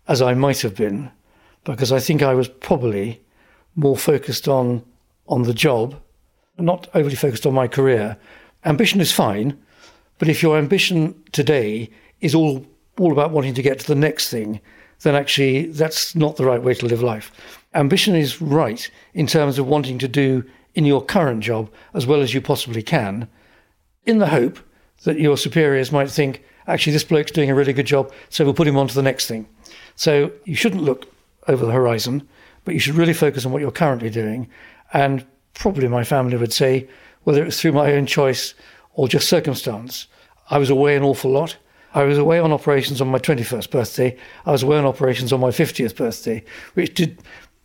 as 0.08 0.22
I 0.22 0.34
might 0.34 0.60
have 0.60 0.74
been, 0.74 1.10
because 1.64 1.92
I 1.92 2.00
think 2.00 2.22
I 2.22 2.34
was 2.34 2.48
probably 2.48 3.20
more 3.74 3.96
focused 3.96 4.48
on 4.48 4.84
on 5.28 5.42
the 5.42 5.54
job, 5.54 6.00
not 6.58 6.88
overly 6.94 7.16
focused 7.16 7.46
on 7.46 7.54
my 7.54 7.66
career. 7.66 8.16
Ambition 8.64 9.00
is 9.00 9.12
fine, 9.12 9.58
but 10.18 10.28
if 10.28 10.42
your 10.42 10.56
ambition 10.56 11.20
today 11.32 11.90
is 12.20 12.34
all 12.34 12.66
all 12.98 13.12
about 13.12 13.32
wanting 13.32 13.54
to 13.54 13.62
get 13.62 13.78
to 13.80 13.86
the 13.86 13.94
next 13.94 14.30
thing, 14.30 14.60
then 15.02 15.14
actually 15.14 15.66
that's 15.66 16.14
not 16.14 16.36
the 16.36 16.44
right 16.44 16.62
way 16.62 16.74
to 16.74 16.86
live 16.86 17.02
life. 17.02 17.30
Ambition 17.74 18.14
is 18.14 18.40
right 18.40 18.90
in 19.12 19.26
terms 19.26 19.58
of 19.58 19.66
wanting 19.66 19.98
to 19.98 20.08
do 20.08 20.44
in 20.74 20.86
your 20.86 21.04
current 21.04 21.42
job 21.42 21.70
as 21.92 22.06
well 22.06 22.22
as 22.22 22.32
you 22.32 22.40
possibly 22.40 22.82
can, 22.82 23.28
in 24.04 24.18
the 24.18 24.28
hope 24.28 24.58
that 25.04 25.20
your 25.20 25.36
superiors 25.36 25.92
might 25.92 26.10
think, 26.10 26.42
actually, 26.66 26.92
this 26.92 27.04
bloke's 27.04 27.32
doing 27.32 27.50
a 27.50 27.54
really 27.54 27.72
good 27.72 27.86
job, 27.86 28.12
so 28.30 28.44
we'll 28.44 28.54
put 28.54 28.68
him 28.68 28.78
on 28.78 28.88
to 28.88 28.94
the 28.94 29.02
next 29.02 29.26
thing. 29.26 29.46
So 29.96 30.30
you 30.44 30.54
shouldn't 30.54 30.82
look 30.82 31.12
over 31.48 31.66
the 31.66 31.72
horizon, 31.72 32.26
but 32.64 32.74
you 32.74 32.80
should 32.80 32.94
really 32.94 33.14
focus 33.14 33.44
on 33.44 33.52
what 33.52 33.62
you're 33.62 33.70
currently 33.70 34.10
doing. 34.10 34.48
And 34.92 35.26
probably 35.54 35.88
my 35.88 36.04
family 36.04 36.36
would 36.36 36.52
say, 36.52 36.88
whether 37.24 37.42
it 37.42 37.46
was 37.46 37.60
through 37.60 37.72
my 37.72 37.92
own 37.92 38.06
choice 38.06 38.54
or 38.94 39.08
just 39.08 39.28
circumstance, 39.28 40.06
I 40.50 40.58
was 40.58 40.70
away 40.70 40.96
an 40.96 41.02
awful 41.02 41.30
lot. 41.30 41.56
I 41.94 42.04
was 42.04 42.18
away 42.18 42.38
on 42.38 42.52
operations 42.52 43.00
on 43.00 43.08
my 43.08 43.18
21st 43.18 43.70
birthday. 43.70 44.16
I 44.44 44.52
was 44.52 44.62
away 44.62 44.78
on 44.78 44.84
operations 44.84 45.32
on 45.32 45.40
my 45.40 45.48
50th 45.48 45.96
birthday, 45.96 46.44
which 46.74 46.94
did 46.94 47.18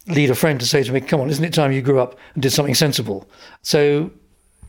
lead 0.07 0.29
a 0.29 0.35
friend 0.35 0.59
to 0.59 0.65
say 0.65 0.83
to 0.83 0.91
me, 0.91 1.01
Come 1.01 1.21
on, 1.21 1.29
isn't 1.29 1.43
it 1.43 1.53
time 1.53 1.71
you 1.71 1.81
grew 1.81 1.99
up 1.99 2.17
and 2.33 2.41
did 2.41 2.51
something 2.51 2.75
sensible? 2.75 3.29
So, 3.61 4.09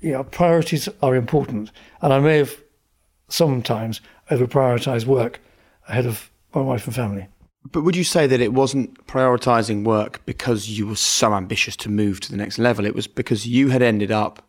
yeah, 0.01 0.23
priorities 0.23 0.89
are 1.01 1.15
important. 1.15 1.71
And 2.01 2.13
I 2.13 2.19
may 2.19 2.39
have 2.39 2.61
sometimes 3.29 4.01
over 4.31 4.47
prioritized 4.47 5.07
work 5.07 5.41
ahead 5.89 6.07
of 6.07 6.31
my 6.55 6.61
wife 6.61 6.87
and 6.87 6.95
family. 6.95 7.29
But 7.71 7.83
would 7.83 7.97
you 7.97 8.05
say 8.05 8.27
that 8.27 8.41
it 8.41 8.53
wasn't 8.53 9.07
prioritizing 9.07 9.85
work 9.85 10.25
because 10.27 10.69
you 10.69 10.87
were 10.87 10.97
so 10.97 11.33
ambitious 11.33 11.77
to 11.77 11.89
move 11.89 12.21
to 12.21 12.31
the 12.31 12.37
next 12.37 12.59
level? 12.59 12.85
It 12.85 12.95
was 12.95 13.07
because 13.07 13.47
you 13.47 13.69
had 13.69 13.83
ended 13.83 14.11
up, 14.11 14.43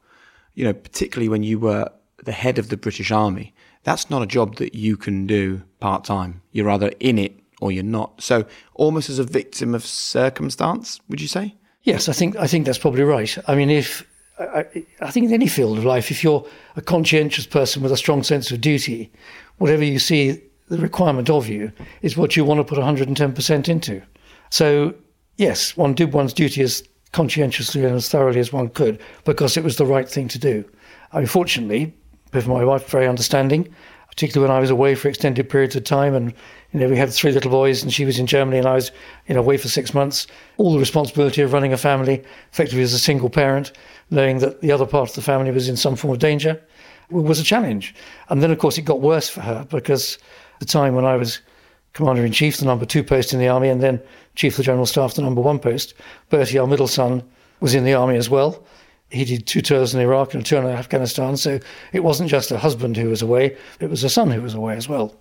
you 0.56 0.64
know, 0.64 0.74
particularly 0.74 1.30
when 1.30 1.44
you 1.44 1.60
were 1.60 1.90
the 2.24 2.32
head 2.32 2.58
of 2.58 2.70
the 2.70 2.78
British 2.78 3.12
Army, 3.12 3.54
that's 3.84 4.10
not 4.10 4.24
a 4.24 4.26
job 4.26 4.56
that 4.56 4.74
you 4.74 4.98
can 4.98 5.28
do 5.28 5.62
part 5.80 6.04
time. 6.04 6.42
You're 6.52 6.70
either 6.70 6.92
in 7.00 7.20
it 7.20 7.40
or 7.62 7.72
you're 7.72 7.84
not. 7.84 8.22
So 8.22 8.46
almost 8.74 9.10
as 9.10 9.20
a 9.20 9.24
victim 9.24 9.76
of 9.76 9.86
circumstance, 9.86 11.00
would 11.10 11.22
you 11.22 11.28
say? 11.28 11.56
Yes, 11.84 12.08
I 12.08 12.14
think 12.14 12.36
I 12.38 12.48
think 12.48 12.66
that's 12.66 12.78
probably 12.78 13.04
right. 13.04 13.38
I 13.48 13.56
mean, 13.56 13.70
if 13.70 14.08
I, 14.40 14.66
I 15.02 15.12
think 15.12 15.28
in 15.28 15.34
any 15.34 15.48
field 15.48 15.78
of 15.78 15.86
life, 15.86 16.12
if 16.12 16.24
you're 16.24 16.46
a 16.76 16.82
conscientious 16.82 17.46
person 17.46 17.84
with 17.84 17.92
a 17.92 17.98
strong 17.98 18.24
sense 18.24 18.52
of 18.52 18.62
duty, 18.62 19.12
whatever 19.58 19.84
you 19.84 20.00
see 20.00 20.42
the 20.70 20.78
requirement 20.78 21.30
of 21.30 21.48
you 21.48 21.72
is 22.02 22.18
what 22.18 22.36
you 22.36 22.46
want 22.46 22.60
to 22.60 22.64
put 22.64 22.78
110% 22.78 23.70
into. 23.70 24.02
So, 24.50 24.94
yes, 25.38 25.76
one 25.76 25.94
did 25.94 26.14
one's 26.14 26.34
duty 26.34 26.62
as 26.62 26.84
conscientiously 27.12 27.86
and 27.86 27.96
as 27.96 28.10
thoroughly 28.10 28.40
as 28.40 28.52
one 28.52 28.70
could 28.70 29.00
because 29.24 29.56
it 29.56 29.64
was 29.64 29.78
the 29.78 29.86
right 29.86 30.10
thing 30.10 30.28
to 30.30 30.40
do. 30.40 30.66
Unfortunately, 31.12 31.94
with 32.34 32.48
my 32.48 32.66
wife, 32.66 32.90
very 32.90 33.08
understanding, 33.08 33.74
particularly 34.10 34.48
when 34.48 34.56
I 34.56 34.60
was 34.60 34.70
away 34.70 34.96
for 34.96 35.08
extended 35.08 35.50
periods 35.50 35.76
of 35.76 35.84
time 35.84 36.16
and 36.16 36.34
you 36.72 36.80
know, 36.80 36.90
we 36.90 36.98
had 36.98 37.12
three 37.12 37.32
little 37.32 37.52
boys 37.52 37.84
and 37.84 37.94
she 37.94 38.06
was 38.06 38.18
in 38.18 38.26
Germany 38.26 38.58
and 38.58 38.68
I 38.68 38.74
was, 38.74 38.92
you 39.28 39.36
know, 39.36 39.42
away 39.42 39.58
for 39.58 39.68
six 39.68 39.94
months. 39.94 40.28
All 40.58 40.74
the 40.74 40.80
responsibility 40.80 41.42
of 41.42 41.54
running 41.54 41.74
a 41.74 41.78
family, 41.78 42.24
effectively 42.52 42.82
as 42.82 42.94
a 42.94 43.00
single 43.00 43.30
parent, 43.30 43.72
knowing 44.10 44.40
that 44.40 44.62
the 44.62 44.72
other 44.72 44.86
part 44.86 45.10
of 45.10 45.16
the 45.16 45.22
family 45.22 45.52
was 45.52 45.70
in 45.70 45.78
some 45.78 45.96
form 45.96 46.14
of 46.14 46.20
danger, 46.20 46.62
was 47.10 47.40
a 47.40 47.44
challenge. 47.44 47.94
And 48.30 48.42
then, 48.42 48.52
of 48.52 48.58
course, 48.58 48.78
it 48.78 48.84
got 48.84 49.02
worse 49.02 49.30
for 49.30 49.42
her 49.42 49.66
because 49.70 50.18
the 50.66 50.72
time 50.72 50.96
when 50.96 51.06
I 51.06 51.16
was 51.16 51.40
commander 51.94 52.26
in 52.26 52.32
chief, 52.32 52.58
the 52.58 52.66
number 52.66 52.86
two 52.86 53.04
post 53.04 53.34
in 53.34 53.40
the 53.40 53.48
army, 53.48 53.70
and 53.70 53.82
then 53.82 54.02
chief 54.36 54.54
of 54.54 54.58
the 54.58 54.64
general 54.64 54.86
staff, 54.86 55.14
the 55.14 55.22
number 55.22 55.42
one 55.42 55.60
post, 55.60 55.94
Bertie, 56.30 56.58
our 56.58 56.68
middle 56.68 56.88
son, 56.88 57.24
was 57.60 57.76
in 57.76 57.84
the 57.84 57.94
army 57.94 58.18
as 58.18 58.30
well. 58.30 58.64
He 59.10 59.26
did 59.26 59.46
two 59.46 59.62
tours 59.62 59.94
in 59.94 60.02
Iraq 60.02 60.34
and 60.34 60.42
a 60.42 60.46
tour 60.46 60.60
in 60.60 60.68
Afghanistan. 60.68 61.38
So 61.38 61.60
it 61.92 62.04
wasn't 62.04 62.32
just 62.32 62.50
a 62.50 62.58
husband 62.58 62.98
who 62.98 63.10
was 63.10 63.22
away, 63.22 63.56
it 63.80 63.90
was 63.90 64.04
a 64.04 64.10
son 64.10 64.32
who 64.32 64.42
was 64.42 64.56
away 64.56 64.76
as 64.76 64.90
well 64.90 65.16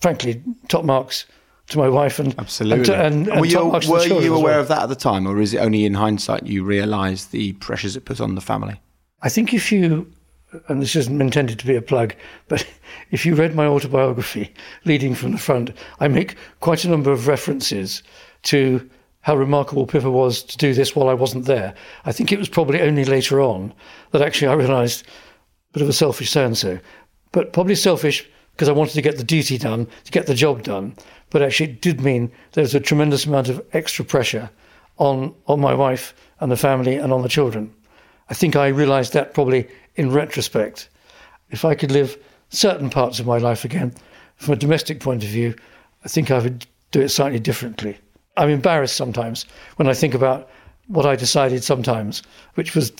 frankly, 0.00 0.42
top 0.68 0.84
marks 0.84 1.26
to 1.68 1.78
my 1.78 1.88
wife 1.88 2.18
and 2.18 2.34
absolutely. 2.38 2.94
And, 2.94 3.26
and, 3.26 3.28
and 3.28 3.40
were 3.40 3.46
you, 3.46 3.64
were 3.64 4.02
you 4.02 4.34
aware 4.34 4.52
well. 4.52 4.60
of 4.60 4.68
that 4.68 4.82
at 4.82 4.88
the 4.88 4.94
time, 4.94 5.26
or 5.26 5.40
is 5.40 5.54
it 5.54 5.58
only 5.58 5.84
in 5.84 5.94
hindsight 5.94 6.46
you 6.46 6.62
realise 6.62 7.26
the 7.26 7.54
pressures 7.54 7.96
it 7.96 8.04
put 8.04 8.20
on 8.20 8.34
the 8.34 8.40
family? 8.40 8.80
I 9.22 9.30
think 9.30 9.54
if 9.54 9.72
you, 9.72 10.10
and 10.68 10.82
this 10.82 10.94
isn't 10.94 11.20
intended 11.20 11.58
to 11.58 11.66
be 11.66 11.74
a 11.74 11.82
plug, 11.82 12.14
but 12.48 12.66
if 13.14 13.24
you 13.24 13.36
read 13.36 13.54
my 13.54 13.64
autobiography, 13.64 14.52
leading 14.84 15.14
from 15.14 15.30
the 15.30 15.38
front, 15.38 15.70
I 16.00 16.08
make 16.08 16.34
quite 16.58 16.84
a 16.84 16.88
number 16.88 17.12
of 17.12 17.28
references 17.28 18.02
to 18.42 18.90
how 19.20 19.36
remarkable 19.36 19.86
Pippa 19.86 20.10
was 20.10 20.42
to 20.42 20.58
do 20.58 20.74
this 20.74 20.96
while 20.96 21.08
I 21.08 21.14
wasn't 21.14 21.44
there. 21.44 21.74
I 22.04 22.10
think 22.10 22.32
it 22.32 22.40
was 22.40 22.48
probably 22.48 22.80
only 22.82 23.04
later 23.04 23.40
on 23.40 23.72
that 24.10 24.20
actually 24.20 24.48
I 24.48 24.54
realised 24.54 25.06
a 25.06 25.74
bit 25.74 25.82
of 25.82 25.88
a 25.88 25.92
selfish 25.92 26.28
so 26.28 26.44
and 26.44 26.58
so, 26.58 26.80
but 27.30 27.52
probably 27.52 27.76
selfish 27.76 28.28
because 28.50 28.68
I 28.68 28.72
wanted 28.72 28.94
to 28.94 29.02
get 29.02 29.16
the 29.16 29.22
duty 29.22 29.58
done, 29.58 29.86
to 30.02 30.10
get 30.10 30.26
the 30.26 30.34
job 30.34 30.64
done. 30.64 30.96
But 31.30 31.42
actually, 31.42 31.70
it 31.70 31.82
did 31.82 32.00
mean 32.00 32.32
there 32.52 32.62
was 32.62 32.74
a 32.74 32.80
tremendous 32.80 33.26
amount 33.26 33.48
of 33.48 33.64
extra 33.72 34.04
pressure 34.04 34.50
on, 34.96 35.32
on 35.46 35.60
my 35.60 35.72
wife 35.72 36.16
and 36.40 36.50
the 36.50 36.56
family 36.56 36.96
and 36.96 37.12
on 37.12 37.22
the 37.22 37.28
children. 37.28 37.72
I 38.28 38.34
think 38.34 38.56
I 38.56 38.66
realized 38.66 39.12
that 39.12 39.34
probably 39.34 39.68
in 39.94 40.10
retrospect. 40.10 40.88
If 41.50 41.64
I 41.64 41.76
could 41.76 41.92
live 41.92 42.18
certain 42.54 42.90
parts 42.90 43.18
of 43.18 43.26
my 43.26 43.38
life 43.38 43.64
again, 43.64 43.94
from 44.36 44.54
a 44.54 44.56
domestic 44.56 45.00
point 45.00 45.22
of 45.22 45.28
view, 45.28 45.54
I 46.04 46.08
think 46.08 46.30
I 46.30 46.38
would 46.38 46.66
do 46.90 47.00
it 47.00 47.08
slightly 47.08 47.40
differently. 47.40 47.98
I'm 48.36 48.50
embarrassed 48.50 48.96
sometimes 48.96 49.46
when 49.76 49.88
I 49.88 49.94
think 49.94 50.14
about 50.14 50.48
what 50.88 51.06
I 51.06 51.16
decided 51.16 51.64
sometimes, 51.64 52.22
which 52.54 52.74
was 52.74 52.92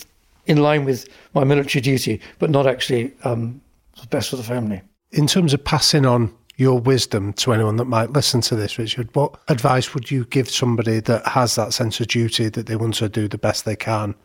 in 0.47 0.57
line 0.57 0.85
with 0.85 1.07
my 1.33 1.43
military 1.43 1.81
duty, 1.81 2.21
but 2.39 2.49
not 2.49 2.67
actually 2.67 3.13
um, 3.23 3.61
best 4.09 4.29
for 4.29 4.37
the 4.37 4.43
family 4.43 4.81
in 5.15 5.27
terms 5.27 5.53
of 5.53 5.63
passing 5.63 6.05
on 6.05 6.33
your 6.57 6.79
wisdom 6.79 7.33
to 7.33 7.53
anyone 7.53 7.77
that 7.77 7.85
might 7.85 8.11
listen 8.11 8.41
to 8.41 8.55
this, 8.55 8.77
Richard, 8.77 9.09
what 9.13 9.39
advice 9.47 9.93
would 9.93 10.11
you 10.11 10.25
give 10.25 10.49
somebody 10.49 10.99
that 11.01 11.25
has 11.27 11.55
that 11.55 11.73
sense 11.73 11.99
of 11.99 12.07
duty 12.07 12.49
that 12.49 12.67
they 12.67 12.75
want 12.75 12.95
to 12.95 13.09
do 13.09 13.27
the 13.27 13.37
best 13.37 13.65
they 13.65 13.75
can, 13.75 14.15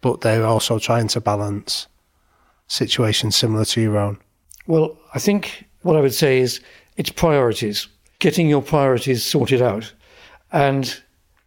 but 0.00 0.20
they're 0.20 0.46
also 0.46 0.78
trying 0.78 1.08
to 1.08 1.20
balance 1.20 1.86
situations 2.66 3.36
similar 3.36 3.64
to 3.64 3.80
your 3.80 3.96
own? 3.96 4.18
Well, 4.68 4.98
I 5.14 5.18
think 5.18 5.64
what 5.80 5.96
I 5.96 6.00
would 6.02 6.14
say 6.14 6.40
is 6.40 6.60
it's 6.98 7.08
priorities, 7.08 7.88
getting 8.18 8.50
your 8.50 8.60
priorities 8.60 9.24
sorted 9.24 9.62
out. 9.62 9.92
And 10.52 10.94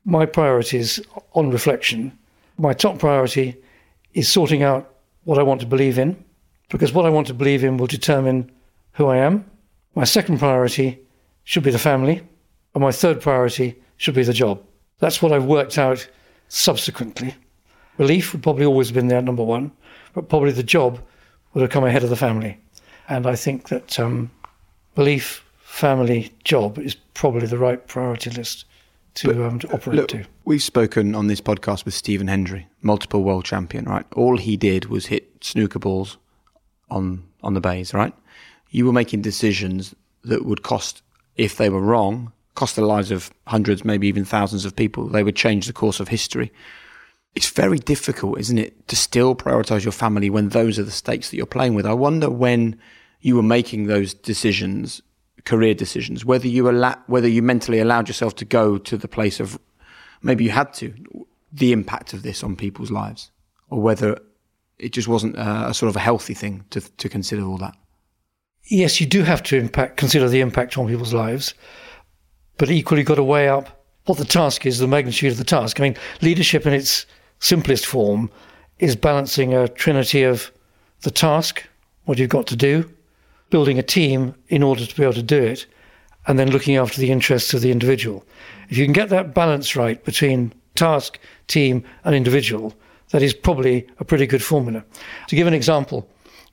my 0.05 0.25
priorities 0.25 0.99
on 1.33 1.51
reflection, 1.51 2.17
my 2.57 2.73
top 2.73 2.97
priority 2.97 3.55
is 4.15 4.27
sorting 4.27 4.63
out 4.63 4.95
what 5.23 5.37
I 5.37 5.43
want 5.43 5.61
to 5.61 5.67
believe 5.67 5.99
in, 5.99 6.21
because 6.69 6.93
what 6.93 7.05
I 7.05 7.09
want 7.09 7.27
to 7.27 7.35
believe 7.35 7.63
in 7.63 7.77
will 7.77 7.85
determine 7.85 8.51
who 8.93 9.05
I 9.05 9.17
am. 9.17 9.45
My 9.93 10.03
second 10.03 10.39
priority 10.39 10.99
should 11.43 11.63
be 11.63 11.71
the 11.71 11.77
family. 11.77 12.23
And 12.73 12.81
my 12.81 12.91
third 12.91 13.21
priority 13.21 13.79
should 13.97 14.15
be 14.15 14.23
the 14.23 14.33
job. 14.33 14.63
That's 14.97 15.21
what 15.21 15.31
I've 15.31 15.45
worked 15.45 15.77
out 15.77 16.07
subsequently. 16.47 17.35
Belief 17.97 18.33
would 18.33 18.41
probably 18.41 18.65
always 18.65 18.87
have 18.87 18.95
been 18.95 19.09
there, 19.09 19.21
number 19.21 19.43
one, 19.43 19.71
but 20.13 20.27
probably 20.27 20.53
the 20.53 20.63
job 20.63 20.99
would 21.53 21.61
have 21.61 21.69
come 21.69 21.83
ahead 21.83 22.03
of 22.03 22.09
the 22.09 22.15
family. 22.15 22.57
And 23.09 23.27
I 23.27 23.35
think 23.35 23.69
that 23.69 23.99
um, 23.99 24.31
belief, 24.95 25.45
family, 25.59 26.31
job 26.43 26.77
is 26.77 26.95
probably 27.13 27.47
the 27.47 27.57
right 27.57 27.85
priority 27.87 28.29
list 28.29 28.65
to, 29.15 29.27
but, 29.27 29.37
um, 29.37 29.59
to 29.59 29.73
operate 29.73 29.97
look, 29.97 30.07
to. 30.09 30.25
We've 30.45 30.63
spoken 30.63 31.15
on 31.15 31.27
this 31.27 31.41
podcast 31.41 31.85
with 31.85 31.93
Stephen 31.93 32.27
Hendry, 32.27 32.67
multiple 32.81 33.23
world 33.23 33.45
champion, 33.45 33.85
right? 33.85 34.05
All 34.13 34.37
he 34.37 34.55
did 34.57 34.85
was 34.85 35.07
hit 35.07 35.29
snooker 35.41 35.79
balls 35.79 36.17
on 36.89 37.23
on 37.43 37.55
the 37.55 37.61
baize, 37.61 37.91
right? 37.91 38.13
you 38.71 38.85
were 38.85 38.93
making 38.93 39.21
decisions 39.21 39.93
that 40.23 40.45
would 40.45 40.63
cost, 40.63 41.03
if 41.35 41.57
they 41.57 41.69
were 41.69 41.81
wrong, 41.81 42.31
cost 42.55 42.75
the 42.75 42.85
lives 42.85 43.11
of 43.11 43.29
hundreds, 43.47 43.85
maybe 43.85 44.07
even 44.07 44.25
thousands 44.25 44.65
of 44.65 44.75
people. 44.75 45.07
They 45.07 45.23
would 45.23 45.35
change 45.35 45.67
the 45.67 45.73
course 45.73 45.99
of 45.99 46.07
history. 46.07 46.51
It's 47.35 47.49
very 47.49 47.79
difficult, 47.79 48.39
isn't 48.39 48.57
it, 48.57 48.87
to 48.89 48.95
still 48.95 49.35
prioritize 49.35 49.83
your 49.83 49.93
family 49.93 50.29
when 50.29 50.49
those 50.49 50.77
are 50.77 50.83
the 50.83 50.91
stakes 50.91 51.29
that 51.29 51.37
you're 51.37 51.45
playing 51.45 51.75
with. 51.75 51.85
I 51.85 51.93
wonder 51.93 52.29
when 52.29 52.77
you 53.21 53.35
were 53.35 53.43
making 53.43 53.87
those 53.87 54.13
decisions, 54.13 55.01
career 55.45 55.73
decisions, 55.73 56.25
whether 56.25 56.47
you 56.47 56.69
allow, 56.69 56.97
whether 57.07 57.27
you 57.27 57.41
mentally 57.41 57.79
allowed 57.79 58.07
yourself 58.07 58.35
to 58.35 58.45
go 58.45 58.77
to 58.77 58.97
the 58.97 59.07
place 59.07 59.39
of 59.39 59.59
maybe 60.21 60.43
you 60.43 60.49
had 60.49 60.73
to, 60.75 60.93
the 61.53 61.71
impact 61.71 62.13
of 62.13 62.23
this 62.23 62.43
on 62.43 62.55
people's 62.55 62.91
lives, 62.91 63.31
or 63.69 63.81
whether 63.81 64.19
it 64.77 64.91
just 64.91 65.07
wasn't 65.07 65.35
a, 65.37 65.69
a 65.69 65.73
sort 65.73 65.89
of 65.89 65.95
a 65.95 65.99
healthy 65.99 66.33
thing 66.33 66.65
to 66.71 66.81
to 66.97 67.07
consider 67.07 67.43
all 67.43 67.57
that 67.57 67.75
yes, 68.71 68.99
you 68.99 69.07
do 69.07 69.23
have 69.23 69.43
to 69.43 69.57
impact, 69.57 69.97
consider 69.97 70.29
the 70.29 70.41
impact 70.41 70.77
on 70.77 70.87
people's 70.87 71.13
lives, 71.13 71.53
but 72.57 72.69
equally 72.69 73.03
got 73.03 73.15
to 73.15 73.23
weigh 73.23 73.49
up 73.49 73.85
what 74.05 74.17
the 74.17 74.25
task 74.25 74.65
is, 74.65 74.79
the 74.79 74.87
magnitude 74.87 75.31
of 75.31 75.37
the 75.37 75.43
task. 75.43 75.79
I 75.79 75.83
mean, 75.83 75.97
leadership 76.21 76.65
and 76.65 76.73
its 76.73 77.05
simplest 77.41 77.85
form 77.85 78.31
is 78.79 78.95
balancing 78.95 79.53
a 79.53 79.67
trinity 79.67 80.23
of 80.23 80.51
the 81.01 81.11
task, 81.11 81.63
what 82.05 82.17
you've 82.17 82.29
got 82.29 82.47
to 82.47 82.55
do, 82.55 82.89
building 83.49 83.77
a 83.77 83.83
team 83.83 84.33
in 84.47 84.63
order 84.63 84.85
to 84.85 84.95
be 84.95 85.03
able 85.03 85.13
to 85.13 85.21
do 85.21 85.43
it, 85.43 85.65
and 86.27 86.39
then 86.39 86.51
looking 86.51 86.77
after 86.77 87.01
the 87.01 87.11
interests 87.11 87.53
of 87.53 87.61
the 87.61 87.71
individual. 87.71 88.23
If 88.69 88.77
you 88.77 88.85
can 88.85 88.93
get 88.93 89.09
that 89.09 89.33
balance 89.33 89.75
right 89.75 90.03
between 90.03 90.53
task, 90.75 91.19
team, 91.47 91.83
and 92.03 92.15
individual, 92.15 92.73
that 93.09 93.21
is 93.21 93.33
probably 93.33 93.87
a 93.99 94.05
pretty 94.05 94.25
good 94.25 94.43
formula. 94.43 94.83
To 95.27 95.35
give 95.35 95.47
an 95.47 95.53
example, 95.53 96.07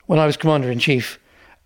when 0.07 0.18
I 0.18 0.26
was 0.26 0.36
commander 0.36 0.70
in 0.70 0.78
chief 0.78 1.18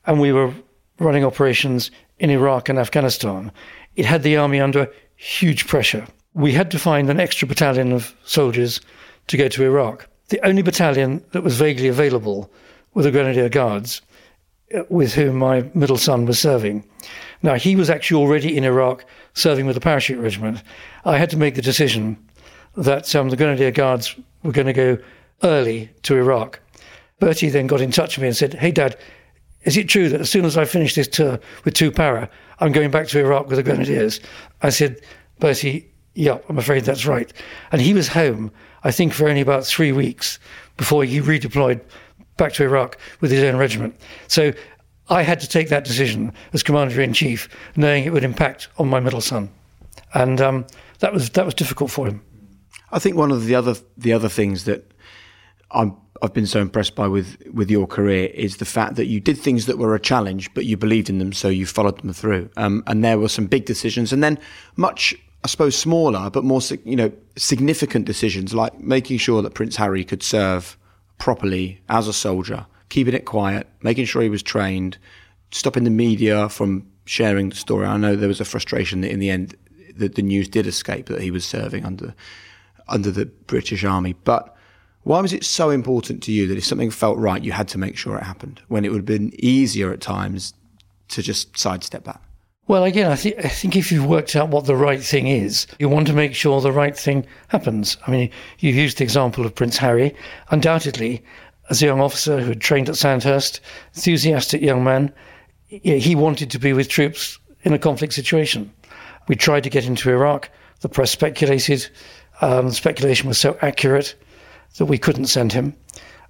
and 0.07 0.21
we 0.21 0.33
were 0.33 0.53
running 0.99 1.25
operations 1.25 1.91
in 2.19 2.29
Iraq 2.31 2.69
and 2.69 2.79
Afghanistan, 2.79 3.53
it 3.97 4.05
had 4.05 4.23
the 4.23 4.37
army 4.37 4.61
under 4.61 4.91
huge 5.17 5.67
pressure. 5.67 6.07
We 6.35 6.53
had 6.53 6.71
to 6.73 6.79
find 6.79 7.09
an 7.09 7.21
extra 7.21 7.47
battalion 7.47 7.93
of 7.93 8.15
soldiers 8.25 8.81
to 9.29 9.37
go 9.37 9.49
to 9.49 9.65
Iraq. 9.65 10.09
The 10.29 10.45
only 10.47 10.63
battalion 10.63 11.25
that 11.33 11.43
was 11.43 11.57
vaguely 11.57 11.89
available 11.89 12.51
were 12.95 13.03
the 13.03 13.11
Grenadier 13.11 13.49
Guards, 13.49 14.03
uh, 14.75 14.83
with 14.89 15.15
whom 15.15 15.37
my 15.37 15.69
middle 15.75 15.99
son 15.99 16.27
was 16.27 16.39
serving. 16.39 16.85
Now, 17.43 17.55
he 17.55 17.77
was 17.77 17.91
actually 17.91 18.23
already 18.23 18.57
in 18.57 18.65
Iraq 18.65 19.05
serving 19.35 19.67
with 19.67 19.75
the 19.75 19.81
parachute 19.81 20.19
regiment. 20.19 20.63
I 21.05 21.19
had 21.19 21.31
to 21.31 21.37
make 21.37 21.55
the 21.55 21.63
decision 21.63 22.17
that 22.77 23.15
um, 23.15 23.29
the 23.29 23.37
Grenadier 23.37 23.71
Guards 23.71 24.15
were 24.43 24.53
going 24.53 24.67
to 24.67 24.73
go 24.73 24.99
early 25.43 25.91
to 26.03 26.17
Iraq. 26.17 26.61
Bertie 27.19 27.49
then 27.49 27.67
got 27.67 27.81
in 27.81 27.91
touch 27.91 28.17
with 28.17 28.23
me 28.23 28.29
and 28.29 28.37
said, 28.37 28.55
Hey, 28.55 28.71
Dad, 28.71 28.97
is 29.65 29.77
it 29.77 29.89
true 29.89 30.09
that 30.09 30.21
as 30.21 30.31
soon 30.31 30.45
as 30.45 30.57
I 30.57 30.65
finish 30.65 30.95
this 30.95 31.09
tour 31.09 31.39
with 31.65 31.75
two 31.75 31.91
para, 31.91 32.29
I'm 32.59 32.73
going 32.73 32.91
back 32.91 33.09
to 33.09 33.21
Iraq 33.21 33.49
with 33.49 33.57
the 33.57 33.63
Grenadiers? 33.63 34.21
I 34.63 34.71
said, 34.71 35.01
Bertie, 35.39 35.89
yep, 36.15 36.45
I'm 36.49 36.59
afraid 36.59 36.85
that's 36.85 37.07
right. 37.07 37.33
And 37.71 37.81
he 37.81 37.95
was 37.95 38.09
home, 38.09 38.51
I 38.85 38.91
think, 38.91 39.13
for 39.13 39.29
only 39.29 39.41
about 39.41 39.65
three 39.65 39.93
weeks 39.93 40.39
before 40.77 41.05
he 41.05 41.21
redeployed 41.21 41.81
back 42.37 42.53
to 42.55 42.65
Iraq 42.65 42.99
with 43.21 43.31
his 43.31 43.43
own 43.45 43.57
regiment. 43.57 43.95
So 44.29 44.53
I 45.09 45.23
had 45.23 45.41
to 45.41 45.49
take 45.49 45.69
that 45.69 45.85
decision 45.85 46.33
as 46.53 46.63
commander 46.63 47.01
in 47.01 47.13
chief, 47.13 47.49
knowing 47.77 48.05
it 48.05 48.13
would 48.13 48.25
impact 48.25 48.69
on 48.79 48.89
my 48.89 49.01
middle 49.01 49.21
son, 49.21 49.51
and 50.15 50.41
um, 50.41 50.67
that 51.01 51.13
was 51.13 51.31
that 51.31 51.45
was 51.45 51.55
difficult 51.55 51.91
for 51.91 52.07
him. 52.07 52.23
I 52.91 52.99
think 52.99 53.17
one 53.17 53.31
of 53.31 53.47
the 53.47 53.55
other 53.55 53.75
the 53.97 54.13
other 54.13 54.29
things 54.29 54.65
that 54.65 54.93
I'm 55.71 55.97
I've 56.23 56.33
been 56.33 56.47
so 56.47 56.61
impressed 56.61 56.95
by 56.95 57.09
with 57.09 57.37
with 57.53 57.71
your 57.71 57.87
career 57.87 58.31
is 58.33 58.59
the 58.59 58.65
fact 58.65 58.95
that 58.97 59.07
you 59.07 59.21
did 59.21 59.37
things 59.39 59.67
that 59.67 59.77
were 59.77 59.95
a 59.95 60.01
challenge, 60.01 60.55
but 60.55 60.65
you 60.65 60.77
believed 60.77 61.11
in 61.11 61.19
them, 61.19 61.33
so 61.33 61.49
you 61.49 61.67
followed 61.67 62.01
them 62.01 62.13
through. 62.13 62.49
Um, 62.57 62.85
and 62.87 63.05
there 63.05 63.19
were 63.19 63.29
some 63.29 63.47
big 63.47 63.65
decisions, 63.65 64.13
and 64.13 64.23
then 64.23 64.39
much, 64.77 65.15
I 65.45 65.49
suppose, 65.49 65.77
smaller 65.77 66.31
but 66.31 66.45
more 66.45 66.61
you 66.85 66.97
know 66.97 67.13
significant 67.37 68.05
decisions, 68.05 68.55
like 68.55 68.79
making 68.79 69.19
sure 69.19 69.43
that 69.43 69.55
Prince 69.55 69.77
Harry 69.77 70.05
could 70.05 70.23
serve 70.23 70.77
properly 71.19 71.81
as 71.89 72.09
a 72.09 72.13
soldier, 72.13 72.67
keeping 72.89 73.15
it 73.15 73.25
quiet, 73.25 73.67
making 73.83 74.05
sure 74.05 74.23
he 74.23 74.29
was 74.29 74.43
trained, 74.43 74.99
stopping 75.51 75.85
the 75.85 75.91
media 75.91 76.49
from 76.49 76.87
sharing 77.05 77.49
the 77.49 77.57
story. 77.57 77.87
I 77.87 77.97
know 77.97 78.15
there 78.15 78.29
was 78.29 78.41
a 78.41 78.45
frustration 78.45 79.01
that 79.01 79.11
in 79.11 79.19
the 79.19 79.31
end 79.31 79.57
that 79.97 80.15
the 80.15 80.23
news 80.23 80.49
did 80.49 80.67
escape 80.67 81.07
that 81.07 81.21
he 81.21 81.31
was 81.31 81.45
serving 81.45 81.85
under 81.85 82.15
under 82.89 83.11
the 83.11 83.27
British 83.27 83.85
Army, 83.85 84.15
but 84.25 84.57
why 85.05 85.21
was 85.21 85.33
it 85.33 85.45
so 85.45 85.71
important 85.71 86.23
to 86.25 86.33
you 86.33 86.47
that 86.47 86.59
if 86.59 86.65
something 86.65 86.91
felt 86.91 87.19
right, 87.19 87.43
you 87.43 87.53
had 87.53 87.69
to 87.69 87.79
make 87.79 87.97
sure 87.97 88.17
it 88.17 88.23
happened 88.23 88.61
when 88.69 88.85
it 88.85 88.91
would 88.91 88.99
have 88.99 89.07
been 89.07 89.33
easier 89.39 89.93
at 89.93 90.01
times 90.01 90.55
to 91.09 91.23
just 91.23 91.59
sidestep 91.59 92.05
that? 92.05 92.21
Well, 92.69 92.85
again, 92.85 93.11
I, 93.11 93.17
th- 93.17 93.35
I 93.45 93.49
think 93.49 93.75
if 93.75 93.91
you've 93.91 94.07
worked 94.07 94.37
out 94.37 94.49
what 94.49 94.67
the 94.67 94.77
right 94.77 95.03
thing 95.03 95.27
is, 95.27 95.67
you 95.81 95.89
want 95.89 96.07
to 96.07 96.13
make 96.13 96.35
sure 96.35 96.61
the 96.61 96.71
right 96.71 96.97
thing 96.97 97.27
happens. 97.49 97.97
I 98.07 98.11
mean, 98.13 98.31
you've 98.61 98.77
used 98.77 98.99
the 98.99 99.05
example 99.05 99.45
of 99.45 99.55
Prince 99.55 99.77
Harry. 99.79 100.15
Undoubtedly, 100.51 101.25
as 101.71 101.83
a 101.83 101.87
young 101.87 102.01
officer 102.01 102.41
who 102.41 102.51
had 102.51 102.61
trained 102.61 102.89
at 102.89 102.97
Sandhurst, 102.97 103.61
enthusiastic 103.95 104.63
young 104.63 104.85
man, 104.85 105.13
he 105.67 106.15
wanted 106.15 106.51
to 106.53 106.59
be 106.59 106.73
with 106.73 106.89
troops 106.89 107.39
in 107.63 107.73
a 107.73 107.79
conflict 107.79 108.15
situation. 108.15 108.73
We 109.27 109.35
tried 109.35 109.65
to 109.65 109.71
get 109.71 109.87
into 109.87 110.11
Iraq. 110.11 110.49
The 110.81 110.89
press 110.89 111.11
speculated. 111.11 111.89
Um, 112.41 112.71
speculation 112.71 113.29
was 113.29 113.39
so 113.39 113.59
accurate 113.61 114.15
that 114.79 114.87
we 114.87 114.99
couldn't 114.99 115.27
send 115.27 115.53
him. 115.53 115.75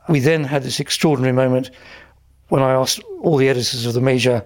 We 0.09 0.21
then 0.21 0.45
had 0.45 0.63
this 0.63 0.81
extraordinary 0.81 1.33
moment 1.33 1.71
when 2.49 2.63
I 2.63 2.73
asked 2.73 3.01
all 3.21 3.37
the 3.37 3.49
editors 3.49 3.87
of 3.87 3.95
the 3.95 4.01
major 4.01 4.45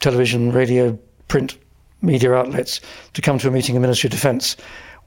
television, 0.00 0.52
radio, 0.52 0.98
print 1.28 1.58
media 2.02 2.32
outlets 2.34 2.80
to 3.14 3.22
come 3.22 3.38
to 3.38 3.48
a 3.48 3.50
meeting 3.50 3.74
in 3.74 3.82
Ministry 3.82 4.08
of 4.08 4.12
Defence 4.12 4.56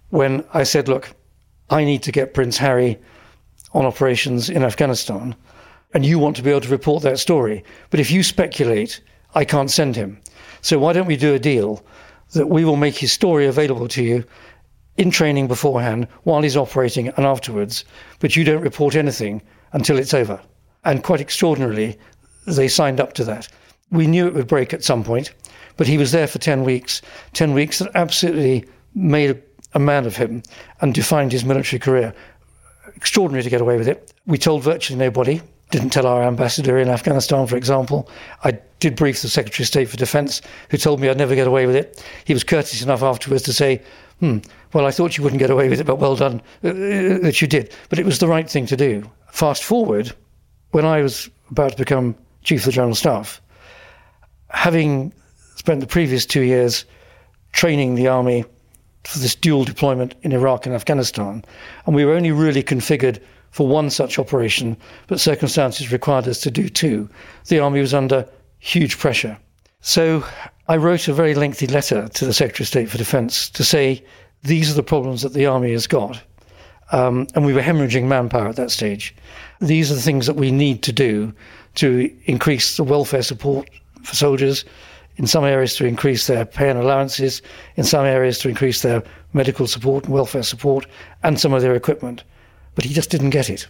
when 0.10 0.44
I 0.54 0.64
said, 0.64 0.88
look, 0.88 1.14
I 1.70 1.84
need 1.84 2.04
to 2.04 2.12
get 2.12 2.34
Prince 2.34 2.58
Harry 2.58 2.98
on 3.74 3.86
operations 3.86 4.50
in 4.50 4.64
Afghanistan, 4.64 5.36
and 5.94 6.06
you 6.06 6.18
want 6.20 6.36
to 6.38 6.42
be 6.42 6.50
able 6.50 6.62
to 6.62 6.70
report 6.70 7.04
that 7.04 7.20
story. 7.20 7.64
But 7.90 8.00
if 8.00 8.10
you 8.10 8.24
speculate, 8.24 9.02
I 9.36 9.46
can't 9.46 9.70
send 9.70 9.96
him. 9.96 10.20
So 10.62 10.80
why 10.80 10.94
don't 10.94 11.08
we 11.08 11.18
do 11.18 11.34
a 11.34 11.40
deal 11.40 11.86
that 12.32 12.48
we 12.48 12.66
will 12.66 12.78
make 12.78 12.96
his 12.96 13.12
story 13.12 13.46
available 13.46 13.88
to 13.90 14.04
you 14.04 14.24
in 14.98 15.12
training 15.12 15.48
beforehand, 15.48 16.08
while 16.24 16.42
he's 16.42 16.58
operating, 16.58 17.10
and 17.10 17.26
afterwards, 17.26 17.86
but 18.20 18.36
you 18.36 18.44
don't 18.44 18.64
report 18.64 18.96
anything 18.96 19.42
until 19.74 19.98
it's 19.98 20.14
over. 20.14 20.42
And 20.86 21.04
quite 21.04 21.22
extraordinarily, 21.22 22.00
they 22.48 22.68
signed 22.68 23.00
up 23.00 23.14
to 23.14 23.24
that. 23.26 23.48
We 23.92 24.08
knew 24.08 24.26
it 24.26 24.34
would 24.34 24.48
break 24.48 24.74
at 24.74 24.84
some 24.84 25.04
point, 25.04 25.34
but 25.78 25.88
he 25.88 25.98
was 25.98 26.12
there 26.12 26.28
for 26.28 26.40
10 26.40 26.64
weeks, 26.64 27.02
10 27.34 27.54
weeks 27.54 27.80
that 27.80 27.92
absolutely 27.96 28.66
made 28.94 29.42
a 29.74 29.80
man 29.80 30.06
of 30.06 30.16
him 30.16 30.44
and 30.82 30.94
defined 30.94 31.32
his 31.32 31.46
military 31.46 31.80
career. 31.80 32.14
Extraordinary 32.96 33.44
to 33.44 33.50
get 33.50 33.62
away 33.62 33.78
with 33.78 33.88
it. 33.88 34.14
We 34.26 34.38
told 34.38 34.64
virtually 34.64 34.98
nobody, 34.98 35.42
didn't 35.70 35.90
tell 35.90 36.08
our 36.08 36.24
ambassador 36.24 36.78
in 36.78 36.90
Afghanistan, 36.90 37.46
for 37.46 37.58
example. 37.58 38.10
I 38.44 38.60
did 38.80 38.96
brief 38.96 39.22
the 39.22 39.30
Secretary 39.30 39.64
of 39.64 39.68
State 39.68 39.90
for 39.90 39.98
Defence, 39.98 40.42
who 40.70 40.78
told 40.78 41.00
me 41.00 41.10
I'd 41.10 41.18
never 41.18 41.36
get 41.36 41.48
away 41.48 41.66
with 41.66 41.76
it. 41.76 42.04
He 42.26 42.34
was 42.34 42.44
courteous 42.44 42.82
enough 42.82 43.04
afterwards 43.04 43.44
to 43.44 43.54
say, 43.54 43.82
hmm, 44.20 44.38
well, 44.74 44.86
I 44.86 44.92
thought 44.92 45.18
you 45.18 45.24
wouldn't 45.24 45.40
get 45.40 45.50
away 45.50 45.70
with 45.70 45.80
it, 45.80 45.86
but 45.86 45.98
well 45.98 46.16
done 46.16 46.42
uh, 46.64 46.70
uh, 46.70 47.20
that 47.20 47.42
you 47.42 47.48
did. 47.48 47.74
But 47.90 48.00
it 48.00 48.06
was 48.06 48.20
the 48.20 48.28
right 48.28 48.50
thing 48.50 48.66
to 48.68 48.78
do. 48.78 49.10
Fast 49.32 49.64
forward, 49.64 50.14
when 50.72 50.86
I 50.86 51.02
was 51.02 51.30
about 51.52 51.72
to 51.72 51.78
become 51.78 52.16
Chief 52.44 52.62
of 52.62 52.66
the 52.66 52.72
General 52.72 52.96
Staff, 52.96 53.42
having 54.50 55.14
spent 55.68 55.82
the 55.82 55.86
previous 55.86 56.26
two 56.26 56.44
years 56.44 56.86
training 57.52 57.96
the 57.96 58.08
army 58.08 58.46
for 59.04 59.20
this 59.20 59.36
dual 59.36 59.66
deployment 59.66 60.16
in 60.22 60.32
Iraq 60.32 60.66
and 60.66 60.74
Afghanistan, 60.74 61.44
and 61.86 61.94
we 61.94 62.06
were 62.06 62.14
only 62.14 62.32
really 62.32 62.64
configured 62.64 63.20
for 63.52 63.68
one 63.68 63.90
such 63.90 64.18
operation, 64.18 64.78
but 65.08 65.20
circumstances 65.20 65.92
required 65.92 66.26
us 66.26 66.40
to 66.40 66.50
do 66.50 66.70
two, 66.70 67.10
the 67.50 67.60
army 67.60 67.82
was 67.82 67.94
under 67.94 68.26
huge 68.60 68.98
pressure. 68.98 69.38
So 69.82 70.24
I 70.70 70.78
wrote 70.78 71.10
a 71.10 71.14
very 71.14 71.36
lengthy 71.36 71.68
letter 71.68 72.08
to 72.08 72.26
the 72.26 72.34
Secretary 72.34 72.64
of 72.64 72.70
State 72.70 72.90
for 72.90 72.98
Defence 72.98 73.50
to 73.50 73.66
say 73.66 74.02
these 74.44 74.72
are 74.72 74.76
the 74.76 74.84
problems 74.84 75.22
that 75.22 75.34
the 75.34 75.48
army 75.48 75.74
has 75.74 75.86
got. 75.86 76.24
Um, 76.94 77.28
and 77.36 77.46
we 77.46 77.52
were 77.52 77.62
hemorrhaging 77.62 78.06
manpower 78.06 78.48
at 78.48 78.56
that 78.56 78.72
stage. 78.72 79.14
These 79.60 79.92
are 79.92 79.96
the 79.96 80.02
things 80.02 80.28
that 80.28 80.38
we 80.38 80.50
need 80.50 80.82
to 80.84 80.94
do 80.94 81.34
to 81.76 82.10
increase 82.24 82.78
the 82.78 82.86
welfare 82.86 83.22
support 83.22 83.70
for 84.04 84.16
soldiers, 84.16 84.64
in 85.18 85.28
some 85.28 85.44
areas 85.44 85.76
to 85.76 85.86
increase 85.86 86.28
their 86.28 86.46
pay 86.46 86.70
and 86.70 86.80
allowances, 86.80 87.42
in 87.76 87.84
some 87.84 88.06
areas 88.06 88.40
to 88.40 88.50
increase 88.50 88.82
their 88.82 89.04
medical 89.34 89.68
support 89.68 90.06
and 90.06 90.14
welfare 90.14 90.44
support, 90.44 90.86
and 91.24 91.40
some 91.40 91.54
of 91.54 91.62
their 91.62 91.76
equipment. 91.76 92.24
But 92.76 92.86
he 92.86 92.94
just 92.94 93.10
didn't 93.10 93.32
get 93.32 93.50
it. 93.50 93.68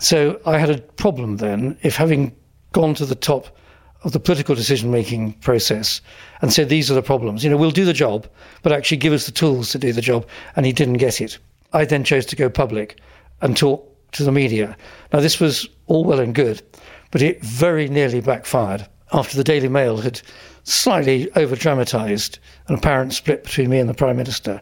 So 0.00 0.40
I 0.46 0.58
had 0.58 0.70
a 0.70 0.78
problem 0.78 1.36
then 1.36 1.76
if 1.82 1.96
having 1.96 2.34
gone 2.72 2.94
to 2.94 3.06
the 3.06 3.14
top 3.14 3.56
of 4.04 4.12
the 4.12 4.20
political 4.20 4.54
decision 4.54 4.90
making 4.90 5.32
process 5.34 6.00
and 6.42 6.52
said, 6.52 6.68
These 6.68 6.90
are 6.90 6.94
the 6.94 7.02
problems. 7.02 7.42
You 7.42 7.50
know, 7.50 7.56
we'll 7.56 7.70
do 7.70 7.84
the 7.84 7.92
job, 7.92 8.28
but 8.62 8.72
actually 8.72 8.98
give 8.98 9.12
us 9.12 9.26
the 9.26 9.32
tools 9.32 9.70
to 9.70 9.78
do 9.78 9.92
the 9.92 10.00
job. 10.00 10.26
And 10.56 10.66
he 10.66 10.72
didn't 10.72 10.98
get 10.98 11.20
it. 11.20 11.38
I 11.72 11.84
then 11.84 12.04
chose 12.04 12.26
to 12.26 12.36
go 12.36 12.48
public 12.48 13.00
and 13.40 13.56
talk 13.56 13.90
to 14.12 14.22
the 14.22 14.32
media. 14.32 14.76
Now, 15.12 15.20
this 15.20 15.40
was 15.40 15.68
all 15.86 16.04
well 16.04 16.20
and 16.20 16.34
good, 16.34 16.62
but 17.10 17.22
it 17.22 17.42
very 17.42 17.88
nearly 17.88 18.20
backfired 18.20 18.86
after 19.14 19.36
the 19.36 19.44
Daily 19.44 19.68
Mail 19.68 19.98
had 19.98 20.20
slightly 20.64 21.30
over 21.36 21.54
dramatized 21.54 22.38
an 22.66 22.74
apparent 22.74 23.14
split 23.14 23.44
between 23.44 23.70
me 23.70 23.78
and 23.78 23.88
the 23.88 23.94
Prime 23.94 24.16
Minister. 24.16 24.60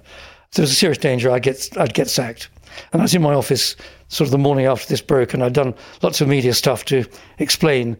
There 0.52 0.62
was 0.62 0.70
a 0.70 0.74
serious 0.74 0.98
danger 0.98 1.30
I'd 1.30 1.42
get, 1.42 1.68
I'd 1.78 1.94
get 1.94 2.10
sacked. 2.10 2.50
And 2.92 3.00
I 3.00 3.04
was 3.04 3.14
in 3.14 3.22
my 3.22 3.34
office 3.34 3.76
sort 4.08 4.26
of 4.26 4.32
the 4.32 4.38
morning 4.38 4.66
after 4.66 4.86
this 4.86 5.00
broke, 5.00 5.32
and 5.32 5.42
I'd 5.42 5.54
done 5.54 5.74
lots 6.02 6.20
of 6.20 6.28
media 6.28 6.52
stuff 6.52 6.84
to 6.86 7.04
explain 7.38 7.96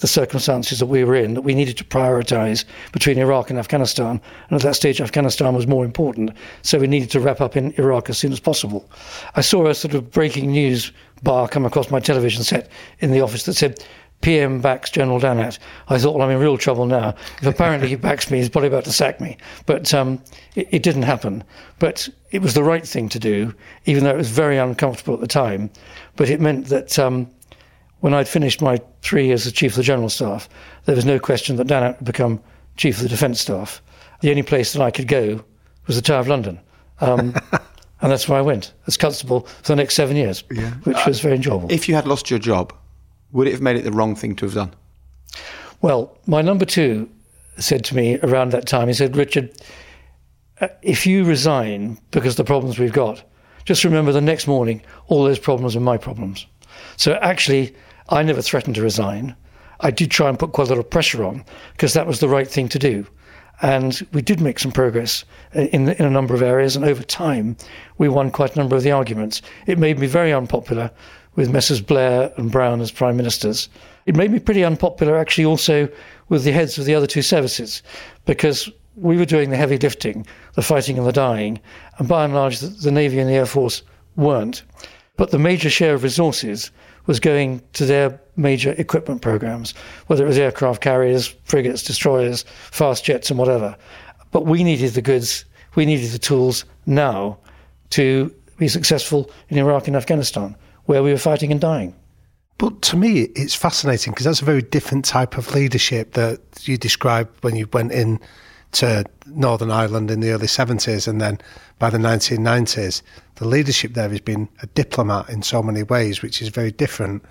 the 0.00 0.06
circumstances 0.06 0.78
that 0.78 0.86
we 0.86 1.02
were 1.02 1.14
in, 1.14 1.34
that 1.34 1.42
we 1.42 1.54
needed 1.54 1.76
to 1.78 1.84
prioritize 1.84 2.64
between 2.92 3.18
Iraq 3.18 3.50
and 3.50 3.58
Afghanistan. 3.58 4.20
And 4.48 4.56
at 4.56 4.62
that 4.62 4.76
stage, 4.76 5.00
Afghanistan 5.00 5.54
was 5.54 5.66
more 5.66 5.84
important. 5.84 6.30
So 6.62 6.78
we 6.78 6.86
needed 6.86 7.10
to 7.12 7.20
wrap 7.20 7.40
up 7.40 7.56
in 7.56 7.72
Iraq 7.78 8.10
as 8.10 8.18
soon 8.18 8.32
as 8.32 8.38
possible. 8.38 8.88
I 9.34 9.40
saw 9.40 9.66
a 9.66 9.74
sort 9.74 9.94
of 9.94 10.10
breaking 10.10 10.50
news 10.50 10.92
bar 11.22 11.48
come 11.48 11.64
across 11.64 11.90
my 11.90 12.00
television 12.00 12.44
set 12.44 12.70
in 13.00 13.10
the 13.10 13.20
office 13.20 13.44
that 13.44 13.54
said, 13.54 13.82
PM 14.20 14.60
backs 14.60 14.90
General 14.90 15.20
Dannatt. 15.20 15.58
I 15.88 15.98
thought, 15.98 16.14
well, 16.14 16.28
I'm 16.28 16.34
in 16.34 16.40
real 16.40 16.58
trouble 16.58 16.86
now. 16.86 17.14
If 17.40 17.46
apparently 17.46 17.88
he 17.88 17.94
backs 18.08 18.30
me, 18.30 18.38
he's 18.38 18.48
probably 18.48 18.68
about 18.68 18.84
to 18.84 18.92
sack 18.92 19.20
me. 19.20 19.36
But 19.66 19.94
um, 19.94 20.22
it, 20.54 20.68
it, 20.70 20.82
didn't 20.82 21.02
happen. 21.02 21.44
But 21.78 22.08
it 22.30 22.42
was 22.42 22.54
the 22.54 22.64
right 22.64 22.86
thing 22.86 23.08
to 23.10 23.18
do, 23.18 23.54
even 23.86 24.04
though 24.04 24.10
it 24.10 24.16
was 24.16 24.30
very 24.30 24.58
uncomfortable 24.58 25.14
at 25.14 25.20
the 25.20 25.28
time. 25.28 25.70
But 26.16 26.30
it 26.30 26.40
meant 26.40 26.66
that 26.66 26.98
um, 26.98 27.30
when 28.00 28.14
I'd 28.14 28.28
finished 28.28 28.60
my 28.60 28.80
three 29.02 29.26
years 29.26 29.46
as 29.46 29.52
Chief 29.52 29.72
of 29.72 29.76
the 29.76 29.82
General 29.82 30.08
Staff, 30.08 30.48
there 30.84 30.96
was 30.96 31.04
no 31.04 31.18
question 31.18 31.56
that 31.56 31.66
Dannatt 31.66 31.98
would 31.98 32.06
become 32.06 32.40
Chief 32.76 32.96
of 32.96 33.02
the 33.02 33.08
Defence 33.08 33.40
Staff. 33.40 33.82
the 34.20 34.30
only 34.30 34.42
place 34.42 34.72
that 34.72 34.82
I 34.82 34.90
could 34.90 35.08
go 35.08 35.44
was 35.86 35.96
the 35.96 36.02
Tower 36.02 36.20
of 36.20 36.28
London. 36.28 36.60
Um, 37.00 37.34
and 38.00 38.12
that's 38.12 38.28
where 38.28 38.38
I 38.38 38.42
went 38.42 38.72
as 38.86 38.96
constable 38.96 39.40
for 39.40 39.72
the 39.72 39.76
next 39.76 39.94
seven 39.94 40.16
years, 40.16 40.44
yeah. 40.50 40.70
which 40.84 41.04
was 41.06 41.20
very 41.20 41.36
enjoyable. 41.36 41.70
If 41.70 41.88
you 41.88 41.94
had 41.94 42.06
lost 42.06 42.30
your 42.30 42.38
job, 42.38 42.72
would 43.32 43.46
it 43.46 43.52
have 43.52 43.62
made 43.62 43.76
it 43.76 43.84
the 43.84 43.92
wrong 43.92 44.14
thing 44.14 44.34
to 44.36 44.46
have 44.46 44.54
done? 44.54 44.74
Well, 45.80 46.16
my 46.26 46.42
number 46.42 46.64
two 46.64 47.08
said 47.58 47.84
to 47.84 47.96
me 47.96 48.18
around 48.20 48.52
that 48.52 48.66
time, 48.66 48.88
he 48.88 48.94
said, 48.94 49.16
Richard, 49.16 49.52
uh, 50.60 50.68
if 50.82 51.06
you 51.06 51.24
resign 51.24 51.98
because 52.10 52.34
of 52.34 52.38
the 52.38 52.44
problems 52.44 52.78
we've 52.78 52.92
got, 52.92 53.22
just 53.64 53.84
remember 53.84 54.12
the 54.12 54.20
next 54.20 54.46
morning, 54.46 54.82
all 55.06 55.24
those 55.24 55.38
problems 55.38 55.76
are 55.76 55.80
my 55.80 55.98
problems. 55.98 56.46
So 56.96 57.14
actually, 57.14 57.74
I 58.08 58.22
never 58.22 58.42
threatened 58.42 58.76
to 58.76 58.82
resign. 58.82 59.36
I 59.80 59.90
did 59.90 60.10
try 60.10 60.28
and 60.28 60.38
put 60.38 60.52
quite 60.52 60.68
a 60.68 60.70
lot 60.70 60.78
of 60.78 60.90
pressure 60.90 61.24
on 61.24 61.44
because 61.72 61.92
that 61.94 62.06
was 62.06 62.20
the 62.20 62.28
right 62.28 62.48
thing 62.48 62.68
to 62.70 62.78
do. 62.78 63.06
And 63.60 64.06
we 64.12 64.22
did 64.22 64.40
make 64.40 64.58
some 64.58 64.70
progress 64.70 65.24
in, 65.52 65.88
in 65.88 66.04
a 66.04 66.10
number 66.10 66.34
of 66.34 66.42
areas. 66.42 66.76
And 66.76 66.84
over 66.84 67.02
time, 67.02 67.56
we 67.98 68.08
won 68.08 68.30
quite 68.30 68.54
a 68.54 68.58
number 68.58 68.76
of 68.76 68.84
the 68.84 68.92
arguments. 68.92 69.42
It 69.66 69.78
made 69.78 69.98
me 69.98 70.06
very 70.06 70.32
unpopular 70.32 70.90
with 71.38 71.52
Messrs. 71.52 71.80
Blair 71.80 72.32
and 72.36 72.50
Brown 72.50 72.80
as 72.80 72.90
prime 72.90 73.16
ministers. 73.16 73.68
It 74.06 74.16
made 74.16 74.32
me 74.32 74.40
pretty 74.40 74.64
unpopular 74.64 75.16
actually 75.16 75.44
also 75.44 75.88
with 76.28 76.42
the 76.42 76.50
heads 76.50 76.78
of 76.78 76.84
the 76.84 76.96
other 76.96 77.06
two 77.06 77.22
services 77.22 77.80
because 78.26 78.68
we 78.96 79.16
were 79.16 79.24
doing 79.24 79.50
the 79.50 79.56
heavy 79.56 79.78
lifting, 79.78 80.26
the 80.54 80.62
fighting 80.62 80.98
and 80.98 81.06
the 81.06 81.12
dying, 81.12 81.60
and 81.98 82.08
by 82.08 82.24
and 82.24 82.34
large 82.34 82.58
the, 82.58 82.66
the 82.66 82.90
Navy 82.90 83.20
and 83.20 83.30
the 83.30 83.34
Air 83.34 83.46
Force 83.46 83.82
weren't. 84.16 84.64
But 85.16 85.30
the 85.30 85.38
major 85.38 85.70
share 85.70 85.94
of 85.94 86.02
resources 86.02 86.72
was 87.06 87.20
going 87.20 87.62
to 87.74 87.86
their 87.86 88.20
major 88.34 88.74
equipment 88.76 89.22
programs, 89.22 89.74
whether 90.08 90.24
it 90.24 90.28
was 90.28 90.38
aircraft 90.38 90.82
carriers, 90.82 91.28
frigates, 91.44 91.84
destroyers, 91.84 92.46
fast 92.72 93.04
jets, 93.04 93.30
and 93.30 93.38
whatever. 93.38 93.76
But 94.32 94.46
we 94.46 94.64
needed 94.64 94.94
the 94.94 95.02
goods, 95.02 95.44
we 95.76 95.86
needed 95.86 96.10
the 96.10 96.18
tools 96.18 96.64
now 96.86 97.38
to 97.90 98.34
be 98.56 98.66
successful 98.66 99.30
in 99.50 99.58
Iraq 99.58 99.86
and 99.86 99.96
Afghanistan, 99.96 100.56
where 100.88 101.02
we 101.02 101.12
were 101.12 101.18
fighting 101.18 101.52
and 101.52 101.60
dying. 101.60 101.94
But 102.56 102.80
to 102.82 102.96
me, 102.96 103.28
it's 103.36 103.54
fascinating 103.54 104.14
because 104.14 104.24
that's 104.24 104.40
a 104.40 104.46
very 104.46 104.62
different 104.62 105.04
type 105.04 105.36
of 105.36 105.54
leadership 105.54 106.14
that 106.14 106.40
you 106.62 106.78
described 106.78 107.44
when 107.44 107.56
you 107.56 107.68
went 107.72 107.92
in 107.92 108.18
to 108.72 109.04
Northern 109.26 109.70
Ireland 109.70 110.10
in 110.10 110.20
the 110.20 110.30
early 110.30 110.46
70s 110.46 111.06
and 111.06 111.20
then 111.20 111.38
by 111.78 111.90
the 111.90 111.98
1990s 111.98 113.02
the 113.36 113.46
leadership 113.46 113.92
there 113.92 114.08
has 114.08 114.20
been 114.20 114.48
a 114.62 114.66
diplomat 114.68 115.28
in 115.28 115.42
so 115.42 115.62
many 115.62 115.82
ways, 115.82 116.22
which 116.22 116.40
is 116.40 116.48
very 116.48 116.72
different. 116.72 117.22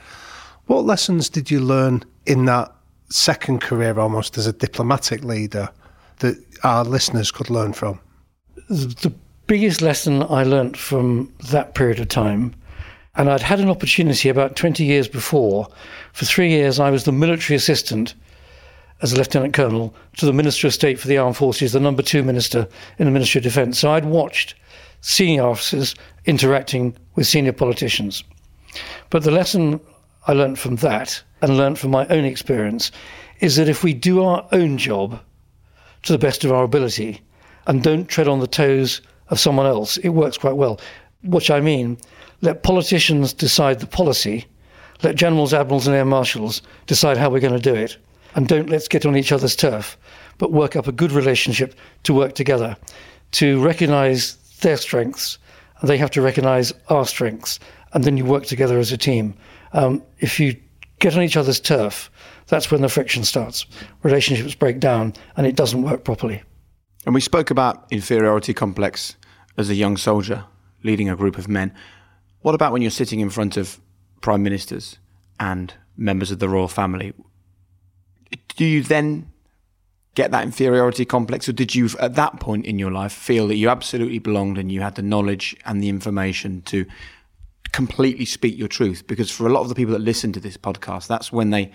What 0.67 0.85
lessons 0.85 1.27
did 1.27 1.49
you 1.49 1.59
learn 1.59 2.03
in 2.27 2.45
that 2.45 2.71
second 3.09 3.61
career 3.61 3.99
almost 3.99 4.37
as 4.37 4.45
a 4.45 4.53
diplomatic 4.53 5.23
leader 5.23 5.67
that 6.19 6.37
our 6.63 6.85
listeners 6.85 7.31
could 7.31 7.49
learn 7.49 7.73
from? 7.73 7.99
The 8.69 9.13
biggest 9.47 9.81
lesson 9.81 10.21
I 10.23 10.43
learnt 10.43 10.77
from 10.77 11.33
that 11.49 11.73
period 11.73 11.99
of 11.99 12.07
time, 12.07 12.53
and 13.17 13.31
I'd 13.31 13.41
had 13.41 13.59
an 13.59 13.69
opportunity 13.69 14.29
about 14.29 14.55
20 14.55 14.83
years 14.83 15.07
before. 15.07 15.67
For 16.13 16.25
three 16.25 16.49
years, 16.49 16.79
I 16.79 16.91
was 16.91 17.03
the 17.03 17.11
military 17.11 17.57
assistant 17.57 18.13
as 19.01 19.11
a 19.11 19.17
lieutenant 19.17 19.55
colonel 19.55 19.93
to 20.17 20.25
the 20.25 20.33
Minister 20.33 20.67
of 20.67 20.73
State 20.73 20.99
for 20.99 21.07
the 21.07 21.17
Armed 21.17 21.35
Forces, 21.35 21.71
the 21.71 21.79
number 21.79 22.03
two 22.03 22.23
minister 22.23 22.67
in 22.99 23.05
the 23.05 23.11
Ministry 23.11 23.39
of 23.39 23.43
Defence. 23.43 23.79
So 23.79 23.91
I'd 23.91 24.05
watched 24.05 24.55
senior 25.01 25.43
officers 25.43 25.95
interacting 26.25 26.95
with 27.15 27.27
senior 27.27 27.53
politicians. 27.53 28.23
But 29.09 29.23
the 29.23 29.31
lesson 29.31 29.79
I 30.27 30.33
learned 30.33 30.59
from 30.59 30.77
that 30.77 31.21
and 31.41 31.57
learned 31.57 31.79
from 31.79 31.91
my 31.91 32.05
own 32.07 32.25
experience 32.25 32.91
is 33.39 33.55
that 33.55 33.69
if 33.69 33.83
we 33.83 33.93
do 33.93 34.23
our 34.23 34.47
own 34.51 34.77
job 34.77 35.19
to 36.03 36.11
the 36.11 36.19
best 36.19 36.43
of 36.43 36.51
our 36.51 36.63
ability 36.63 37.21
and 37.65 37.81
don't 37.81 38.07
tread 38.07 38.27
on 38.27 38.39
the 38.39 38.47
toes 38.47 39.01
of 39.29 39.39
someone 39.39 39.65
else, 39.65 39.97
it 39.97 40.09
works 40.09 40.37
quite 40.37 40.55
well. 40.55 40.79
Which 41.23 41.49
I 41.49 41.61
mean, 41.61 41.97
let 42.41 42.63
politicians 42.63 43.33
decide 43.33 43.79
the 43.79 43.87
policy, 43.87 44.45
let 45.03 45.15
generals, 45.15 45.53
admirals, 45.53 45.87
and 45.87 45.95
air 45.95 46.05
marshals 46.05 46.61
decide 46.85 47.17
how 47.17 47.29
we're 47.29 47.39
going 47.39 47.53
to 47.53 47.59
do 47.59 47.75
it, 47.75 47.97
and 48.35 48.47
don't 48.47 48.69
let's 48.69 48.87
get 48.87 49.05
on 49.05 49.15
each 49.15 49.31
other's 49.31 49.55
turf, 49.55 49.97
but 50.37 50.51
work 50.51 50.75
up 50.75 50.87
a 50.87 50.91
good 50.91 51.11
relationship 51.11 51.75
to 52.03 52.13
work 52.13 52.35
together, 52.35 52.77
to 53.31 53.63
recognize 53.63 54.35
their 54.61 54.77
strengths, 54.77 55.37
and 55.79 55.89
they 55.89 55.97
have 55.97 56.11
to 56.11 56.21
recognize 56.21 56.73
our 56.89 57.05
strengths, 57.05 57.59
and 57.93 58.03
then 58.03 58.17
you 58.17 58.25
work 58.25 58.45
together 58.45 58.79
as 58.79 58.91
a 58.91 58.97
team. 58.97 59.35
Um, 59.73 60.03
if 60.19 60.39
you 60.39 60.55
get 60.99 61.15
on 61.15 61.23
each 61.23 61.37
other's 61.37 61.59
turf, 61.59 62.11
that's 62.47 62.71
when 62.71 62.81
the 62.81 62.89
friction 62.89 63.23
starts. 63.23 63.65
Relationships 64.03 64.55
break 64.55 64.79
down, 64.79 65.13
and 65.35 65.45
it 65.45 65.55
doesn't 65.55 65.83
work 65.83 66.03
properly. 66.03 66.41
And 67.05 67.13
we 67.13 67.21
spoke 67.21 67.51
about 67.51 67.87
inferiority 67.91 68.53
complex 68.53 69.15
as 69.57 69.69
a 69.69 69.75
young 69.75 69.97
soldier 69.97 70.45
leading 70.83 71.09
a 71.09 71.15
group 71.15 71.37
of 71.37 71.47
men. 71.47 71.73
What 72.47 72.55
about 72.55 72.71
when 72.71 72.81
you're 72.81 72.91
sitting 72.91 73.19
in 73.19 73.29
front 73.29 73.57
of 73.57 73.77
prime 74.21 74.41
ministers 74.41 74.99
and 75.37 75.73
members 75.97 76.31
of 76.31 76.39
the 76.39 76.47
royal 76.47 76.69
family? 76.69 77.11
Do 78.55 78.63
you 78.63 78.83
then 78.83 79.33
get 80.15 80.31
that 80.31 80.45
inferiority 80.45 81.03
complex, 81.03 81.49
or 81.49 81.51
did 81.51 81.75
you, 81.75 81.89
at 81.99 82.15
that 82.15 82.39
point 82.39 82.65
in 82.65 82.79
your 82.79 82.89
life, 82.89 83.11
feel 83.11 83.49
that 83.49 83.57
you 83.57 83.67
absolutely 83.67 84.19
belonged 84.19 84.57
and 84.57 84.71
you 84.71 84.79
had 84.79 84.95
the 84.95 85.01
knowledge 85.01 85.57
and 85.65 85.83
the 85.83 85.89
information 85.89 86.61
to 86.61 86.85
completely 87.73 88.23
speak 88.23 88.57
your 88.57 88.69
truth? 88.69 89.05
Because 89.07 89.29
for 89.29 89.45
a 89.45 89.51
lot 89.51 89.63
of 89.63 89.67
the 89.67 89.75
people 89.75 89.91
that 89.91 89.99
listen 89.99 90.31
to 90.31 90.39
this 90.39 90.55
podcast, 90.55 91.07
that's 91.07 91.33
when 91.33 91.49
they 91.49 91.69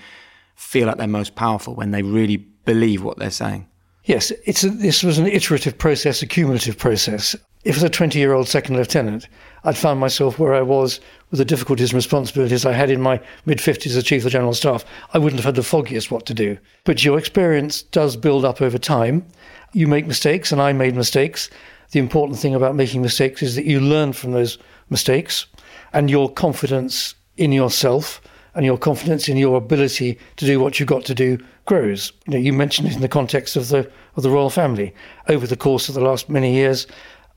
feel 0.54 0.86
like 0.86 0.96
they're 0.96 1.06
most 1.06 1.34
powerful, 1.34 1.74
when 1.74 1.90
they 1.90 2.02
really 2.02 2.38
believe 2.38 3.02
what 3.02 3.18
they're 3.18 3.30
saying. 3.30 3.68
Yes, 4.04 4.32
it's 4.46 4.64
a, 4.64 4.70
this 4.70 5.02
was 5.02 5.18
an 5.18 5.26
iterative 5.26 5.76
process, 5.76 6.22
a 6.22 6.26
cumulative 6.26 6.78
process. 6.78 7.36
If 7.62 7.76
as 7.76 7.82
a 7.82 7.90
20 7.90 8.18
year 8.18 8.32
old 8.32 8.48
second 8.48 8.78
lieutenant, 8.78 9.28
I'd 9.64 9.76
found 9.76 10.00
myself 10.00 10.38
where 10.38 10.54
I 10.54 10.62
was 10.62 11.00
with 11.30 11.38
the 11.38 11.44
difficulties 11.44 11.90
and 11.90 11.96
responsibilities 11.96 12.66
I 12.66 12.72
had 12.72 12.90
in 12.90 13.00
my 13.00 13.20
mid 13.46 13.58
50s 13.58 13.96
as 13.96 14.04
Chief 14.04 14.24
of 14.24 14.32
General 14.32 14.54
Staff, 14.54 14.84
I 15.14 15.18
wouldn't 15.18 15.40
have 15.40 15.46
had 15.46 15.54
the 15.54 15.62
foggiest 15.62 16.10
what 16.10 16.26
to 16.26 16.34
do. 16.34 16.58
But 16.84 17.04
your 17.04 17.18
experience 17.18 17.82
does 17.82 18.16
build 18.16 18.44
up 18.44 18.60
over 18.60 18.78
time. 18.78 19.26
You 19.72 19.86
make 19.86 20.06
mistakes, 20.06 20.52
and 20.52 20.60
I 20.60 20.72
made 20.72 20.96
mistakes. 20.96 21.48
The 21.92 22.00
important 22.00 22.38
thing 22.38 22.54
about 22.54 22.74
making 22.74 23.02
mistakes 23.02 23.42
is 23.42 23.54
that 23.56 23.64
you 23.64 23.80
learn 23.80 24.12
from 24.12 24.32
those 24.32 24.58
mistakes, 24.90 25.46
and 25.92 26.10
your 26.10 26.30
confidence 26.30 27.14
in 27.36 27.52
yourself 27.52 28.20
and 28.54 28.64
your 28.64 28.78
confidence 28.78 29.28
in 29.28 29.36
your 29.36 29.56
ability 29.56 30.18
to 30.36 30.44
do 30.44 30.60
what 30.60 30.78
you've 30.78 30.88
got 30.88 31.04
to 31.06 31.14
do 31.14 31.38
grows. 31.64 32.12
You, 32.26 32.34
know, 32.34 32.38
you 32.38 32.52
mentioned 32.52 32.88
it 32.88 32.94
in 32.94 33.00
the 33.00 33.08
context 33.08 33.56
of 33.56 33.68
the 33.68 33.90
of 34.16 34.22
the 34.22 34.30
royal 34.30 34.50
family. 34.50 34.94
Over 35.28 35.46
the 35.46 35.56
course 35.56 35.88
of 35.88 35.94
the 35.94 36.02
last 36.02 36.28
many 36.28 36.52
years, 36.52 36.86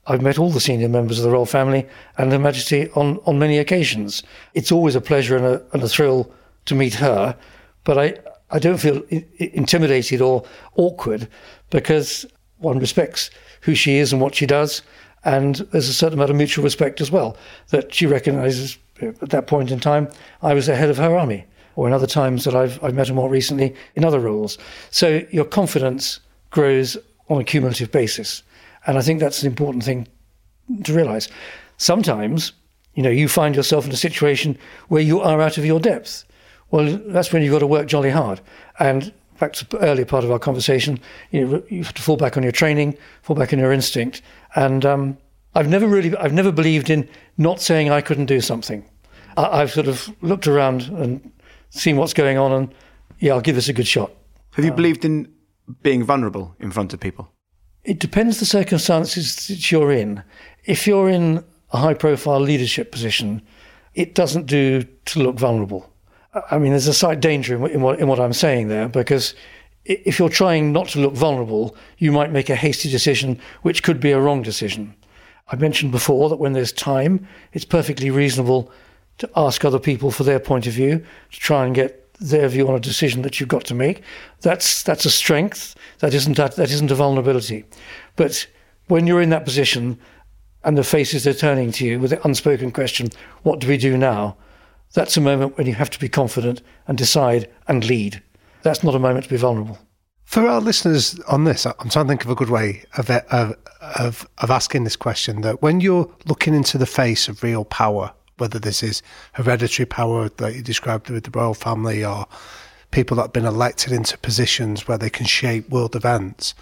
I've 0.07 0.21
met 0.21 0.37
all 0.37 0.51
the 0.51 0.59
senior 0.59 0.89
members 0.89 1.17
of 1.17 1.23
the 1.23 1.31
royal 1.31 1.45
family 1.45 1.87
and 2.17 2.31
Her 2.31 2.39
Majesty 2.39 2.89
on, 2.91 3.19
on 3.25 3.39
many 3.39 3.57
occasions. 3.57 4.23
It's 4.53 4.71
always 4.71 4.95
a 4.95 5.01
pleasure 5.01 5.35
and 5.35 5.45
a, 5.45 5.63
and 5.73 5.81
a 5.81 5.89
thrill 5.89 6.31
to 6.65 6.75
meet 6.75 6.95
her, 6.95 7.35
but 7.83 7.97
I, 7.97 8.17
I 8.51 8.59
don't 8.59 8.77
feel 8.77 9.03
intimidated 9.39 10.21
or 10.21 10.43
awkward 10.75 11.27
because 11.69 12.25
one 12.59 12.79
respects 12.79 13.29
who 13.61 13.75
she 13.75 13.97
is 13.97 14.13
and 14.13 14.21
what 14.21 14.35
she 14.35 14.45
does, 14.45 14.81
and 15.23 15.55
there's 15.71 15.89
a 15.89 15.93
certain 15.93 16.19
amount 16.19 16.29
of 16.29 16.35
mutual 16.35 16.63
respect 16.63 17.01
as 17.01 17.11
well 17.11 17.35
that 17.69 17.93
she 17.93 18.05
recognises 18.05 18.77
at 19.01 19.29
that 19.29 19.47
point 19.47 19.71
in 19.71 19.79
time 19.79 20.07
I 20.41 20.53
was 20.53 20.67
the 20.67 20.75
head 20.75 20.89
of 20.89 20.97
her 20.97 21.17
army, 21.17 21.45
or 21.75 21.87
in 21.87 21.93
other 21.93 22.07
times 22.07 22.45
that 22.45 22.55
I've, 22.55 22.81
I've 22.83 22.93
met 22.93 23.07
her 23.07 23.13
more 23.13 23.29
recently 23.29 23.75
in 23.95 24.05
other 24.05 24.19
roles. 24.19 24.57
So 24.91 25.25
your 25.31 25.45
confidence 25.45 26.19
grows 26.51 26.95
on 27.27 27.41
a 27.41 27.43
cumulative 27.43 27.91
basis. 27.91 28.43
And 28.85 28.97
I 28.97 29.01
think 29.01 29.19
that's 29.19 29.41
an 29.41 29.47
important 29.47 29.83
thing 29.83 30.07
to 30.83 30.93
realize. 30.93 31.29
Sometimes, 31.77 32.53
you 32.93 33.03
know, 33.03 33.09
you 33.09 33.27
find 33.27 33.55
yourself 33.55 33.85
in 33.85 33.91
a 33.91 33.97
situation 33.97 34.57
where 34.87 35.01
you 35.01 35.19
are 35.19 35.41
out 35.41 35.57
of 35.57 35.65
your 35.65 35.79
depth. 35.79 36.23
Well, 36.71 36.99
that's 37.07 37.31
when 37.31 37.41
you've 37.41 37.51
got 37.51 37.59
to 37.59 37.67
work 37.67 37.87
jolly 37.87 38.09
hard. 38.09 38.41
And 38.79 39.13
back 39.39 39.53
to 39.53 39.67
the 39.67 39.79
earlier 39.79 40.05
part 40.05 40.23
of 40.23 40.31
our 40.31 40.39
conversation, 40.39 40.99
you 41.31 41.45
know, 41.45 41.63
you 41.69 41.83
have 41.83 41.93
to 41.93 42.01
fall 42.01 42.17
back 42.17 42.37
on 42.37 42.43
your 42.43 42.51
training, 42.51 42.97
fall 43.21 43.35
back 43.35 43.53
on 43.53 43.59
your 43.59 43.71
instinct. 43.71 44.21
And 44.55 44.85
um, 44.85 45.17
I've 45.53 45.69
never 45.69 45.87
really, 45.87 46.15
I've 46.17 46.33
never 46.33 46.51
believed 46.51 46.89
in 46.89 47.07
not 47.37 47.61
saying 47.61 47.89
I 47.89 48.01
couldn't 48.01 48.25
do 48.25 48.41
something. 48.41 48.85
I, 49.37 49.61
I've 49.61 49.71
sort 49.71 49.87
of 49.87 50.13
looked 50.21 50.47
around 50.47 50.83
and 50.83 51.31
seen 51.69 51.97
what's 51.97 52.13
going 52.13 52.37
on, 52.37 52.51
and 52.51 52.73
yeah, 53.19 53.33
I'll 53.33 53.41
give 53.41 53.55
this 53.55 53.69
a 53.69 53.73
good 53.73 53.87
shot. 53.87 54.11
Have 54.53 54.63
you 54.63 54.71
um, 54.71 54.75
believed 54.75 55.05
in 55.05 55.31
being 55.81 56.03
vulnerable 56.03 56.55
in 56.59 56.71
front 56.71 56.93
of 56.93 56.99
people? 56.99 57.29
It 57.85 57.99
depends 57.99 58.39
the 58.39 58.45
circumstances 58.45 59.47
that 59.47 59.71
you're 59.71 59.91
in. 59.91 60.23
If 60.65 60.87
you're 60.87 61.09
in 61.09 61.43
a 61.71 61.77
high 61.77 61.93
profile 61.93 62.39
leadership 62.39 62.91
position, 62.91 63.41
it 63.93 64.15
doesn't 64.15 64.47
do 64.47 64.83
to 65.05 65.19
look 65.19 65.37
vulnerable. 65.37 65.89
I 66.51 66.57
mean, 66.57 66.71
there's 66.71 66.87
a 66.87 66.93
slight 66.93 67.21
danger 67.21 67.55
in, 67.55 67.71
in, 67.71 67.81
what, 67.81 67.99
in 67.99 68.07
what 68.07 68.19
I'm 68.19 68.33
saying 68.33 68.67
there 68.67 68.89
because 68.89 69.35
if 69.85 70.17
you're 70.17 70.29
trying 70.29 70.73
not 70.73 70.87
to 70.89 70.99
look 70.99 71.13
vulnerable, 71.13 71.75
you 71.99 72.11
might 72.11 72.31
make 72.31 72.49
a 72.49 72.55
hasty 72.55 72.89
decision 72.89 73.39
which 73.61 73.83
could 73.83 73.99
be 73.99 74.11
a 74.11 74.19
wrong 74.19 74.41
decision. 74.41 74.95
I 75.49 75.55
mentioned 75.55 75.91
before 75.91 76.27
that 76.29 76.37
when 76.37 76.53
there's 76.53 76.73
time, 76.73 77.27
it's 77.53 77.65
perfectly 77.65 78.09
reasonable 78.09 78.71
to 79.19 79.29
ask 79.35 79.63
other 79.63 79.79
people 79.79 80.09
for 80.09 80.23
their 80.23 80.39
point 80.39 80.65
of 80.65 80.73
view, 80.73 81.05
to 81.31 81.39
try 81.39 81.65
and 81.65 81.75
get 81.75 82.01
their 82.19 82.47
view 82.49 82.67
on 82.67 82.75
a 82.75 82.79
decision 82.79 83.21
that 83.21 83.39
you've 83.39 83.49
got 83.49 83.63
to 83.65 83.73
make. 83.73 84.01
That's 84.41 84.83
that's 84.83 85.05
a 85.05 85.11
strength. 85.11 85.75
That 86.05 86.13
isn't 86.13 86.37
that, 86.37 86.55
that 86.57 86.69
isn't 86.69 86.91
a 86.91 86.93
vulnerability. 86.93 87.65
But 88.15 88.45
when 88.89 89.07
you're 89.07 89.23
in 89.23 89.31
that 89.31 89.43
position 89.43 89.97
and 90.63 90.77
the 90.77 90.83
faces 90.83 91.25
are 91.25 91.33
turning 91.33 91.71
to 91.71 91.83
you 91.83 91.99
with 91.99 92.11
the 92.11 92.23
unspoken 92.23 92.71
question, 92.71 93.09
"What 93.41 93.57
do 93.57 93.67
we 93.67 93.75
do 93.75 93.97
now?" 93.97 94.37
That's 94.93 95.17
a 95.17 95.21
moment 95.21 95.57
when 95.57 95.65
you 95.65 95.73
have 95.73 95.89
to 95.89 95.99
be 95.99 96.07
confident 96.07 96.61
and 96.87 96.95
decide 96.95 97.49
and 97.67 97.83
lead. 97.83 98.21
That's 98.61 98.83
not 98.83 98.93
a 98.93 98.99
moment 98.99 99.23
to 99.23 99.31
be 99.31 99.37
vulnerable. 99.37 99.79
For 100.25 100.47
our 100.47 100.61
listeners 100.61 101.19
on 101.21 101.45
this, 101.45 101.65
I'm 101.65 101.89
trying 101.89 102.05
to 102.05 102.09
think 102.09 102.23
of 102.23 102.29
a 102.29 102.35
good 102.35 102.51
way 102.51 102.83
of, 102.99 103.09
of, 103.09 103.55
of, 103.81 104.29
of 104.37 104.51
asking 104.51 104.83
this 104.83 104.95
question 104.95 105.41
that 105.41 105.63
when 105.63 105.81
you're 105.81 106.07
looking 106.27 106.53
into 106.53 106.77
the 106.77 106.85
face 106.85 107.27
of 107.27 107.41
real 107.41 107.65
power, 107.65 108.13
whether 108.37 108.59
this 108.59 108.83
is 108.83 109.01
hereditary 109.33 109.87
power 109.87 110.29
that 110.37 110.53
you 110.53 110.61
described 110.61 111.09
with 111.09 111.23
the 111.23 111.31
royal 111.31 111.55
family 111.55 112.05
or 112.05 112.27
people 112.95 113.17
that 113.17 113.23
have 113.23 113.33
been 113.33 113.45
elected 113.45 113.91
into 113.91 114.17
positions 114.19 114.87
where 114.87 114.97
they 114.97 115.09
can 115.09 115.25
shape 115.25 115.69
world 115.69 115.97
events, 115.97 116.55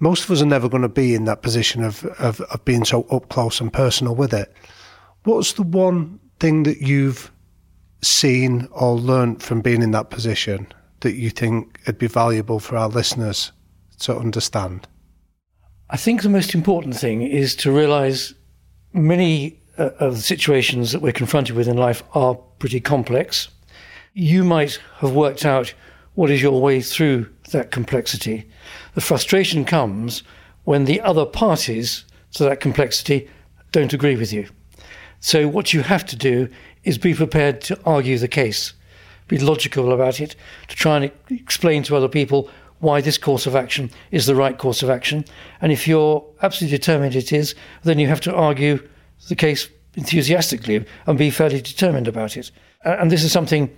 most 0.00 0.24
of 0.24 0.30
us 0.30 0.40
are 0.40 0.46
never 0.46 0.70
going 0.70 0.82
to 0.82 0.88
be 0.88 1.14
in 1.14 1.26
that 1.26 1.42
position 1.42 1.84
of, 1.84 2.02
of, 2.18 2.40
of 2.40 2.64
being 2.64 2.82
so 2.82 3.02
up 3.10 3.28
close 3.28 3.60
and 3.60 3.70
personal 3.70 4.14
with 4.14 4.32
it. 4.32 4.50
What's 5.24 5.52
the 5.52 5.62
one 5.62 6.18
thing 6.40 6.62
that 6.62 6.80
you've 6.80 7.30
seen 8.02 8.68
or 8.70 8.94
learnt 8.94 9.42
from 9.42 9.60
being 9.60 9.82
in 9.82 9.90
that 9.90 10.08
position 10.08 10.66
that 11.00 11.12
you 11.12 11.28
think 11.28 11.78
would 11.86 11.98
be 11.98 12.06
valuable 12.06 12.58
for 12.58 12.78
our 12.78 12.88
listeners 12.88 13.52
to 13.98 14.16
understand? 14.16 14.88
I 15.90 15.98
think 15.98 16.22
the 16.22 16.30
most 16.30 16.54
important 16.54 16.96
thing 16.96 17.20
is 17.20 17.54
to 17.56 17.70
realize 17.70 18.32
many 18.94 19.60
uh, 19.76 19.90
of 20.00 20.14
the 20.14 20.22
situations 20.22 20.92
that 20.92 21.02
we're 21.02 21.12
confronted 21.12 21.54
with 21.54 21.68
in 21.68 21.76
life 21.76 22.02
are 22.14 22.34
pretty 22.34 22.80
complex. 22.80 23.48
You 24.18 24.44
might 24.44 24.80
have 25.00 25.12
worked 25.12 25.44
out 25.44 25.74
what 26.14 26.30
is 26.30 26.40
your 26.40 26.58
way 26.58 26.80
through 26.80 27.28
that 27.50 27.70
complexity. 27.70 28.48
The 28.94 29.02
frustration 29.02 29.66
comes 29.66 30.22
when 30.64 30.86
the 30.86 31.02
other 31.02 31.26
parties 31.26 32.06
to 32.32 32.44
that 32.44 32.60
complexity 32.60 33.28
don't 33.72 33.92
agree 33.92 34.16
with 34.16 34.32
you. 34.32 34.48
So, 35.20 35.48
what 35.48 35.74
you 35.74 35.82
have 35.82 36.06
to 36.06 36.16
do 36.16 36.48
is 36.82 36.96
be 36.96 37.12
prepared 37.12 37.60
to 37.62 37.78
argue 37.84 38.16
the 38.16 38.26
case 38.26 38.72
be 39.28 39.36
logical 39.36 39.92
about 39.92 40.18
it, 40.18 40.34
to 40.68 40.76
try 40.76 40.96
and 40.96 41.12
explain 41.28 41.82
to 41.82 41.96
other 41.96 42.08
people 42.08 42.48
why 42.78 43.02
this 43.02 43.18
course 43.18 43.44
of 43.44 43.54
action 43.54 43.90
is 44.12 44.24
the 44.24 44.34
right 44.34 44.56
course 44.56 44.82
of 44.82 44.88
action. 44.88 45.26
And 45.60 45.72
if 45.72 45.86
you're 45.86 46.24
absolutely 46.40 46.78
determined 46.78 47.16
it 47.16 47.34
is, 47.34 47.54
then 47.82 47.98
you 47.98 48.06
have 48.06 48.22
to 48.22 48.34
argue 48.34 48.78
the 49.28 49.36
case 49.36 49.68
enthusiastically 49.94 50.86
and 51.06 51.18
be 51.18 51.28
fairly 51.28 51.60
determined 51.60 52.08
about 52.08 52.38
it. 52.38 52.50
And 52.86 53.10
this 53.10 53.24
is 53.24 53.32
something 53.32 53.68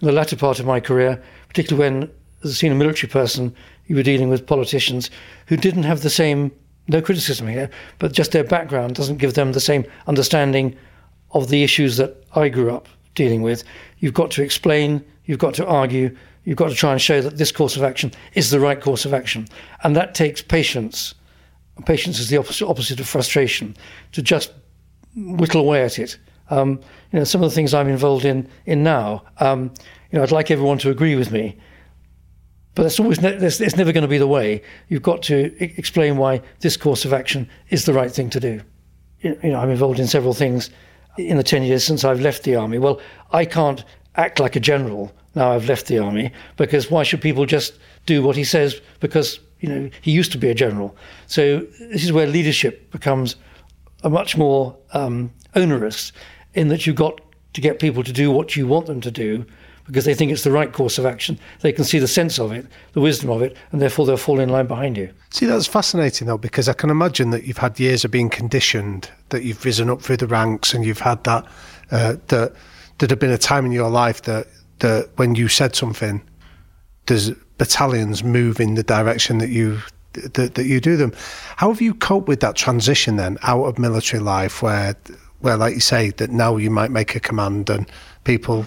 in 0.00 0.06
the 0.06 0.12
latter 0.12 0.36
part 0.36 0.60
of 0.60 0.66
my 0.66 0.80
career, 0.80 1.22
particularly 1.48 1.90
when, 1.90 2.10
as 2.44 2.50
a 2.50 2.54
senior 2.54 2.76
military 2.76 3.10
person, 3.10 3.54
you 3.86 3.96
were 3.96 4.02
dealing 4.02 4.28
with 4.28 4.46
politicians 4.46 5.10
who 5.46 5.56
didn't 5.56 5.82
have 5.82 6.02
the 6.02 6.10
same, 6.10 6.52
no 6.88 7.00
criticism 7.00 7.48
here, 7.48 7.70
but 7.98 8.12
just 8.12 8.32
their 8.32 8.44
background 8.44 8.94
doesn't 8.94 9.16
give 9.16 9.34
them 9.34 9.52
the 9.52 9.60
same 9.60 9.84
understanding 10.06 10.76
of 11.32 11.48
the 11.48 11.62
issues 11.62 11.96
that 11.96 12.24
I 12.34 12.48
grew 12.48 12.70
up 12.70 12.88
dealing 13.14 13.42
with. 13.42 13.64
You've 13.98 14.14
got 14.14 14.30
to 14.32 14.42
explain, 14.42 15.04
you've 15.24 15.38
got 15.38 15.54
to 15.54 15.66
argue, 15.66 16.16
you've 16.44 16.56
got 16.56 16.68
to 16.68 16.74
try 16.74 16.92
and 16.92 17.00
show 17.00 17.20
that 17.20 17.38
this 17.38 17.52
course 17.52 17.76
of 17.76 17.82
action 17.82 18.12
is 18.34 18.50
the 18.50 18.60
right 18.60 18.80
course 18.80 19.04
of 19.04 19.12
action. 19.12 19.48
And 19.82 19.96
that 19.96 20.14
takes 20.14 20.40
patience. 20.40 21.14
Patience 21.84 22.18
is 22.18 22.28
the 22.28 22.36
opposite, 22.36 22.66
opposite 22.66 23.00
of 23.00 23.08
frustration, 23.08 23.76
to 24.12 24.22
just 24.22 24.52
whittle 25.16 25.60
away 25.60 25.82
at 25.82 25.98
it. 25.98 26.18
Um, 26.50 26.80
you 27.12 27.18
know, 27.18 27.24
some 27.24 27.42
of 27.42 27.50
the 27.50 27.54
things 27.54 27.74
I'm 27.74 27.88
involved 27.88 28.24
in 28.24 28.48
in 28.66 28.82
now, 28.82 29.22
um, 29.38 29.72
you 30.10 30.18
know, 30.18 30.22
I'd 30.22 30.32
like 30.32 30.50
everyone 30.50 30.78
to 30.78 30.90
agree 30.90 31.16
with 31.16 31.30
me, 31.30 31.56
but 32.74 32.82
that's 32.84 33.00
always 33.00 33.20
ne- 33.20 33.36
that's, 33.36 33.60
it's 33.60 33.76
never 33.76 33.92
going 33.92 34.02
to 34.02 34.08
be 34.08 34.18
the 34.18 34.26
way. 34.26 34.62
You've 34.88 35.02
got 35.02 35.22
to 35.24 35.54
I- 35.60 35.74
explain 35.76 36.16
why 36.16 36.42
this 36.60 36.76
course 36.76 37.04
of 37.04 37.12
action 37.12 37.48
is 37.70 37.84
the 37.84 37.92
right 37.92 38.10
thing 38.10 38.30
to 38.30 38.40
do. 38.40 38.60
You 39.20 39.36
know, 39.42 39.58
I'm 39.58 39.70
involved 39.70 39.98
in 39.98 40.06
several 40.06 40.32
things 40.32 40.70
in 41.16 41.36
the 41.36 41.42
10 41.42 41.64
years 41.64 41.82
since 41.84 42.04
I've 42.04 42.20
left 42.20 42.44
the 42.44 42.54
army. 42.54 42.78
Well, 42.78 43.00
I 43.32 43.44
can't 43.44 43.84
act 44.16 44.38
like 44.38 44.56
a 44.56 44.60
general 44.60 45.12
now 45.34 45.52
I've 45.52 45.66
left 45.66 45.86
the 45.86 45.98
army 45.98 46.32
because 46.56 46.90
why 46.90 47.04
should 47.04 47.22
people 47.22 47.46
just 47.46 47.74
do 48.06 48.22
what 48.22 48.36
he 48.36 48.44
says 48.44 48.80
because 49.00 49.40
you 49.60 49.68
know 49.68 49.90
he 50.00 50.10
used 50.10 50.32
to 50.32 50.38
be 50.38 50.50
a 50.50 50.54
general 50.54 50.96
so 51.26 51.60
this 51.80 52.04
is 52.04 52.12
where 52.12 52.26
leadership 52.26 52.90
becomes 52.90 53.36
a 54.02 54.10
much 54.10 54.36
more 54.36 54.76
um, 54.92 55.32
onerous 55.54 56.12
in 56.54 56.68
that 56.68 56.86
you've 56.86 56.96
got 56.96 57.20
to 57.54 57.60
get 57.60 57.78
people 57.78 58.02
to 58.02 58.12
do 58.12 58.30
what 58.30 58.56
you 58.56 58.66
want 58.66 58.86
them 58.86 59.00
to 59.00 59.10
do 59.10 59.44
because 59.88 60.04
they 60.04 60.14
think 60.14 60.30
it's 60.30 60.44
the 60.44 60.52
right 60.52 60.72
course 60.72 60.98
of 60.98 61.06
action. 61.06 61.38
They 61.60 61.72
can 61.72 61.82
see 61.82 61.98
the 61.98 62.06
sense 62.06 62.38
of 62.38 62.52
it, 62.52 62.66
the 62.92 63.00
wisdom 63.00 63.30
of 63.30 63.40
it, 63.40 63.56
and 63.72 63.80
therefore 63.80 64.04
they'll 64.04 64.18
fall 64.18 64.38
in 64.38 64.50
line 64.50 64.66
behind 64.66 64.98
you. 64.98 65.10
See, 65.30 65.46
that's 65.46 65.66
fascinating 65.66 66.26
though, 66.26 66.36
because 66.36 66.68
I 66.68 66.74
can 66.74 66.90
imagine 66.90 67.30
that 67.30 67.44
you've 67.44 67.58
had 67.58 67.80
years 67.80 68.04
of 68.04 68.10
being 68.10 68.28
conditioned, 68.28 69.10
that 69.30 69.44
you've 69.44 69.64
risen 69.64 69.88
up 69.88 70.02
through 70.02 70.18
the 70.18 70.26
ranks, 70.26 70.74
and 70.74 70.84
you've 70.84 71.00
had 71.00 71.24
that. 71.24 71.46
Uh, 71.90 72.16
that 72.26 72.54
there'd 72.98 73.10
have 73.10 73.18
been 73.18 73.30
a 73.30 73.38
time 73.38 73.64
in 73.64 73.72
your 73.72 73.88
life 73.88 74.22
that 74.22 74.46
that 74.80 75.08
when 75.16 75.34
you 75.34 75.48
said 75.48 75.74
something, 75.74 76.22
there's 77.06 77.30
battalions 77.56 78.22
move 78.22 78.60
in 78.60 78.74
the 78.74 78.82
direction 78.82 79.38
that 79.38 79.48
you 79.48 79.80
that, 80.12 80.54
that 80.54 80.66
you 80.66 80.80
do 80.80 80.96
them. 80.96 81.12
How 81.56 81.68
have 81.68 81.80
you 81.80 81.94
coped 81.94 82.28
with 82.28 82.40
that 82.40 82.56
transition 82.56 83.16
then 83.16 83.38
out 83.42 83.64
of 83.64 83.78
military 83.78 84.22
life, 84.22 84.62
where 84.62 84.96
where 85.40 85.56
like 85.56 85.74
you 85.74 85.80
say 85.80 86.10
that 86.10 86.30
now 86.30 86.56
you 86.56 86.70
might 86.70 86.90
make 86.90 87.14
a 87.14 87.20
command 87.20 87.70
and 87.70 87.86
people 88.24 88.66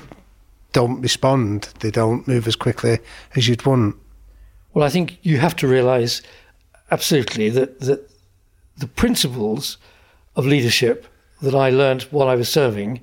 don't 0.73 1.01
respond. 1.01 1.69
They 1.79 1.91
don't 1.91 2.27
move 2.27 2.47
as 2.47 2.55
quickly 2.55 2.99
as 3.35 3.47
you'd 3.47 3.65
want. 3.65 3.95
Well, 4.73 4.85
I 4.85 4.89
think 4.89 5.17
you 5.21 5.37
have 5.37 5.55
to 5.57 5.67
realise 5.67 6.21
absolutely 6.91 7.49
that, 7.49 7.81
that 7.81 8.09
the 8.77 8.87
principles 8.87 9.77
of 10.35 10.45
leadership 10.45 11.07
that 11.41 11.55
I 11.55 11.69
learned 11.69 12.03
while 12.03 12.29
I 12.29 12.35
was 12.35 12.49
serving, 12.49 13.01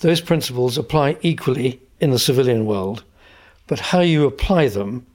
those 0.00 0.20
principles 0.20 0.76
apply 0.76 1.16
equally 1.22 1.80
in 2.00 2.10
the 2.10 2.18
civilian 2.18 2.66
world. 2.66 3.04
But 3.66 3.78
how 3.78 4.00
you 4.00 4.26
apply 4.26 4.68
them 4.68 5.06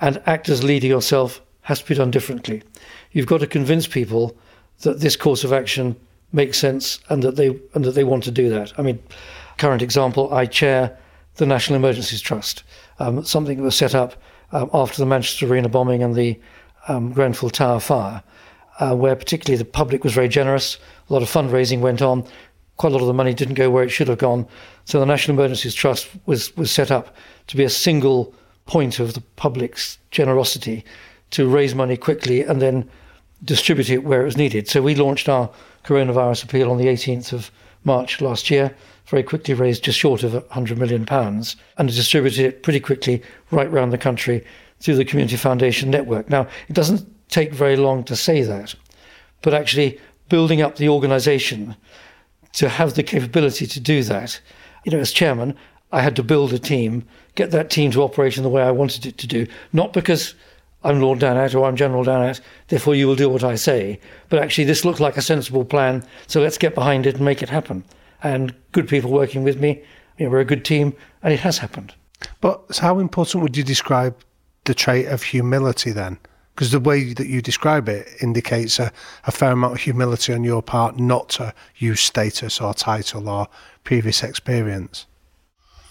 and 0.00 0.20
act 0.26 0.48
as 0.48 0.64
leader 0.64 0.86
yourself 0.86 1.40
has 1.62 1.80
to 1.80 1.88
be 1.88 1.94
done 1.94 2.10
differently. 2.10 2.62
You've 3.12 3.26
got 3.26 3.40
to 3.40 3.46
convince 3.46 3.86
people 3.86 4.36
that 4.80 5.00
this 5.00 5.16
course 5.16 5.44
of 5.44 5.52
action 5.52 5.96
makes 6.32 6.58
sense 6.58 6.98
and 7.08 7.22
that 7.22 7.36
they 7.36 7.48
and 7.74 7.84
that 7.84 7.92
they 7.92 8.04
want 8.04 8.24
to 8.24 8.30
do 8.30 8.48
that. 8.50 8.72
I 8.78 8.82
mean, 8.82 8.98
current 9.58 9.82
example, 9.82 10.32
I 10.32 10.46
chair 10.46 10.96
the 11.36 11.46
National 11.46 11.76
Emergencies 11.76 12.20
Trust, 12.20 12.62
um, 12.98 13.24
something 13.24 13.58
that 13.58 13.62
was 13.62 13.76
set 13.76 13.94
up 13.94 14.14
um, 14.52 14.70
after 14.72 14.98
the 14.98 15.06
Manchester 15.06 15.46
Arena 15.46 15.68
bombing 15.68 16.02
and 16.02 16.14
the 16.14 16.38
um, 16.88 17.12
Grenfell 17.12 17.50
Tower 17.50 17.80
fire, 17.80 18.22
uh, 18.78 18.94
where 18.94 19.16
particularly 19.16 19.58
the 19.58 19.64
public 19.64 20.04
was 20.04 20.14
very 20.14 20.28
generous. 20.28 20.78
A 21.08 21.12
lot 21.12 21.22
of 21.22 21.28
fundraising 21.28 21.80
went 21.80 22.02
on. 22.02 22.24
Quite 22.76 22.92
a 22.92 22.94
lot 22.94 23.00
of 23.00 23.06
the 23.06 23.14
money 23.14 23.34
didn't 23.34 23.54
go 23.54 23.70
where 23.70 23.84
it 23.84 23.90
should 23.90 24.08
have 24.08 24.18
gone. 24.18 24.46
So 24.84 25.00
the 25.00 25.06
National 25.06 25.36
Emergencies 25.38 25.74
Trust 25.74 26.08
was, 26.26 26.54
was 26.56 26.70
set 26.70 26.90
up 26.90 27.14
to 27.48 27.56
be 27.56 27.64
a 27.64 27.70
single 27.70 28.34
point 28.66 28.98
of 28.98 29.14
the 29.14 29.22
public's 29.36 29.98
generosity 30.10 30.84
to 31.30 31.48
raise 31.48 31.74
money 31.74 31.96
quickly 31.96 32.42
and 32.42 32.60
then 32.60 32.88
distribute 33.44 33.90
it 33.90 34.04
where 34.04 34.22
it 34.22 34.24
was 34.24 34.36
needed. 34.36 34.68
So 34.68 34.82
we 34.82 34.94
launched 34.94 35.28
our 35.28 35.50
coronavirus 35.86 36.44
appeal 36.44 36.70
on 36.70 36.78
the 36.78 36.86
18th 36.86 37.32
of 37.32 37.50
March 37.84 38.20
last 38.20 38.50
year 38.50 38.74
very 39.06 39.22
quickly 39.22 39.54
raised 39.54 39.84
just 39.84 39.98
short 39.98 40.22
of 40.22 40.32
£100 40.32 40.76
million 40.76 41.06
and 41.78 41.88
distributed 41.88 42.40
it 42.44 42.62
pretty 42.62 42.80
quickly 42.80 43.22
right 43.50 43.68
around 43.68 43.90
the 43.90 43.98
country 43.98 44.44
through 44.80 44.96
the 44.96 45.04
Community 45.04 45.36
Foundation 45.36 45.90
network. 45.90 46.28
Now, 46.28 46.48
it 46.68 46.72
doesn't 46.74 47.06
take 47.28 47.52
very 47.52 47.76
long 47.76 48.04
to 48.04 48.16
say 48.16 48.42
that, 48.42 48.74
but 49.42 49.54
actually 49.54 50.00
building 50.28 50.60
up 50.60 50.76
the 50.76 50.88
organisation 50.88 51.76
to 52.54 52.68
have 52.68 52.94
the 52.94 53.02
capability 53.02 53.66
to 53.66 53.80
do 53.80 54.02
that. 54.02 54.40
You 54.84 54.92
know, 54.92 54.98
as 54.98 55.12
chairman, 55.12 55.56
I 55.92 56.00
had 56.00 56.16
to 56.16 56.24
build 56.24 56.52
a 56.52 56.58
team, 56.58 57.04
get 57.36 57.52
that 57.52 57.70
team 57.70 57.92
to 57.92 58.02
operate 58.02 58.36
in 58.36 58.42
the 58.42 58.48
way 58.48 58.62
I 58.62 58.72
wanted 58.72 59.06
it 59.06 59.18
to 59.18 59.26
do, 59.26 59.46
not 59.72 59.92
because 59.92 60.34
I'm 60.86 61.00
Lord 61.00 61.18
Dannatt 61.18 61.52
or 61.52 61.66
I'm 61.66 61.74
General 61.74 62.04
Dannatt, 62.04 62.40
therefore 62.68 62.94
you 62.94 63.08
will 63.08 63.16
do 63.16 63.28
what 63.28 63.42
I 63.42 63.56
say, 63.56 63.98
but 64.28 64.38
actually 64.38 64.64
this 64.64 64.84
looked 64.84 65.00
like 65.00 65.16
a 65.16 65.22
sensible 65.22 65.64
plan, 65.64 66.06
so 66.28 66.40
let's 66.40 66.58
get 66.58 66.76
behind 66.76 67.06
it 67.06 67.16
and 67.16 67.24
make 67.24 67.42
it 67.42 67.48
happen 67.48 67.82
and 68.22 68.54
good 68.70 68.88
people 68.88 69.10
working 69.10 69.42
with 69.42 69.60
me. 69.60 69.82
You 70.16 70.26
know, 70.26 70.30
we're 70.30 70.38
a 70.38 70.44
good 70.44 70.64
team, 70.64 70.94
and 71.24 71.34
it 71.34 71.40
has 71.40 71.58
happened. 71.58 71.92
But 72.40 72.78
how 72.80 73.00
important 73.00 73.42
would 73.42 73.56
you 73.56 73.64
describe 73.64 74.16
the 74.64 74.74
trait 74.74 75.06
of 75.06 75.24
humility 75.24 75.90
then? 75.90 76.18
Because 76.54 76.70
the 76.70 76.78
way 76.78 77.12
that 77.14 77.26
you 77.26 77.42
describe 77.42 77.88
it 77.88 78.06
indicates 78.20 78.78
a, 78.78 78.92
a 79.24 79.32
fair 79.32 79.50
amount 79.50 79.74
of 79.74 79.80
humility 79.80 80.32
on 80.32 80.44
your 80.44 80.62
part 80.62 81.00
not 81.00 81.30
to 81.30 81.52
use 81.78 82.00
status 82.00 82.60
or 82.60 82.72
title 82.72 83.28
or 83.28 83.48
previous 83.82 84.22
experience. 84.22 85.06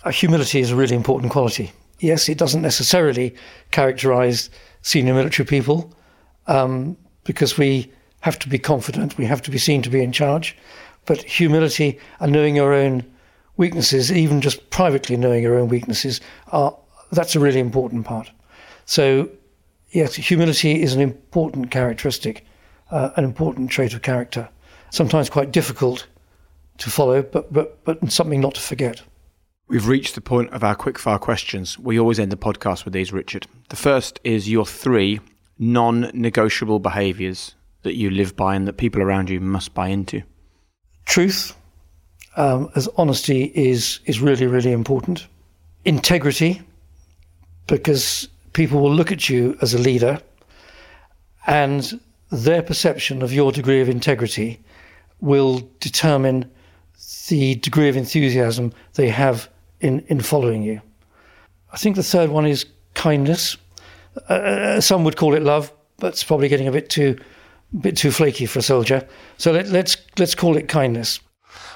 Humility 0.10 0.62
is 0.62 0.72
a 0.72 0.76
really 0.78 0.96
important 0.96 1.34
quality. 1.34 1.74
Yes, 2.00 2.30
it 2.30 2.38
doesn't 2.38 2.62
necessarily 2.62 3.36
characterize 3.72 4.50
senior 4.86 5.16
military 5.16 5.48
people 5.48 5.92
um, 6.46 6.96
because 7.24 7.58
we 7.58 7.92
have 8.22 8.38
to 8.38 8.48
be 8.48 8.60
confident, 8.60 9.18
we 9.18 9.26
have 9.26 9.42
to 9.42 9.50
be 9.50 9.58
seen 9.58 9.82
to 9.82 9.90
be 9.90 10.02
in 10.02 10.12
charge. 10.12 10.56
But 11.06 11.24
humility 11.24 12.00
and 12.20 12.32
knowing 12.32 12.56
your 12.56 12.72
own 12.72 13.04
weaknesses, 13.58 14.12
even 14.12 14.42
just 14.42 14.70
privately 14.70 15.18
knowing 15.18 15.42
your 15.42 15.58
own 15.58 15.70
weaknesses, 15.70 16.22
are, 16.52 16.78
that's 17.12 17.36
a 17.36 17.40
really 17.40 17.60
important 17.60 18.06
part. 18.06 18.30
So, 18.86 19.30
yes, 19.90 20.14
humility 20.16 20.84
is 20.84 20.94
an 20.94 21.02
important 21.02 21.72
characteristic, 21.72 22.46
uh, 22.92 23.10
an 23.16 23.24
important 23.24 23.72
trait 23.72 23.94
of 23.96 24.04
character. 24.04 24.48
Sometimes 24.92 25.32
quite 25.32 25.52
difficult 25.52 26.06
to 26.78 26.92
follow, 26.92 27.24
but, 27.24 27.52
but, 27.52 27.84
but 27.86 28.12
something 28.12 28.40
not 28.40 28.54
to 28.54 28.62
forget. 28.62 29.02
We've 29.68 29.88
reached 29.88 30.14
the 30.14 30.22
point 30.22 30.52
of 30.52 30.64
our 30.64 30.76
quickfire 30.76 31.20
questions. 31.20 31.80
We 31.80 32.00
always 32.00 32.20
end 32.20 32.32
the 32.32 32.38
podcast 32.38 32.86
with 32.86 32.94
these, 32.94 33.12
Richard. 33.12 33.48
The 33.70 33.76
first 33.76 34.20
is 34.24 34.48
your 34.50 34.66
three 34.66 35.20
non 35.58 36.12
negotiable 36.14 36.80
behaviours 36.80 37.56
that 37.82 37.96
you 37.96 38.12
live 38.12 38.36
by 38.36 38.56
and 38.56 38.68
that 38.68 38.78
people 38.78 39.02
around 39.02 39.30
you 39.30 39.40
must 39.40 39.74
buy 39.74 39.88
into. 39.88 40.22
Truth, 41.06 41.56
um, 42.38 42.70
as 42.76 42.88
honesty 42.98 43.46
is, 43.56 44.00
is 44.06 44.20
really, 44.20 44.46
really 44.46 44.72
important. 44.72 45.28
Integrity, 45.84 46.62
because 47.68 48.28
people 48.54 48.82
will 48.82 48.94
look 48.94 49.12
at 49.12 49.30
you 49.30 49.58
as 49.62 49.74
a 49.74 49.80
leader 49.80 50.20
and 51.48 52.00
their 52.32 52.62
perception 52.62 53.22
of 53.22 53.34
your 53.34 53.52
degree 53.52 53.82
of 53.82 53.90
integrity 53.90 54.60
will 55.22 55.68
determine 55.80 56.50
the 57.30 57.56
degree 57.56 57.90
of 57.90 57.98
enthusiasm 57.98 58.72
they 58.94 59.10
have 59.10 59.50
in, 59.86 60.00
in 60.08 60.20
following 60.20 60.64
you. 60.64 60.82
I 61.72 61.78
think 61.78 61.96
the 61.96 62.04
third 62.04 62.30
one 62.30 62.46
is 62.46 62.66
kindness. 62.94 63.58
Uh, 64.30 64.34
uh, 64.34 64.82
some 64.82 65.04
would 65.04 65.18
call 65.18 65.36
it 65.36 65.44
love, 65.44 65.72
but 65.98 66.08
it's 66.08 66.24
probably 66.24 66.48
getting 66.48 66.68
a 66.68 66.72
bit 66.72 66.90
too, 66.90 67.18
bit 67.80 67.96
too 67.98 68.12
flaky 68.12 68.46
for 68.46 68.60
a 68.60 68.64
soldier. 68.64 69.08
So 69.38 69.52
let, 69.52 69.68
let's 69.68 69.98
let's 70.18 70.36
call 70.36 70.58
it 70.58 70.68
kindness. 70.68 71.20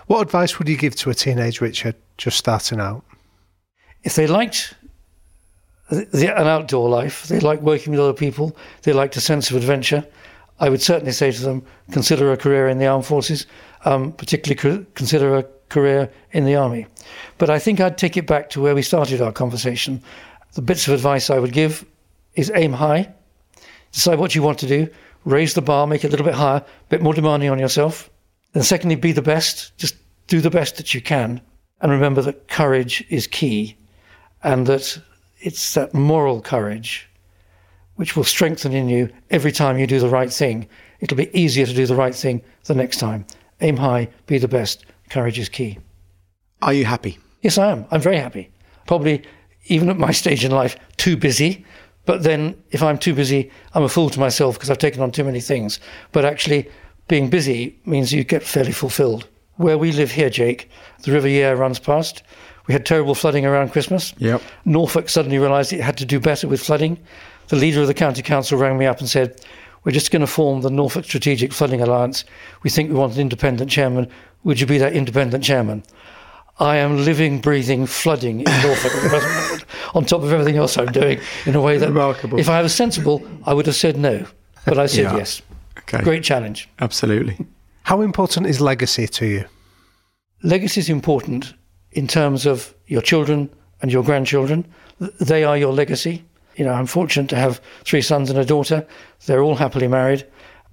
What 0.07 0.21
advice 0.21 0.57
would 0.57 0.67
you 0.67 0.77
give 0.77 0.95
to 0.95 1.09
a 1.09 1.13
teenage 1.13 1.61
Richard 1.61 1.95
just 2.17 2.37
starting 2.37 2.79
out? 2.79 3.03
If 4.03 4.15
they 4.15 4.25
liked 4.25 4.73
the, 5.89 6.05
the, 6.05 6.35
an 6.35 6.47
outdoor 6.47 6.89
life, 6.89 7.27
they 7.27 7.39
like 7.39 7.61
working 7.61 7.91
with 7.91 7.99
other 7.99 8.13
people, 8.13 8.55
they 8.83 8.93
liked 8.93 9.17
a 9.17 9.21
sense 9.21 9.51
of 9.51 9.57
adventure, 9.57 10.05
I 10.59 10.69
would 10.69 10.81
certainly 10.81 11.13
say 11.13 11.31
to 11.31 11.41
them, 11.41 11.65
consider 11.91 12.31
a 12.31 12.37
career 12.37 12.67
in 12.67 12.79
the 12.79 12.87
armed 12.87 13.05
forces, 13.05 13.45
um, 13.85 14.11
particularly 14.11 14.85
consider 14.95 15.37
a 15.37 15.45
career 15.69 16.11
in 16.31 16.45
the 16.45 16.55
army. 16.55 16.87
But 17.37 17.49
I 17.49 17.59
think 17.59 17.79
I'd 17.79 17.97
take 17.97 18.17
it 18.17 18.27
back 18.27 18.49
to 18.51 18.61
where 18.61 18.75
we 18.75 18.81
started 18.81 19.21
our 19.21 19.31
conversation. 19.31 20.01
The 20.53 20.61
bits 20.61 20.87
of 20.87 20.93
advice 20.93 21.29
I 21.29 21.39
would 21.39 21.53
give 21.53 21.85
is 22.35 22.51
aim 22.55 22.73
high, 22.73 23.13
decide 23.91 24.19
what 24.19 24.35
you 24.35 24.41
want 24.41 24.59
to 24.59 24.67
do, 24.67 24.89
raise 25.25 25.53
the 25.53 25.61
bar, 25.61 25.87
make 25.87 26.03
it 26.03 26.07
a 26.07 26.11
little 26.11 26.25
bit 26.25 26.35
higher, 26.35 26.57
a 26.57 26.89
bit 26.89 27.01
more 27.01 27.13
demanding 27.13 27.49
on 27.49 27.59
yourself. 27.59 28.09
And 28.53 28.65
secondly, 28.65 28.95
be 28.95 29.11
the 29.11 29.21
best, 29.21 29.77
just 29.77 29.95
do 30.27 30.41
the 30.41 30.49
best 30.49 30.77
that 30.77 30.93
you 30.93 31.01
can. 31.01 31.41
And 31.81 31.91
remember 31.91 32.21
that 32.23 32.47
courage 32.47 33.05
is 33.09 33.27
key 33.27 33.77
and 34.43 34.67
that 34.67 35.01
it's 35.39 35.73
that 35.73 35.93
moral 35.93 36.41
courage 36.41 37.09
which 37.95 38.15
will 38.15 38.23
strengthen 38.23 38.71
in 38.71 38.87
you 38.87 39.09
every 39.29 39.51
time 39.51 39.77
you 39.77 39.85
do 39.85 39.99
the 39.99 40.07
right 40.07 40.31
thing. 40.31 40.65
It'll 41.01 41.17
be 41.17 41.37
easier 41.37 41.65
to 41.65 41.73
do 41.73 41.85
the 41.85 41.95
right 41.95 42.15
thing 42.15 42.41
the 42.63 42.73
next 42.73 42.97
time. 42.97 43.25
Aim 43.59 43.75
high, 43.75 44.07
be 44.25 44.37
the 44.37 44.47
best. 44.47 44.85
Courage 45.09 45.39
is 45.39 45.49
key. 45.49 45.79
Are 46.61 46.73
you 46.73 46.85
happy? 46.85 47.17
Yes, 47.41 47.57
I 47.57 47.71
am. 47.71 47.85
I'm 47.91 48.01
very 48.01 48.17
happy. 48.17 48.51
Probably, 48.87 49.23
even 49.65 49.89
at 49.89 49.97
my 49.97 50.11
stage 50.21 50.45
in 50.45 50.51
life, 50.51 50.75
too 50.97 51.17
busy. 51.17 51.65
But 52.05 52.23
then, 52.23 52.61
if 52.71 52.81
I'm 52.81 52.97
too 52.97 53.13
busy, 53.13 53.51
I'm 53.73 53.83
a 53.83 53.89
fool 53.89 54.09
to 54.09 54.19
myself 54.19 54.55
because 54.55 54.69
I've 54.69 54.77
taken 54.77 55.01
on 55.01 55.11
too 55.11 55.23
many 55.23 55.41
things. 55.41 55.79
But 56.11 56.25
actually, 56.25 56.69
being 57.07 57.29
busy 57.29 57.79
means 57.85 58.13
you 58.13 58.23
get 58.23 58.43
fairly 58.43 58.71
fulfilled. 58.71 59.27
Where 59.57 59.77
we 59.77 59.91
live 59.91 60.11
here, 60.11 60.29
Jake, 60.29 60.69
the 61.03 61.11
River 61.11 61.27
Yare 61.27 61.55
runs 61.55 61.79
past. 61.79 62.23
We 62.67 62.73
had 62.73 62.85
terrible 62.85 63.15
flooding 63.15 63.45
around 63.45 63.71
Christmas. 63.71 64.13
Yep. 64.17 64.41
Norfolk 64.65 65.09
suddenly 65.09 65.39
realised 65.39 65.73
it 65.73 65.81
had 65.81 65.97
to 65.97 66.05
do 66.05 66.19
better 66.19 66.47
with 66.47 66.61
flooding 66.61 66.99
the 67.49 67.55
leader 67.55 67.81
of 67.81 67.87
the 67.87 67.93
county 67.93 68.21
council 68.21 68.57
rang 68.57 68.77
me 68.77 68.85
up 68.85 68.99
and 68.99 69.09
said, 69.09 69.41
We're 69.83 69.91
just 69.91 70.11
going 70.11 70.21
to 70.21 70.27
form 70.27 70.61
the 70.61 70.69
Norfolk 70.69 71.05
Strategic 71.05 71.51
Flooding 71.51 71.81
Alliance. 71.81 72.23
We 72.63 72.69
think 72.69 72.89
we 72.89 72.95
want 72.95 73.15
an 73.15 73.21
independent 73.21 73.69
chairman. 73.69 74.07
Would 74.43 74.59
you 74.59 74.65
be 74.67 74.77
that 74.77 74.93
independent 74.93 75.43
chairman? 75.43 75.83
I 76.59 76.77
am 76.77 77.05
living, 77.05 77.39
breathing, 77.39 77.85
flooding 77.85 78.39
in 78.41 78.45
Norfolk 78.61 78.93
at 78.93 79.03
the 79.03 79.09
present 79.09 79.33
moment, 79.33 79.65
on 79.95 80.05
top 80.05 80.23
of 80.23 80.31
everything 80.33 80.57
else 80.57 80.77
I'm 80.77 80.91
doing, 80.91 81.19
in 81.45 81.55
a 81.55 81.61
way 81.61 81.77
that, 81.77 81.87
Remarkable. 81.87 82.37
if 82.39 82.49
I 82.49 82.61
was 82.61 82.73
sensible, 82.75 83.25
I 83.45 83.53
would 83.53 83.65
have 83.65 83.75
said 83.75 83.97
no. 83.97 84.25
But 84.65 84.77
I 84.77 84.87
said 84.87 85.03
Yeah. 85.03 85.17
yes. 85.17 85.41
Okay. 85.79 86.01
Great 86.03 86.23
challenge. 86.23 86.67
Absolutely. 86.79 87.37
How 87.83 88.01
important 88.01 88.45
is 88.45 88.59
legacy 88.59 89.07
to 89.07 89.25
you? 89.25 89.45
Legacy 90.43 90.81
is 90.81 90.89
important 90.89 91.53
in 91.91 92.07
terms 92.07 92.45
of 92.45 92.73
your 92.87 93.01
children 93.01 93.49
and 93.81 93.91
your 93.91 94.03
grandchildren. 94.03 94.65
They 95.19 95.43
are 95.45 95.57
your 95.57 95.73
legacy. 95.73 96.23
You 96.55 96.65
know, 96.65 96.73
I'm 96.73 96.85
fortunate 96.87 97.29
to 97.29 97.35
have 97.37 97.61
three 97.85 98.01
sons 98.01 98.29
and 98.29 98.37
a 98.37 98.43
daughter. 98.45 98.85
They're 99.25 99.41
all 99.41 99.55
happily 99.55 99.87
married, 99.87 100.25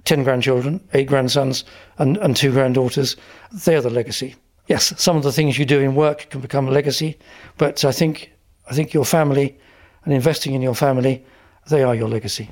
10 0.06 0.22
grandchildren, 0.22 0.80
eight 0.94 1.08
grandsons, 1.08 1.64
and, 1.98 2.16
and 2.18 2.36
two 2.36 2.52
granddaughters. 2.52 3.16
They're 3.52 3.82
the 3.82 3.90
legacy. 3.90 4.34
Yes, 4.68 4.94
some 5.00 5.16
of 5.16 5.22
the 5.22 5.32
things 5.32 5.58
you 5.58 5.64
do 5.64 5.80
in 5.80 5.94
work 5.94 6.30
can 6.30 6.40
become 6.40 6.66
a 6.66 6.70
legacy, 6.70 7.18
but 7.58 7.84
I 7.84 7.92
think, 7.92 8.32
I 8.68 8.74
think 8.74 8.94
your 8.94 9.04
family 9.04 9.58
and 10.04 10.14
investing 10.14 10.54
in 10.54 10.62
your 10.62 10.74
family, 10.74 11.24
they 11.68 11.82
are 11.82 11.94
your 11.94 12.08
legacy. 12.08 12.50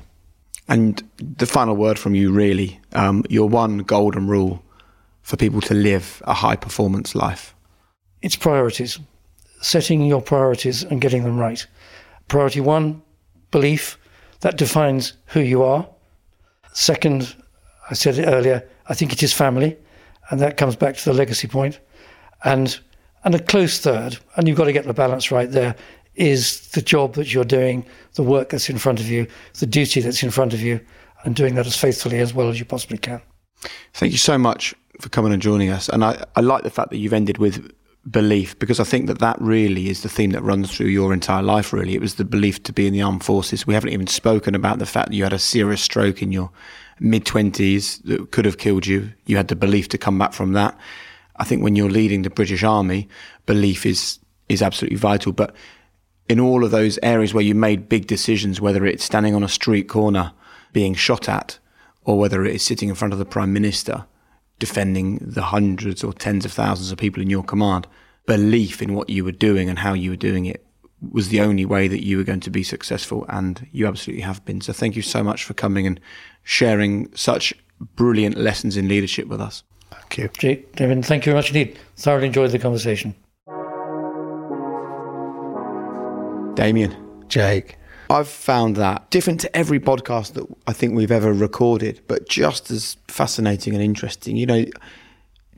And 0.67 1.03
the 1.17 1.45
final 1.45 1.75
word 1.75 1.99
from 1.99 2.15
you, 2.15 2.31
really, 2.31 2.79
um, 2.93 3.23
your 3.29 3.49
one 3.49 3.79
golden 3.79 4.27
rule 4.27 4.63
for 5.21 5.37
people 5.37 5.61
to 5.61 5.73
live 5.73 6.21
a 6.25 6.33
high 6.33 6.55
performance 6.55 7.15
life. 7.15 7.55
It's 8.21 8.35
priorities, 8.35 8.99
setting 9.61 10.05
your 10.05 10.21
priorities 10.21 10.83
and 10.83 11.01
getting 11.01 11.23
them 11.23 11.37
right. 11.37 11.65
Priority 12.27 12.61
one, 12.61 13.01
belief, 13.51 13.97
that 14.41 14.57
defines 14.57 15.13
who 15.27 15.39
you 15.39 15.63
are. 15.63 15.87
Second, 16.73 17.35
I 17.89 17.93
said 17.93 18.17
it 18.17 18.25
earlier, 18.25 18.67
I 18.87 18.93
think 18.93 19.13
it 19.13 19.21
is 19.23 19.33
family, 19.33 19.77
and 20.29 20.39
that 20.39 20.57
comes 20.57 20.75
back 20.75 20.95
to 20.97 21.05
the 21.05 21.13
legacy 21.13 21.47
point. 21.47 21.79
And 22.43 22.79
and 23.23 23.33
a 23.33 23.39
close 23.39 23.79
third, 23.79 24.19
and 24.35 24.47
you've 24.47 24.57
got 24.57 24.65
to 24.65 24.73
get 24.73 24.85
the 24.85 24.93
balance 24.93 25.31
right 25.31 25.49
there, 25.49 25.75
is 26.13 26.67
the 26.69 26.81
job 26.81 27.15
that 27.15 27.33
you're 27.33 27.43
doing, 27.43 27.85
the 28.13 28.23
work 28.23 28.49
that's 28.49 28.69
in 28.69 28.77
front 28.77 28.99
of 28.99 29.07
you, 29.07 29.27
the 29.59 29.65
duty 29.65 29.99
that's 29.99 30.21
in 30.21 30.29
front 30.29 30.53
of 30.53 30.61
you, 30.61 30.79
and 31.23 31.35
doing 31.35 31.55
that 31.55 31.65
as 31.65 31.75
faithfully 31.75 32.19
as 32.19 32.33
well 32.33 32.49
as 32.49 32.59
you 32.59 32.65
possibly 32.65 32.97
can. 32.97 33.21
Thank 33.93 34.11
you 34.11 34.19
so 34.19 34.37
much 34.37 34.75
for 35.01 35.09
coming 35.09 35.33
and 35.33 35.41
joining 35.41 35.71
us. 35.71 35.89
And 35.89 36.03
I, 36.03 36.23
I 36.35 36.41
like 36.41 36.63
the 36.63 36.69
fact 36.69 36.91
that 36.91 36.97
you've 36.97 37.13
ended 37.13 37.39
with 37.39 37.71
belief 38.09 38.57
because 38.59 38.79
I 38.79 38.83
think 38.83 39.07
that 39.07 39.19
that 39.19 39.39
really 39.41 39.89
is 39.89 40.03
the 40.03 40.09
theme 40.09 40.31
that 40.31 40.43
runs 40.43 40.71
through 40.71 40.87
your 40.87 41.13
entire 41.13 41.41
life, 41.41 41.73
really. 41.73 41.95
It 41.95 42.01
was 42.01 42.15
the 42.15 42.25
belief 42.25 42.61
to 42.63 42.73
be 42.73 42.87
in 42.87 42.93
the 42.93 43.01
armed 43.01 43.23
forces. 43.23 43.65
We 43.65 43.73
haven't 43.73 43.91
even 43.91 44.07
spoken 44.07 44.53
about 44.53 44.79
the 44.79 44.85
fact 44.85 45.09
that 45.09 45.15
you 45.15 45.23
had 45.23 45.33
a 45.33 45.39
serious 45.39 45.81
stroke 45.81 46.21
in 46.21 46.31
your 46.31 46.51
mid 46.99 47.25
20s 47.25 48.03
that 48.03 48.31
could 48.31 48.45
have 48.45 48.57
killed 48.57 48.85
you. 48.85 49.11
You 49.25 49.37
had 49.37 49.47
the 49.47 49.55
belief 49.55 49.89
to 49.89 49.97
come 49.97 50.19
back 50.19 50.33
from 50.33 50.53
that. 50.53 50.77
I 51.37 51.43
think 51.43 51.63
when 51.63 51.75
you're 51.75 51.89
leading 51.89 52.21
the 52.21 52.29
British 52.29 52.63
Army, 52.63 53.09
belief 53.45 53.85
is, 53.85 54.19
is 54.47 54.61
absolutely 54.61 54.97
vital. 54.97 55.33
But 55.33 55.55
in 56.29 56.39
all 56.39 56.63
of 56.63 56.71
those 56.71 56.97
areas 57.03 57.33
where 57.33 57.43
you 57.43 57.55
made 57.55 57.89
big 57.89 58.07
decisions, 58.07 58.61
whether 58.61 58.85
it's 58.85 59.03
standing 59.03 59.35
on 59.35 59.43
a 59.43 59.49
street 59.49 59.89
corner 59.89 60.31
being 60.71 60.93
shot 60.93 61.27
at, 61.27 61.59
or 62.03 62.19
whether 62.19 62.45
it 62.45 62.55
is 62.55 62.63
sitting 62.63 62.87
in 62.87 62.95
front 62.95 63.13
of 63.13 63.19
the 63.19 63.25
Prime 63.25 63.51
Minister 63.51 64.05
defending 64.59 65.17
the 65.21 65.41
hundreds 65.41 66.03
or 66.03 66.13
tens 66.13 66.45
of 66.45 66.51
thousands 66.51 66.91
of 66.91 66.97
people 66.97 67.21
in 67.21 67.29
your 67.29 67.43
command, 67.43 67.87
belief 68.25 68.81
in 68.81 68.93
what 68.93 69.09
you 69.09 69.23
were 69.23 69.31
doing 69.31 69.69
and 69.69 69.79
how 69.79 69.93
you 69.93 70.11
were 70.11 70.15
doing 70.15 70.45
it 70.45 70.65
was 71.11 71.29
the 71.29 71.41
only 71.41 71.65
way 71.65 71.87
that 71.87 72.03
you 72.03 72.17
were 72.17 72.23
going 72.23 72.39
to 72.39 72.49
be 72.49 72.63
successful, 72.63 73.25
and 73.29 73.67
you 73.71 73.85
absolutely 73.85 74.23
have 74.23 74.43
been. 74.45 74.61
So 74.61 74.73
thank 74.73 74.95
you 74.95 75.01
so 75.01 75.23
much 75.23 75.43
for 75.43 75.53
coming 75.53 75.85
and 75.85 75.99
sharing 76.43 77.13
such 77.15 77.53
brilliant 77.95 78.37
lessons 78.37 78.77
in 78.77 78.87
leadership 78.87 79.27
with 79.27 79.41
us. 79.41 79.63
Thank 79.91 80.17
you. 80.17 80.29
Jake, 80.37 80.75
David, 80.75 81.05
thank 81.05 81.25
you 81.25 81.31
very 81.31 81.39
much 81.39 81.49
indeed. 81.49 81.77
Thoroughly 81.97 82.27
enjoyed 82.27 82.51
the 82.51 82.59
conversation. 82.59 83.15
Damian. 86.55 86.95
Jake. 87.27 87.77
I've 88.09 88.27
found 88.27 88.75
that 88.77 89.09
different 89.09 89.39
to 89.41 89.55
every 89.55 89.79
podcast 89.79 90.33
that 90.33 90.45
I 90.67 90.73
think 90.73 90.93
we've 90.93 91.11
ever 91.11 91.33
recorded, 91.33 92.01
but 92.07 92.27
just 92.29 92.71
as 92.71 92.97
fascinating 93.07 93.73
and 93.73 93.83
interesting. 93.83 94.37
You 94.37 94.45
know, 94.45 94.65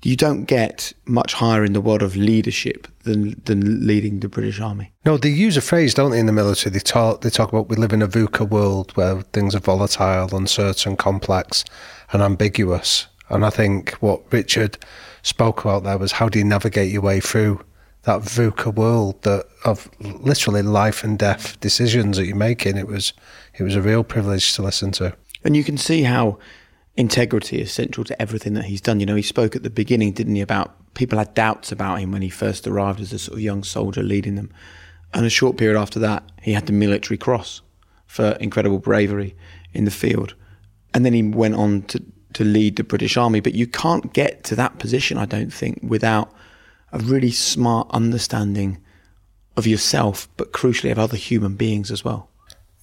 you 0.04 0.16
don't 0.16 0.46
get 0.46 0.94
much 1.06 1.34
higher 1.34 1.64
in 1.64 1.74
the 1.74 1.82
world 1.82 2.02
of 2.02 2.16
leadership 2.16 2.88
than 3.04 3.42
than 3.46 3.86
leading 3.86 4.20
the 4.20 4.30
British 4.30 4.60
Army. 4.60 4.92
No, 5.06 5.18
they 5.18 5.30
use 5.30 5.58
a 5.58 5.62
phrase, 5.62 5.94
don't 5.94 6.12
they, 6.12 6.20
in 6.20 6.28
the 6.28 6.32
military? 6.32 6.72
They 6.72 6.80
talk, 6.80 7.22
they 7.22 7.30
talk 7.30 7.50
about 7.50 7.70
we 7.70 7.76
live 7.76 7.94
in 7.94 8.02
a 8.02 8.08
VUCA 8.08 8.48
world 8.50 8.92
where 8.96 9.22
things 9.34 9.56
are 9.56 9.60
volatile, 9.60 10.36
uncertain, 10.36 10.96
complex, 10.98 11.66
and 12.12 12.22
ambiguous. 12.22 13.08
And 13.30 13.46
I 13.46 13.50
think 13.50 13.92
what 14.00 14.32
Richard 14.32 14.78
spoke 15.24 15.62
about 15.62 15.84
there 15.84 15.98
was 15.98 16.14
how 16.14 16.30
do 16.30 16.40
you 16.40 16.46
navigate 16.46 16.92
your 16.92 17.02
way 17.02 17.20
through 17.20 17.62
that 18.08 18.22
VUCA 18.22 18.74
world 18.74 19.22
that 19.24 19.46
of 19.66 19.90
literally 20.00 20.62
life 20.62 21.04
and 21.04 21.20
death 21.20 21.60
decisions 21.60 22.16
that 22.16 22.26
you're 22.26 22.38
making. 22.38 22.78
It 22.78 22.88
was 22.88 23.12
it 23.56 23.64
was 23.64 23.76
a 23.76 23.82
real 23.82 24.02
privilege 24.06 24.54
to 24.54 24.62
listen 24.62 24.92
to. 24.94 25.14
And 25.44 25.58
you 25.58 25.64
can 25.66 25.76
see 25.76 26.04
how 26.04 26.40
integrity 26.96 27.60
is 27.60 27.70
central 27.70 28.06
to 28.06 28.20
everything 28.22 28.54
that 28.54 28.64
he's 28.64 28.80
done. 28.80 29.02
You 29.02 29.06
know, 29.06 29.16
he 29.16 29.22
spoke 29.22 29.58
at 29.58 29.64
the 29.64 29.70
beginning, 29.70 30.14
didn't 30.14 30.36
he, 30.36 30.42
about 30.42 30.74
people 30.94 31.20
had 31.20 31.34
doubts 31.34 31.70
about 31.70 32.00
him 32.00 32.14
when 32.14 32.22
he 32.22 32.30
first 32.30 32.66
arrived 32.66 33.02
as 33.02 33.12
a 33.12 33.20
sort 33.20 33.40
of 33.40 33.42
young 33.42 33.62
soldier 33.66 34.02
leading 34.02 34.36
them. 34.36 34.52
And 35.14 35.26
a 35.26 35.30
short 35.30 35.58
period 35.58 35.78
after 35.78 36.00
that, 36.00 36.24
he 36.42 36.54
had 36.54 36.66
the 36.66 36.74
Military 36.74 37.18
Cross 37.18 37.62
for 38.06 38.38
incredible 38.40 38.80
bravery 38.80 39.36
in 39.74 39.84
the 39.84 39.92
field. 39.92 40.34
And 40.94 41.04
then 41.04 41.12
he 41.12 41.24
went 41.24 41.56
on 41.56 41.82
to, 41.84 42.02
to 42.34 42.46
lead 42.46 42.78
the 42.78 42.86
British 42.86 43.18
Army. 43.18 43.42
But 43.42 43.54
you 43.54 43.68
can't 43.68 44.14
get 44.14 44.46
to 44.46 44.56
that 44.56 44.80
position, 44.80 45.18
I 45.18 45.26
don't 45.26 45.52
think, 45.52 45.80
without 45.84 46.34
a 46.92 47.00
really 47.00 47.32
smart 47.32 47.88
understanding 47.92 48.78
of 49.56 49.68
yourself, 49.68 50.30
but 50.38 50.52
crucially 50.52 50.92
of 50.92 51.00
other 51.00 51.18
human 51.18 51.56
beings 51.56 51.92
as 51.92 52.06
well. 52.06 52.30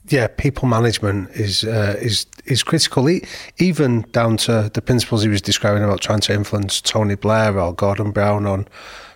Yeah, 0.08 0.26
people 0.26 0.68
management 0.68 1.30
is 1.30 1.64
uh, 1.64 1.96
is 1.98 2.26
is 2.44 2.62
critical. 2.62 3.08
even 3.58 4.02
down 4.12 4.36
to 4.36 4.70
the 4.74 4.82
principles 4.82 5.22
he 5.22 5.28
was 5.28 5.40
describing 5.40 5.82
about 5.82 6.02
trying 6.02 6.20
to 6.20 6.34
influence 6.34 6.82
Tony 6.82 7.14
Blair 7.14 7.58
or 7.58 7.72
Gordon 7.72 8.10
Brown 8.10 8.46
on 8.46 8.68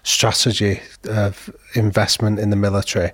strategy 0.02 0.80
of 1.04 1.50
investment 1.74 2.38
in 2.38 2.48
the 2.48 2.56
military 2.56 3.10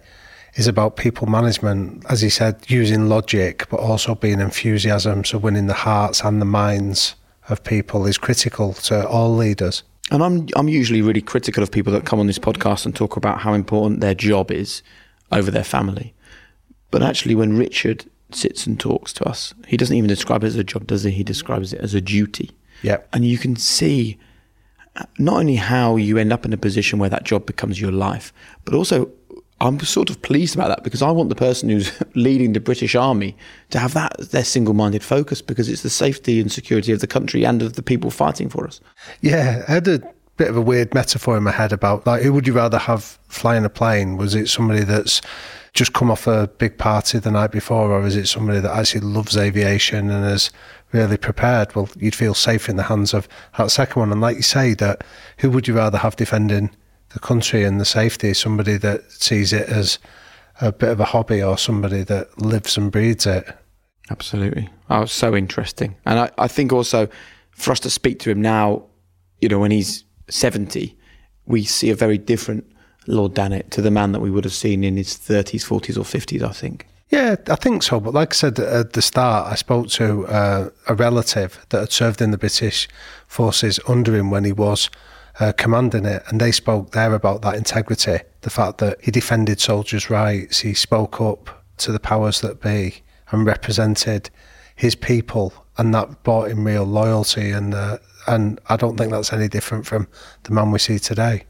is 0.54 0.68
about 0.68 0.96
people 0.96 1.26
management, 1.26 2.04
as 2.08 2.20
he 2.20 2.30
said, 2.30 2.64
using 2.68 3.08
logic, 3.08 3.66
but 3.70 3.80
also 3.80 4.14
being 4.14 4.40
enthusiasm. 4.40 5.24
So 5.24 5.38
winning 5.38 5.66
the 5.66 5.74
hearts 5.74 6.22
and 6.22 6.40
the 6.40 6.46
minds 6.46 7.16
of 7.48 7.64
people 7.64 8.06
is 8.06 8.18
critical 8.18 8.72
to 8.74 9.06
all 9.08 9.34
leaders. 9.34 9.82
And 10.14 10.22
I'm 10.22 10.46
I'm 10.54 10.68
usually 10.68 11.02
really 11.02 11.20
critical 11.20 11.60
of 11.60 11.72
people 11.72 11.92
that 11.92 12.04
come 12.04 12.20
on 12.20 12.28
this 12.28 12.38
podcast 12.38 12.86
and 12.86 12.94
talk 12.94 13.16
about 13.16 13.40
how 13.40 13.52
important 13.52 14.00
their 14.00 14.14
job 14.14 14.52
is 14.52 14.80
over 15.32 15.50
their 15.50 15.64
family. 15.64 16.14
But 16.92 17.02
actually, 17.02 17.34
when 17.34 17.58
Richard 17.58 18.04
sits 18.30 18.64
and 18.64 18.78
talks 18.78 19.12
to 19.14 19.24
us, 19.24 19.54
he 19.66 19.76
doesn't 19.76 19.96
even 19.96 20.06
describe 20.06 20.44
it 20.44 20.46
as 20.46 20.56
a 20.56 20.62
job, 20.62 20.86
does 20.86 21.02
he? 21.02 21.10
He 21.10 21.24
describes 21.24 21.72
it 21.72 21.80
as 21.80 21.94
a 21.94 22.00
duty. 22.00 22.52
Yeah. 22.82 22.98
And 23.12 23.24
you 23.24 23.38
can 23.38 23.56
see 23.56 24.16
not 25.18 25.40
only 25.40 25.56
how 25.56 25.96
you 25.96 26.16
end 26.16 26.32
up 26.32 26.44
in 26.44 26.52
a 26.52 26.56
position 26.56 27.00
where 27.00 27.10
that 27.10 27.24
job 27.24 27.44
becomes 27.44 27.80
your 27.80 27.90
life, 27.90 28.32
but 28.64 28.72
also 28.72 29.10
I'm 29.60 29.78
sort 29.80 30.10
of 30.10 30.20
pleased 30.22 30.54
about 30.54 30.68
that 30.68 30.84
because 30.84 31.00
I 31.00 31.10
want 31.10 31.28
the 31.28 31.34
person 31.34 31.68
who's 31.68 31.92
leading 32.14 32.52
the 32.52 32.60
British 32.60 32.94
Army 32.94 33.36
to 33.70 33.78
have 33.78 33.94
that 33.94 34.16
their 34.30 34.44
single-minded 34.44 35.02
focus 35.02 35.40
because 35.40 35.68
it's 35.68 35.82
the 35.82 35.90
safety 35.90 36.40
and 36.40 36.50
security 36.50 36.92
of 36.92 37.00
the 37.00 37.06
country 37.06 37.44
and 37.44 37.62
of 37.62 37.74
the 37.74 37.82
people 37.82 38.10
fighting 38.10 38.48
for 38.48 38.66
us. 38.66 38.80
Yeah, 39.20 39.64
I 39.68 39.72
had 39.72 39.88
a 39.88 40.02
bit 40.36 40.48
of 40.48 40.56
a 40.56 40.60
weird 40.60 40.92
metaphor 40.94 41.36
in 41.36 41.44
my 41.44 41.52
head 41.52 41.72
about 41.72 42.06
like 42.06 42.22
who 42.22 42.32
would 42.32 42.46
you 42.46 42.52
rather 42.52 42.78
have 42.78 43.18
flying 43.28 43.64
a 43.64 43.70
plane? 43.70 44.16
Was 44.16 44.34
it 44.34 44.48
somebody 44.48 44.82
that's 44.82 45.20
just 45.72 45.92
come 45.92 46.10
off 46.10 46.26
a 46.26 46.48
big 46.58 46.78
party 46.78 47.18
the 47.18 47.30
night 47.30 47.50
before, 47.50 47.90
or 47.90 48.06
is 48.06 48.16
it 48.16 48.28
somebody 48.28 48.60
that 48.60 48.76
actually 48.76 49.00
loves 49.00 49.36
aviation 49.36 50.08
and 50.08 50.24
is 50.24 50.50
really 50.92 51.16
prepared? 51.16 51.74
Well, 51.74 51.88
you'd 51.96 52.14
feel 52.14 52.34
safe 52.34 52.68
in 52.68 52.76
the 52.76 52.84
hands 52.84 53.12
of 53.12 53.28
that 53.58 53.72
second 53.72 54.00
one. 54.00 54.12
And 54.12 54.20
like 54.20 54.36
you 54.36 54.42
say, 54.42 54.74
that 54.74 55.02
who 55.38 55.50
would 55.50 55.66
you 55.66 55.74
rather 55.74 55.98
have 55.98 56.14
defending 56.14 56.70
the 57.14 57.20
country 57.20 57.64
and 57.64 57.80
the 57.80 57.84
safety, 57.84 58.34
somebody 58.34 58.76
that 58.76 59.10
sees 59.10 59.52
it 59.52 59.68
as 59.68 59.98
a 60.60 60.72
bit 60.72 60.90
of 60.90 61.00
a 61.00 61.04
hobby 61.04 61.42
or 61.42 61.56
somebody 61.56 62.02
that 62.02 62.38
lives 62.40 62.76
and 62.76 62.92
breathes 62.92 63.24
it. 63.24 63.46
Absolutely. 64.10 64.68
Oh, 64.90 65.06
so 65.06 65.34
interesting. 65.34 65.96
And 66.04 66.18
I, 66.18 66.30
I 66.36 66.48
think 66.48 66.72
also 66.72 67.08
for 67.52 67.72
us 67.72 67.80
to 67.80 67.90
speak 67.90 68.18
to 68.20 68.30
him 68.30 68.42
now, 68.42 68.84
you 69.40 69.48
know, 69.48 69.60
when 69.60 69.70
he's 69.70 70.04
70, 70.28 70.96
we 71.46 71.64
see 71.64 71.90
a 71.90 71.94
very 71.94 72.18
different 72.18 72.64
Lord 73.06 73.34
Dannatt 73.34 73.70
to 73.70 73.82
the 73.82 73.90
man 73.90 74.12
that 74.12 74.20
we 74.20 74.30
would 74.30 74.44
have 74.44 74.52
seen 74.52 74.82
in 74.82 74.96
his 74.96 75.14
30s, 75.14 75.64
40s, 75.64 75.96
or 75.96 76.02
50s, 76.02 76.42
I 76.42 76.52
think. 76.52 76.86
Yeah, 77.10 77.36
I 77.48 77.54
think 77.54 77.82
so. 77.82 78.00
But 78.00 78.14
like 78.14 78.32
I 78.32 78.34
said 78.34 78.58
at 78.58 78.94
the 78.94 79.02
start, 79.02 79.52
I 79.52 79.54
spoke 79.54 79.88
to 79.90 80.26
uh, 80.26 80.70
a 80.88 80.94
relative 80.94 81.64
that 81.68 81.78
had 81.78 81.92
served 81.92 82.20
in 82.20 82.32
the 82.32 82.38
British 82.38 82.88
forces 83.26 83.78
under 83.86 84.16
him 84.16 84.30
when 84.30 84.44
he 84.44 84.52
was 84.52 84.90
uh, 85.40 85.52
commanding 85.52 86.04
it, 86.04 86.22
and 86.28 86.40
they 86.40 86.52
spoke 86.52 86.92
there 86.92 87.14
about 87.14 87.42
that 87.42 87.54
integrity, 87.56 88.18
the 88.42 88.50
fact 88.50 88.78
that 88.78 88.98
he 89.02 89.10
defended 89.10 89.60
soldiers' 89.60 90.10
rights, 90.10 90.60
he 90.60 90.74
spoke 90.74 91.20
up 91.20 91.64
to 91.78 91.92
the 91.92 92.00
powers 92.00 92.40
that 92.40 92.60
be, 92.60 93.02
and 93.30 93.46
represented 93.46 94.30
his 94.76 94.94
people, 94.94 95.52
and 95.76 95.94
that 95.94 96.22
brought 96.22 96.50
him 96.50 96.64
real 96.64 96.84
loyalty. 96.84 97.50
And 97.50 97.74
uh, 97.74 97.98
and 98.26 98.60
I 98.68 98.76
don't 98.76 98.96
think 98.96 99.10
that's 99.10 99.32
any 99.32 99.48
different 99.48 99.86
from 99.86 100.08
the 100.44 100.52
man 100.52 100.70
we 100.70 100.78
see 100.78 100.98
today. 100.98 101.44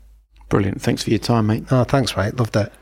Brilliant. 0.48 0.80
Thanks 0.80 1.02
for 1.02 1.10
your 1.10 1.18
time, 1.18 1.46
mate. 1.46 1.64
Oh, 1.70 1.84
thanks, 1.84 2.16
mate. 2.16 2.36
Loved 2.36 2.56
it. 2.56 2.72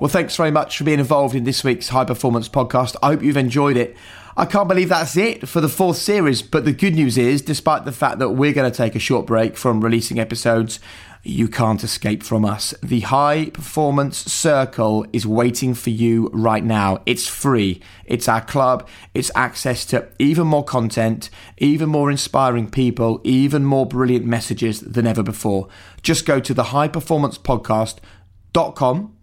Well, 0.00 0.08
thanks 0.08 0.36
very 0.36 0.50
much 0.50 0.76
for 0.76 0.84
being 0.84 0.98
involved 0.98 1.34
in 1.34 1.44
this 1.44 1.62
week's 1.62 1.88
High 1.88 2.04
Performance 2.04 2.48
podcast. 2.48 2.96
I 3.02 3.08
hope 3.08 3.22
you've 3.22 3.36
enjoyed 3.36 3.76
it. 3.76 3.96
I 4.36 4.46
can't 4.46 4.66
believe 4.66 4.88
that's 4.88 5.16
it 5.16 5.48
for 5.48 5.60
the 5.60 5.68
fourth 5.68 5.96
series, 5.96 6.42
but 6.42 6.64
the 6.64 6.72
good 6.72 6.96
news 6.96 7.16
is, 7.16 7.40
despite 7.40 7.84
the 7.84 7.92
fact 7.92 8.18
that 8.18 8.30
we're 8.30 8.52
going 8.52 8.68
to 8.68 8.76
take 8.76 8.96
a 8.96 8.98
short 8.98 9.26
break 9.26 9.56
from 9.56 9.80
releasing 9.80 10.18
episodes, 10.18 10.80
you 11.22 11.46
can't 11.46 11.84
escape 11.84 12.24
from 12.24 12.44
us. 12.44 12.74
The 12.82 12.98
High 13.00 13.50
Performance 13.50 14.18
Circle 14.18 15.06
is 15.12 15.24
waiting 15.24 15.72
for 15.72 15.90
you 15.90 16.30
right 16.32 16.64
now. 16.64 17.00
It's 17.06 17.28
free. 17.28 17.80
It's 18.06 18.28
our 18.28 18.40
club. 18.40 18.88
It's 19.14 19.30
access 19.36 19.84
to 19.86 20.08
even 20.18 20.48
more 20.48 20.64
content, 20.64 21.30
even 21.58 21.88
more 21.88 22.10
inspiring 22.10 22.68
people, 22.68 23.20
even 23.22 23.64
more 23.64 23.86
brilliant 23.86 24.26
messages 24.26 24.80
than 24.80 25.06
ever 25.06 25.22
before. 25.22 25.68
Just 26.02 26.26
go 26.26 26.40
to 26.40 26.52
the 26.52 26.64
highperformancepodcast.com, 26.64 29.16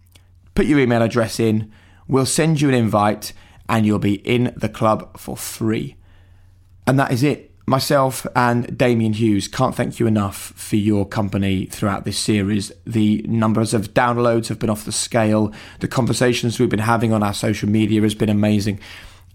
put 0.54 0.66
your 0.66 0.80
email 0.80 1.02
address 1.02 1.38
in, 1.38 1.70
we'll 2.08 2.24
send 2.24 2.62
you 2.62 2.70
an 2.70 2.74
invite 2.74 3.34
and 3.72 3.86
you'll 3.86 3.98
be 3.98 4.16
in 4.16 4.52
the 4.54 4.68
club 4.68 5.18
for 5.18 5.34
free. 5.34 5.96
And 6.86 6.98
that 7.00 7.10
is 7.10 7.22
it. 7.22 7.50
Myself 7.66 8.26
and 8.36 8.76
Damian 8.76 9.14
Hughes 9.14 9.48
can't 9.48 9.74
thank 9.74 9.98
you 9.98 10.06
enough 10.06 10.52
for 10.56 10.76
your 10.76 11.08
company 11.08 11.64
throughout 11.64 12.04
this 12.04 12.18
series. 12.18 12.70
The 12.86 13.24
numbers 13.26 13.72
of 13.72 13.94
downloads 13.94 14.48
have 14.48 14.58
been 14.58 14.68
off 14.68 14.84
the 14.84 14.92
scale. 14.92 15.54
The 15.80 15.88
conversations 15.88 16.60
we've 16.60 16.68
been 16.68 16.80
having 16.80 17.14
on 17.14 17.22
our 17.22 17.32
social 17.32 17.68
media 17.68 18.02
has 18.02 18.14
been 18.14 18.28
amazing 18.28 18.78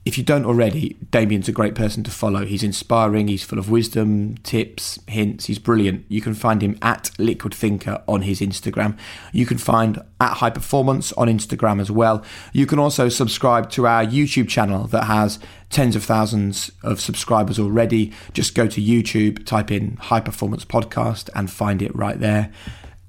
if 0.08 0.18
you 0.18 0.24
don't 0.24 0.46
already, 0.46 0.96
Damian's 1.12 1.50
a 1.50 1.52
great 1.52 1.76
person 1.76 2.02
to 2.06 2.12
follow. 2.12 2.46
He's 2.46 2.64
inspiring, 2.64 3.28
he's 3.28 3.44
full 3.44 3.60
of 3.60 3.70
wisdom, 3.70 4.38
tips, 4.38 4.98
hints. 5.06 5.48
He's 5.48 5.60
brilliant. 5.60 6.06
You 6.08 6.22
can 6.22 6.34
find 6.34 6.64
him 6.64 6.78
at 6.82 7.12
Liquid 7.20 7.54
Thinker 7.54 8.02
on 8.08 8.22
his 8.22 8.40
Instagram. 8.40 8.98
You 9.34 9.46
can 9.46 9.58
find 9.58 10.02
at 10.22 10.36
High 10.36 10.52
Performance 10.52 11.12
on 11.14 11.28
Instagram 11.28 11.82
as 11.82 11.92
well. 11.92 12.24
You 12.54 12.66
can 12.66 12.80
also 12.80 13.10
subscribe 13.10 13.70
to 13.72 13.86
our 13.86 14.06
YouTube 14.06 14.48
channel 14.48 14.88
that 14.88 15.04
has 15.04 15.40
tens 15.70 15.94
of 15.94 16.06
thousands 16.06 16.72
of 16.84 17.02
subscribers 17.02 17.60
already. 17.60 18.14
Just 18.32 18.56
go 18.56 18.66
to 18.66 18.82
YouTube, 18.82 19.46
type 19.46 19.72
in 19.72 19.98
High 19.98 20.22
Performance 20.22 20.64
Podcast, 20.64 21.30
and 21.36 21.52
find 21.52 21.82
it 21.82 21.94
right 21.94 22.18
there. 22.18 22.50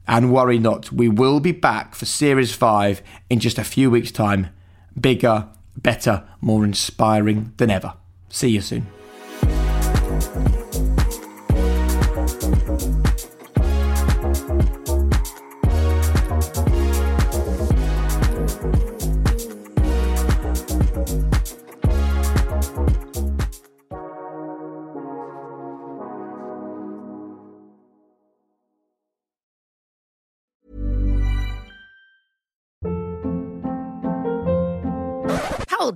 And 0.08 0.32
worry 0.32 0.58
not, 0.58 0.90
we 0.90 1.08
will 1.08 1.38
be 1.38 1.52
back 1.52 1.94
for 1.94 2.06
Series 2.06 2.52
5 2.52 3.02
in 3.30 3.38
just 3.38 3.56
a 3.56 3.62
few 3.62 3.88
weeks' 3.88 4.10
time. 4.10 4.48
Bigger, 5.00 5.46
better, 5.82 6.24
more 6.40 6.64
inspiring 6.64 7.52
than 7.56 7.70
ever. 7.70 7.94
See 8.28 8.50
you 8.50 8.60
soon. 8.60 8.86